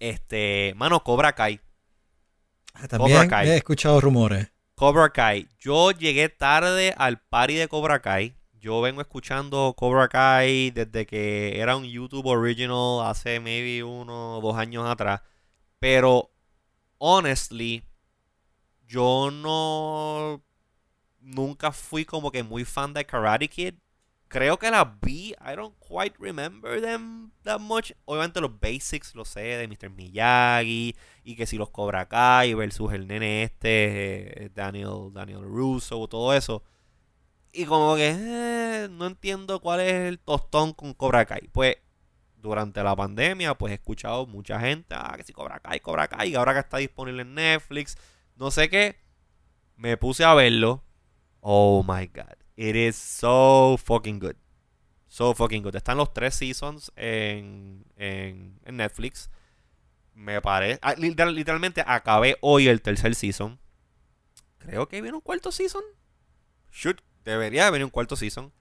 este, 0.00 0.72
mano, 0.74 1.04
Cobra 1.04 1.34
Kai. 1.34 1.60
Ah, 2.72 2.88
También 2.88 3.18
Cobra 3.18 3.28
Kai. 3.28 3.48
he 3.50 3.56
escuchado 3.58 4.00
rumores. 4.00 4.50
Cobra 4.74 5.10
Kai. 5.12 5.48
Yo 5.60 5.90
llegué 5.90 6.30
tarde 6.30 6.94
al 6.96 7.20
party 7.20 7.56
de 7.56 7.68
Cobra 7.68 8.00
Kai. 8.00 8.34
Yo 8.58 8.80
vengo 8.80 9.02
escuchando 9.02 9.74
Cobra 9.76 10.08
Kai 10.08 10.70
desde 10.70 11.04
que 11.04 11.60
era 11.60 11.76
un 11.76 11.84
YouTube 11.84 12.26
original 12.26 13.06
hace 13.06 13.38
maybe 13.38 13.84
uno 13.84 14.38
o 14.38 14.40
dos 14.40 14.56
años 14.56 14.88
atrás. 14.88 15.20
Pero, 15.78 16.30
honestly, 16.96 17.82
yo 18.86 19.30
no. 19.30 20.42
Nunca 21.20 21.70
fui 21.70 22.04
como 22.06 22.30
que 22.32 22.42
muy 22.42 22.64
fan 22.64 22.94
de 22.94 23.04
Karate 23.04 23.48
Kid. 23.48 23.74
Creo 24.32 24.58
que 24.58 24.70
las 24.70 24.98
vi. 25.02 25.34
I 25.46 25.54
don't 25.54 25.74
quite 25.78 26.16
remember 26.18 26.80
them 26.80 27.32
that 27.42 27.60
much. 27.60 27.92
Obviamente 28.06 28.40
los 28.40 28.58
basics 28.58 29.14
lo 29.14 29.26
sé 29.26 29.42
de 29.42 29.68
Mr. 29.68 29.90
Miyagi. 29.90 30.96
Y 31.22 31.36
que 31.36 31.44
si 31.44 31.58
los 31.58 31.68
Cobra 31.68 32.08
Kai 32.08 32.54
versus 32.54 32.94
el 32.94 33.06
nene 33.06 33.42
este, 33.42 34.44
eh, 34.44 34.50
Daniel, 34.54 35.10
Daniel 35.12 35.42
Russo, 35.42 36.08
todo 36.08 36.32
eso. 36.32 36.62
Y 37.52 37.66
como 37.66 37.94
que 37.96 38.08
eh, 38.16 38.88
no 38.90 39.06
entiendo 39.06 39.60
cuál 39.60 39.80
es 39.80 39.92
el 39.92 40.18
tostón 40.18 40.72
con 40.72 40.94
Cobra 40.94 41.26
Kai. 41.26 41.50
Pues 41.52 41.76
durante 42.36 42.82
la 42.82 42.96
pandemia, 42.96 43.52
pues 43.58 43.72
he 43.72 43.74
escuchado 43.74 44.26
mucha 44.26 44.58
gente, 44.58 44.94
ah, 44.96 45.12
que 45.14 45.24
si 45.24 45.34
Cobra 45.34 45.60
Kai, 45.60 45.80
Cobra 45.80 46.08
Kai, 46.08 46.34
ahora 46.34 46.54
que 46.54 46.60
está 46.60 46.78
disponible 46.78 47.20
en 47.20 47.34
Netflix, 47.34 47.98
no 48.36 48.50
sé 48.50 48.70
qué, 48.70 48.96
me 49.76 49.98
puse 49.98 50.24
a 50.24 50.32
verlo. 50.32 50.82
Oh 51.40 51.84
my 51.86 52.06
god, 52.06 52.41
it 52.56 52.76
is 52.76 52.96
so 52.96 53.76
fucking 53.82 54.18
good. 54.18 54.36
So 55.08 55.34
fucking 55.34 55.62
good. 55.62 55.76
Están 55.76 55.98
los 55.98 56.12
tres 56.14 56.34
seasons 56.34 56.90
en, 56.96 57.84
en, 57.96 58.58
en 58.64 58.76
Netflix. 58.76 59.30
Me 60.14 60.40
parece. 60.40 60.78
ah, 60.82 60.94
literal- 60.96 61.34
literalmente 61.34 61.82
acabé 61.86 62.36
hoy 62.40 62.68
el 62.68 62.80
tercer 62.82 63.14
season. 63.14 63.58
Creo 64.58 64.88
que 64.88 65.00
viene 65.02 65.16
un 65.16 65.20
cuarto 65.22 65.50
season. 65.52 65.82
Should, 66.70 66.98
debería 67.24 67.70
venir 67.70 67.84
un 67.84 67.90
cuarto 67.90 68.16
season. 68.16 68.52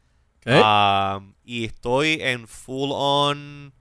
Um, 0.46 1.36
y 1.44 1.66
estoy 1.66 2.18
en 2.22 2.48
full 2.48 2.90
on 2.94 3.74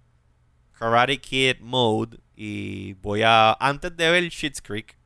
Karate 0.78 1.18
Kid 1.20 1.56
mode. 1.60 2.18
Y 2.36 2.92
voy 2.94 3.22
a. 3.24 3.52
Antes 3.58 3.96
de 3.96 4.10
ver 4.10 4.28
Shit's 4.28 4.60
Creek, 4.62 4.96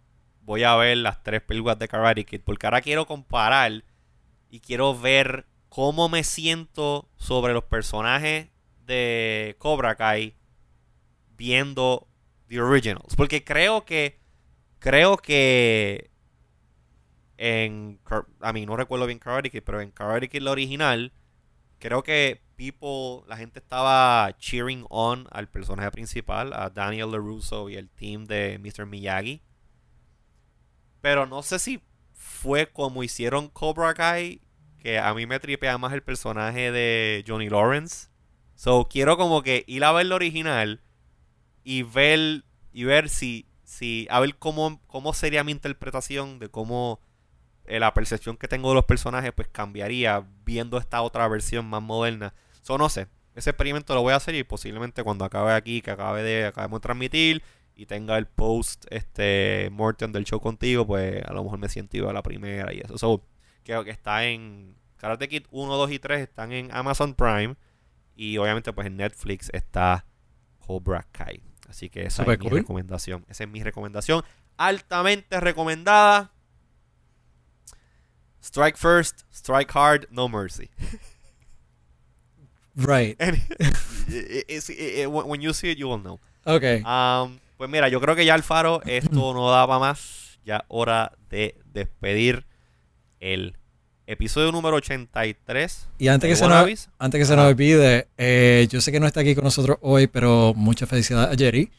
voy 0.40 0.64
a 0.64 0.74
ver 0.76 0.96
las 0.98 1.22
tres 1.22 1.40
películas 1.42 1.78
de 1.78 1.86
Karate 1.88 2.24
Kid. 2.24 2.40
Porque 2.44 2.66
ahora 2.66 2.80
quiero 2.82 3.06
comparar 3.06 3.84
y 4.54 4.60
quiero 4.60 4.96
ver 4.96 5.46
cómo 5.68 6.08
me 6.08 6.22
siento 6.22 7.08
sobre 7.16 7.52
los 7.52 7.64
personajes 7.64 8.50
de 8.86 9.56
Cobra 9.58 9.96
Kai 9.96 10.36
viendo 11.36 12.06
The 12.46 12.60
Originals. 12.60 13.16
Porque 13.16 13.42
creo 13.42 13.84
que. 13.84 14.20
Creo 14.78 15.16
que. 15.16 16.08
En. 17.36 17.98
A 18.38 18.52
mí 18.52 18.64
no 18.64 18.76
recuerdo 18.76 19.06
bien 19.06 19.18
Karate 19.18 19.50
Kid, 19.50 19.62
pero 19.66 19.80
en 19.80 19.90
Karate 19.90 20.28
Kid 20.28 20.42
la 20.42 20.52
original. 20.52 21.12
Creo 21.80 22.04
que 22.04 22.40
people, 22.54 23.28
la 23.28 23.36
gente 23.36 23.58
estaba 23.58 24.36
cheering 24.38 24.86
on 24.88 25.26
al 25.32 25.48
personaje 25.48 25.90
principal, 25.90 26.52
a 26.52 26.70
Daniel 26.70 27.10
LaRusso 27.10 27.68
y 27.70 27.74
el 27.74 27.90
team 27.90 28.26
de 28.26 28.60
Mr. 28.60 28.86
Miyagi. 28.86 29.42
Pero 31.00 31.26
no 31.26 31.42
sé 31.42 31.58
si 31.58 31.82
fue 32.12 32.70
como 32.70 33.02
hicieron 33.02 33.48
Cobra 33.48 33.94
Kai, 33.94 34.43
que 34.84 34.98
a 34.98 35.14
mí 35.14 35.24
me 35.24 35.40
tripea 35.40 35.78
más 35.78 35.94
el 35.94 36.02
personaje 36.02 36.70
de 36.70 37.24
Johnny 37.26 37.48
Lawrence. 37.48 38.08
So 38.54 38.86
quiero 38.86 39.16
como 39.16 39.42
que 39.42 39.64
ir 39.66 39.82
a 39.82 39.92
ver 39.92 40.04
la 40.04 40.16
original 40.16 40.82
y 41.64 41.84
ver 41.84 42.44
y 42.70 42.84
ver 42.84 43.08
si 43.08 43.46
si 43.62 44.06
a 44.10 44.20
ver 44.20 44.36
cómo 44.36 44.82
cómo 44.86 45.14
sería 45.14 45.42
mi 45.42 45.52
interpretación 45.52 46.38
de 46.38 46.50
cómo 46.50 47.00
eh, 47.64 47.80
la 47.80 47.94
percepción 47.94 48.36
que 48.36 48.46
tengo 48.46 48.68
de 48.68 48.74
los 48.74 48.84
personajes 48.84 49.32
pues 49.32 49.48
cambiaría 49.48 50.22
viendo 50.44 50.76
esta 50.76 51.00
otra 51.00 51.26
versión 51.28 51.64
más 51.64 51.82
moderna. 51.82 52.34
So, 52.60 52.76
no 52.76 52.90
sé. 52.90 53.06
Ese 53.34 53.50
experimento 53.50 53.94
lo 53.94 54.02
voy 54.02 54.12
a 54.12 54.16
hacer 54.16 54.34
y 54.34 54.44
posiblemente 54.44 55.02
cuando 55.02 55.24
acabe 55.24 55.54
aquí, 55.54 55.80
que 55.80 55.92
acabe 55.92 56.22
de, 56.22 56.44
acabemos 56.44 56.80
de 56.80 56.82
transmitir 56.82 57.42
y 57.74 57.86
tenga 57.86 58.18
el 58.18 58.26
post 58.26 58.84
este 58.90 59.70
Morten 59.72 60.12
del 60.12 60.24
show 60.24 60.40
contigo, 60.40 60.86
pues 60.86 61.24
a 61.24 61.32
lo 61.32 61.42
mejor 61.42 61.58
me 61.58 61.70
siento 61.70 61.96
iba 61.96 62.10
a 62.10 62.12
la 62.12 62.22
primera 62.22 62.72
y 62.74 62.80
eso. 62.80 62.98
So, 62.98 63.24
creo 63.64 63.82
que 63.84 63.90
está 63.90 64.24
en 64.24 64.76
Karate 64.96 65.28
Kid 65.28 65.44
1, 65.50 65.74
2 65.76 65.90
y 65.90 65.98
3 65.98 66.20
están 66.20 66.52
en 66.52 66.70
Amazon 66.72 67.14
Prime 67.14 67.56
y 68.16 68.38
obviamente 68.38 68.72
pues 68.72 68.86
en 68.86 68.96
Netflix 68.96 69.50
está 69.52 70.04
Cobra 70.66 71.06
Kai. 71.12 71.42
Así 71.68 71.88
que 71.90 72.02
esa 72.06 72.22
Super 72.22 72.34
es 72.34 72.40
mi 72.40 72.48
recomendación. 72.50 73.24
Esa 73.28 73.44
es 73.44 73.50
mi 73.50 73.62
recomendación. 73.62 74.22
Altamente 74.56 75.40
recomendada. 75.40 76.30
Strike 78.42 78.76
first, 78.76 79.22
strike 79.32 79.70
hard, 79.74 80.06
no 80.10 80.28
mercy. 80.28 80.70
Right. 82.76 83.16
And 83.20 83.36
it- 84.08 84.46
it- 84.48 84.68
it- 84.70 85.06
when 85.10 85.40
you 85.40 85.52
see 85.52 85.70
it, 85.70 85.78
you 85.78 85.88
will 85.88 86.00
know. 86.02 86.20
Ok. 86.44 86.84
Um, 86.84 87.38
pues 87.56 87.70
mira, 87.70 87.88
yo 87.88 88.00
creo 88.00 88.16
que 88.16 88.24
ya 88.24 88.34
Alfaro, 88.34 88.82
esto 88.84 89.32
no 89.34 89.50
da 89.50 89.66
para 89.66 89.78
más. 89.78 90.38
Ya 90.44 90.64
hora 90.68 91.12
de 91.30 91.56
despedir 91.66 92.46
el 93.24 93.56
episodio 94.06 94.52
número 94.52 94.76
83. 94.76 95.88
Y 95.98 96.08
antes 96.08 96.28
que, 96.28 96.36
se 96.36 96.46
nos, 96.46 96.88
antes 96.98 97.18
que 97.18 97.24
se 97.24 97.36
nos 97.36 97.46
olvide, 97.46 98.08
eh, 98.18 98.68
yo 98.70 98.80
sé 98.80 98.92
que 98.92 99.00
no 99.00 99.06
está 99.06 99.20
aquí 99.20 99.34
con 99.34 99.44
nosotros 99.44 99.78
hoy, 99.80 100.06
pero 100.06 100.52
mucha 100.54 100.86
felicidad 100.86 101.32
a 101.32 101.36
Jerry. 101.36 101.70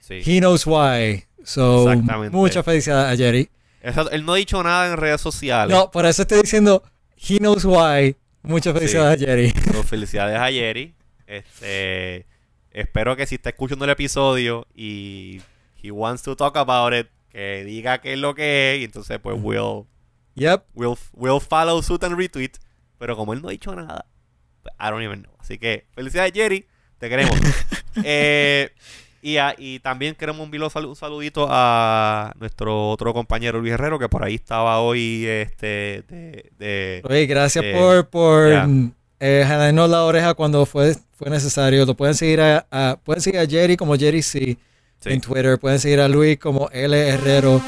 Sí. 0.00 0.20
He 0.24 0.40
knows 0.40 0.66
why. 0.66 1.24
So, 1.44 1.90
Exactamente. 1.90 2.34
mucha 2.34 2.62
felicidad 2.62 3.10
a 3.10 3.16
Jerry. 3.16 3.50
Exacto, 3.82 4.10
Él 4.12 4.24
no 4.24 4.32
ha 4.32 4.36
dicho 4.36 4.62
nada 4.62 4.90
en 4.90 4.96
redes 4.96 5.20
sociales. 5.20 5.74
No, 5.76 5.90
por 5.90 6.06
eso 6.06 6.22
estoy 6.22 6.40
diciendo, 6.40 6.82
he 7.16 7.38
knows 7.38 7.64
why. 7.66 8.16
Mucha 8.42 8.72
felicidad 8.72 9.10
a 9.10 9.16
Jerry. 9.16 9.50
Felicidades 9.86 10.38
a 10.38 10.50
Jerry. 10.50 10.94
Este, 11.26 12.26
espero 12.70 13.16
que 13.16 13.26
si 13.26 13.36
está 13.36 13.50
escuchando 13.50 13.84
el 13.84 13.90
episodio 13.90 14.66
y 14.74 15.40
he 15.82 15.90
wants 15.90 16.22
to 16.22 16.36
talk 16.36 16.56
about 16.56 16.94
it, 16.94 17.06
que 17.30 17.64
diga 17.64 18.00
qué 18.00 18.12
es 18.12 18.18
lo 18.18 18.34
que 18.34 18.74
es 18.74 18.80
y 18.80 18.84
entonces 18.84 19.18
pues 19.18 19.36
we'll, 19.40 19.86
Yep. 20.36 20.64
we'll, 20.74 20.98
we'll 21.14 21.40
follow 21.40 21.80
suit 21.82 22.02
and 22.04 22.16
retweet. 22.16 22.58
Pero 22.98 23.16
como 23.16 23.32
él 23.34 23.42
no 23.42 23.48
ha 23.48 23.52
dicho 23.52 23.74
nada, 23.74 24.06
pues, 24.62 24.74
I 24.80 24.90
don't 24.90 25.02
even 25.02 25.22
know. 25.22 25.34
Así 25.38 25.58
que 25.58 25.86
felicidades 25.94 26.32
Jerry, 26.34 26.66
te 26.98 27.08
queremos. 27.08 27.38
Eh, 28.02 28.70
y, 29.22 29.36
a- 29.36 29.54
y 29.56 29.78
también 29.78 30.16
queremos 30.16 30.46
un 30.48 30.62
un 30.84 30.96
saludito 30.96 31.46
a 31.48 32.32
nuestro 32.40 32.90
otro 32.90 33.14
compañero 33.14 33.60
Luis 33.60 33.72
Herrero, 33.74 34.00
que 34.00 34.08
por 34.08 34.24
ahí 34.24 34.34
estaba 34.34 34.80
hoy 34.80 35.24
este 35.24 36.02
de, 36.08 36.50
de- 36.58 37.02
Oye, 37.08 37.26
gracias 37.26 37.64
Eh, 37.64 37.72
por, 37.72 38.08
por 38.10 38.50
ya. 38.50 38.66
eh, 39.20 39.44
jalarnos 39.46 39.88
la 39.88 40.02
oreja 40.04 40.34
cuando 40.34 40.66
fue, 40.66 40.96
fue 41.12 41.30
necesario. 41.30 41.86
Lo 41.86 41.94
pueden 41.94 42.16
seguir 42.16 42.40
a, 42.40 42.66
a- 42.70 42.98
pueden 43.02 43.22
seguir 43.22 43.38
a 43.40 43.46
Jerry 43.46 43.76
como 43.76 43.96
Jerry 43.96 44.22
C 44.22 44.58
sí. 44.98 45.08
en 45.08 45.20
Twitter. 45.20 45.56
Pueden 45.60 45.78
seguir 45.78 46.00
a 46.00 46.08
Luis 46.08 46.36
como 46.38 46.68
L 46.70 46.98
Herrero 46.98 47.62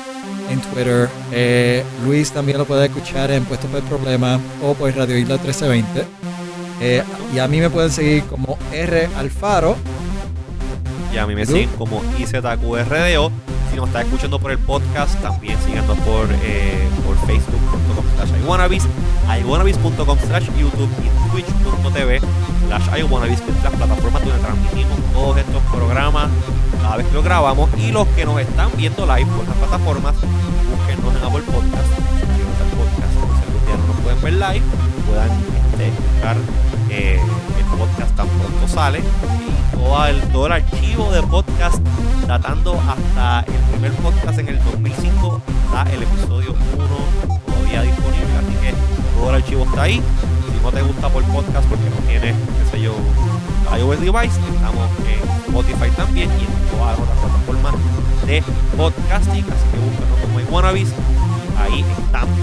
en 0.50 0.60
Twitter. 0.60 1.08
Eh, 1.32 1.84
Luis 2.04 2.30
también 2.32 2.58
lo 2.58 2.64
puede 2.64 2.86
escuchar 2.86 3.30
en 3.30 3.44
Puesto 3.44 3.66
por 3.68 3.80
el 3.80 3.86
Problema 3.86 4.40
o 4.62 4.74
por 4.74 4.94
Radio 4.94 5.16
Isla 5.16 5.34
1320. 5.34 6.04
Eh, 6.80 7.02
y 7.34 7.38
a 7.38 7.48
mí 7.48 7.60
me 7.60 7.70
pueden 7.70 7.90
seguir 7.90 8.24
como 8.24 8.58
R 8.72 9.08
Alfaro. 9.16 9.76
Y 11.12 11.18
a 11.18 11.26
mí 11.26 11.34
me 11.34 11.46
siguen 11.46 11.70
como 11.78 12.02
IZQRDO. 12.18 13.32
Si 13.70 13.76
nos 13.76 13.88
estás 13.88 14.04
escuchando 14.04 14.38
por 14.38 14.50
el 14.50 14.58
podcast, 14.58 15.20
también 15.20 15.58
síganos 15.66 15.98
por, 15.98 16.28
eh, 16.42 16.88
por 17.04 17.16
facebook.com 17.26 18.04
slash 18.16 18.42
iWannabes, 18.42 18.84
iWannabes.com 19.40 20.18
slash 20.26 20.46
YouTube 20.58 20.90
y 21.02 21.30
twitch.tv 21.30 22.20
slash 22.66 22.88
es 22.88 23.62
las 23.62 23.72
plataformas 23.74 24.24
donde 24.24 24.38
transmitimos 24.40 24.98
todos 25.12 25.38
estos 25.38 25.62
programas 25.72 26.28
cada 26.82 26.96
vez 26.96 27.06
que 27.06 27.14
los 27.14 27.24
grabamos. 27.24 27.70
Y 27.78 27.92
los 27.92 28.06
que 28.08 28.24
nos 28.24 28.40
están 28.40 28.70
viendo 28.76 29.06
live 29.06 29.30
por 29.30 29.46
las 29.46 29.56
plataformas, 29.56 30.14
búsquenos 30.14 31.16
en 31.16 31.24
Apple 31.24 31.42
Podcast, 31.42 31.90
al 32.60 32.70
podcast, 32.76 33.12
si 33.12 33.78
no 33.78 33.86
nos 33.86 33.96
pueden 34.02 34.22
ver 34.22 34.32
live, 34.32 34.66
puedan 35.06 35.30
este, 35.30 35.88
escuchar 35.88 36.36
eh, 36.90 37.20
el 37.58 37.78
podcast 37.78 38.16
tan 38.16 38.28
pronto 38.28 38.68
sale 38.68 39.00
y 39.00 39.76
todo 39.76 40.06
el, 40.06 40.20
todo 40.28 40.46
el 40.46 40.52
archivo 40.52 41.10
de 41.12 41.22
podcast 41.22 41.82
datando 42.26 42.80
hasta 42.80 43.40
el 43.40 43.62
primer 43.70 43.92
podcast 43.92 44.38
en 44.38 44.48
el 44.48 44.58
2005 44.64 45.40
está 45.66 45.82
el 45.92 46.02
episodio 46.02 46.54
1 46.74 47.36
todavía 47.46 47.82
disponible 47.82 48.26
así 48.38 48.56
que 48.60 48.74
todo 49.18 49.30
el 49.30 49.36
archivo 49.36 49.64
está 49.64 49.82
ahí 49.82 50.02
no 50.66 50.72
te 50.72 50.82
gusta 50.82 51.08
por 51.08 51.22
podcast 51.24 51.68
porque 51.68 51.84
no 51.90 51.96
tienes 52.08 52.34
qué 52.34 52.70
sé 52.76 52.82
yo 52.82 52.92
iOS 53.78 54.00
device. 54.00 54.40
Estamos 54.54 54.88
en 55.06 55.28
Spotify 55.46 55.90
también 55.96 56.28
y 56.30 56.42
en 56.44 56.76
todas 56.76 56.98
las 56.98 57.08
otras 57.08 57.18
plataformas 57.18 57.74
de 58.26 58.42
podcasting. 58.76 59.44
Así 59.44 59.66
que 59.72 59.78
búsquenos 59.78 60.18
como 60.22 60.40
iWannabes. 60.40 60.88
Ahí 61.60 61.84
estamos. 62.04 62.38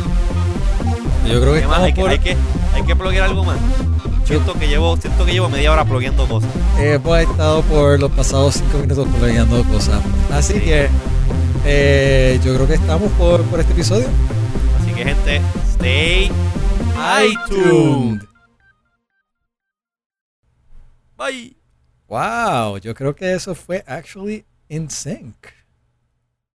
Yo 1.27 1.41
creo 1.41 1.53
que 1.53 1.61
¿Qué 1.61 1.67
más? 1.67 1.79
estamos 1.79 1.85
Hay 1.85 1.93
que, 1.93 2.01
hay 2.07 2.19
que, 2.19 2.37
hay 2.75 2.83
que 2.83 2.95
pluguear 2.95 3.23
algo 3.29 3.43
más. 3.43 3.57
Siento 4.25 4.53
que 4.53 4.67
llevo, 4.69 4.95
siento 4.97 5.25
que 5.25 5.33
llevo 5.33 5.49
media 5.49 5.71
hora 5.73 5.83
plugueando 5.83 6.25
cosas. 6.27 6.49
eh, 6.79 6.93
hemos 6.93 7.19
estado 7.19 7.61
por 7.63 7.99
los 7.99 8.11
pasados 8.11 8.55
cinco 8.55 8.77
minutos 8.79 9.07
planeando 9.19 9.63
cosas. 9.65 9.99
Así 10.31 10.53
Sí. 10.53 10.59
que 10.61 10.87
eh, 11.65 12.39
yo 12.43 12.53
creo 12.55 12.67
que 12.67 12.75
estamos 12.75 13.11
por, 13.17 13.41
por 13.43 13.59
este 13.59 13.73
episodio. 13.73 14.05
Así 14.81 14.91
que 14.93 15.03
gente, 15.03 15.41
stay 15.73 16.31
iTunes. 16.95 18.27
Bye. 21.17 21.55
Wow, 22.07 22.77
yo 22.77 22.93
creo 22.93 23.15
que 23.15 23.33
eso 23.33 23.55
fue 23.55 23.83
actually 23.87 24.45
in 24.69 24.89
sync. 24.89 25.62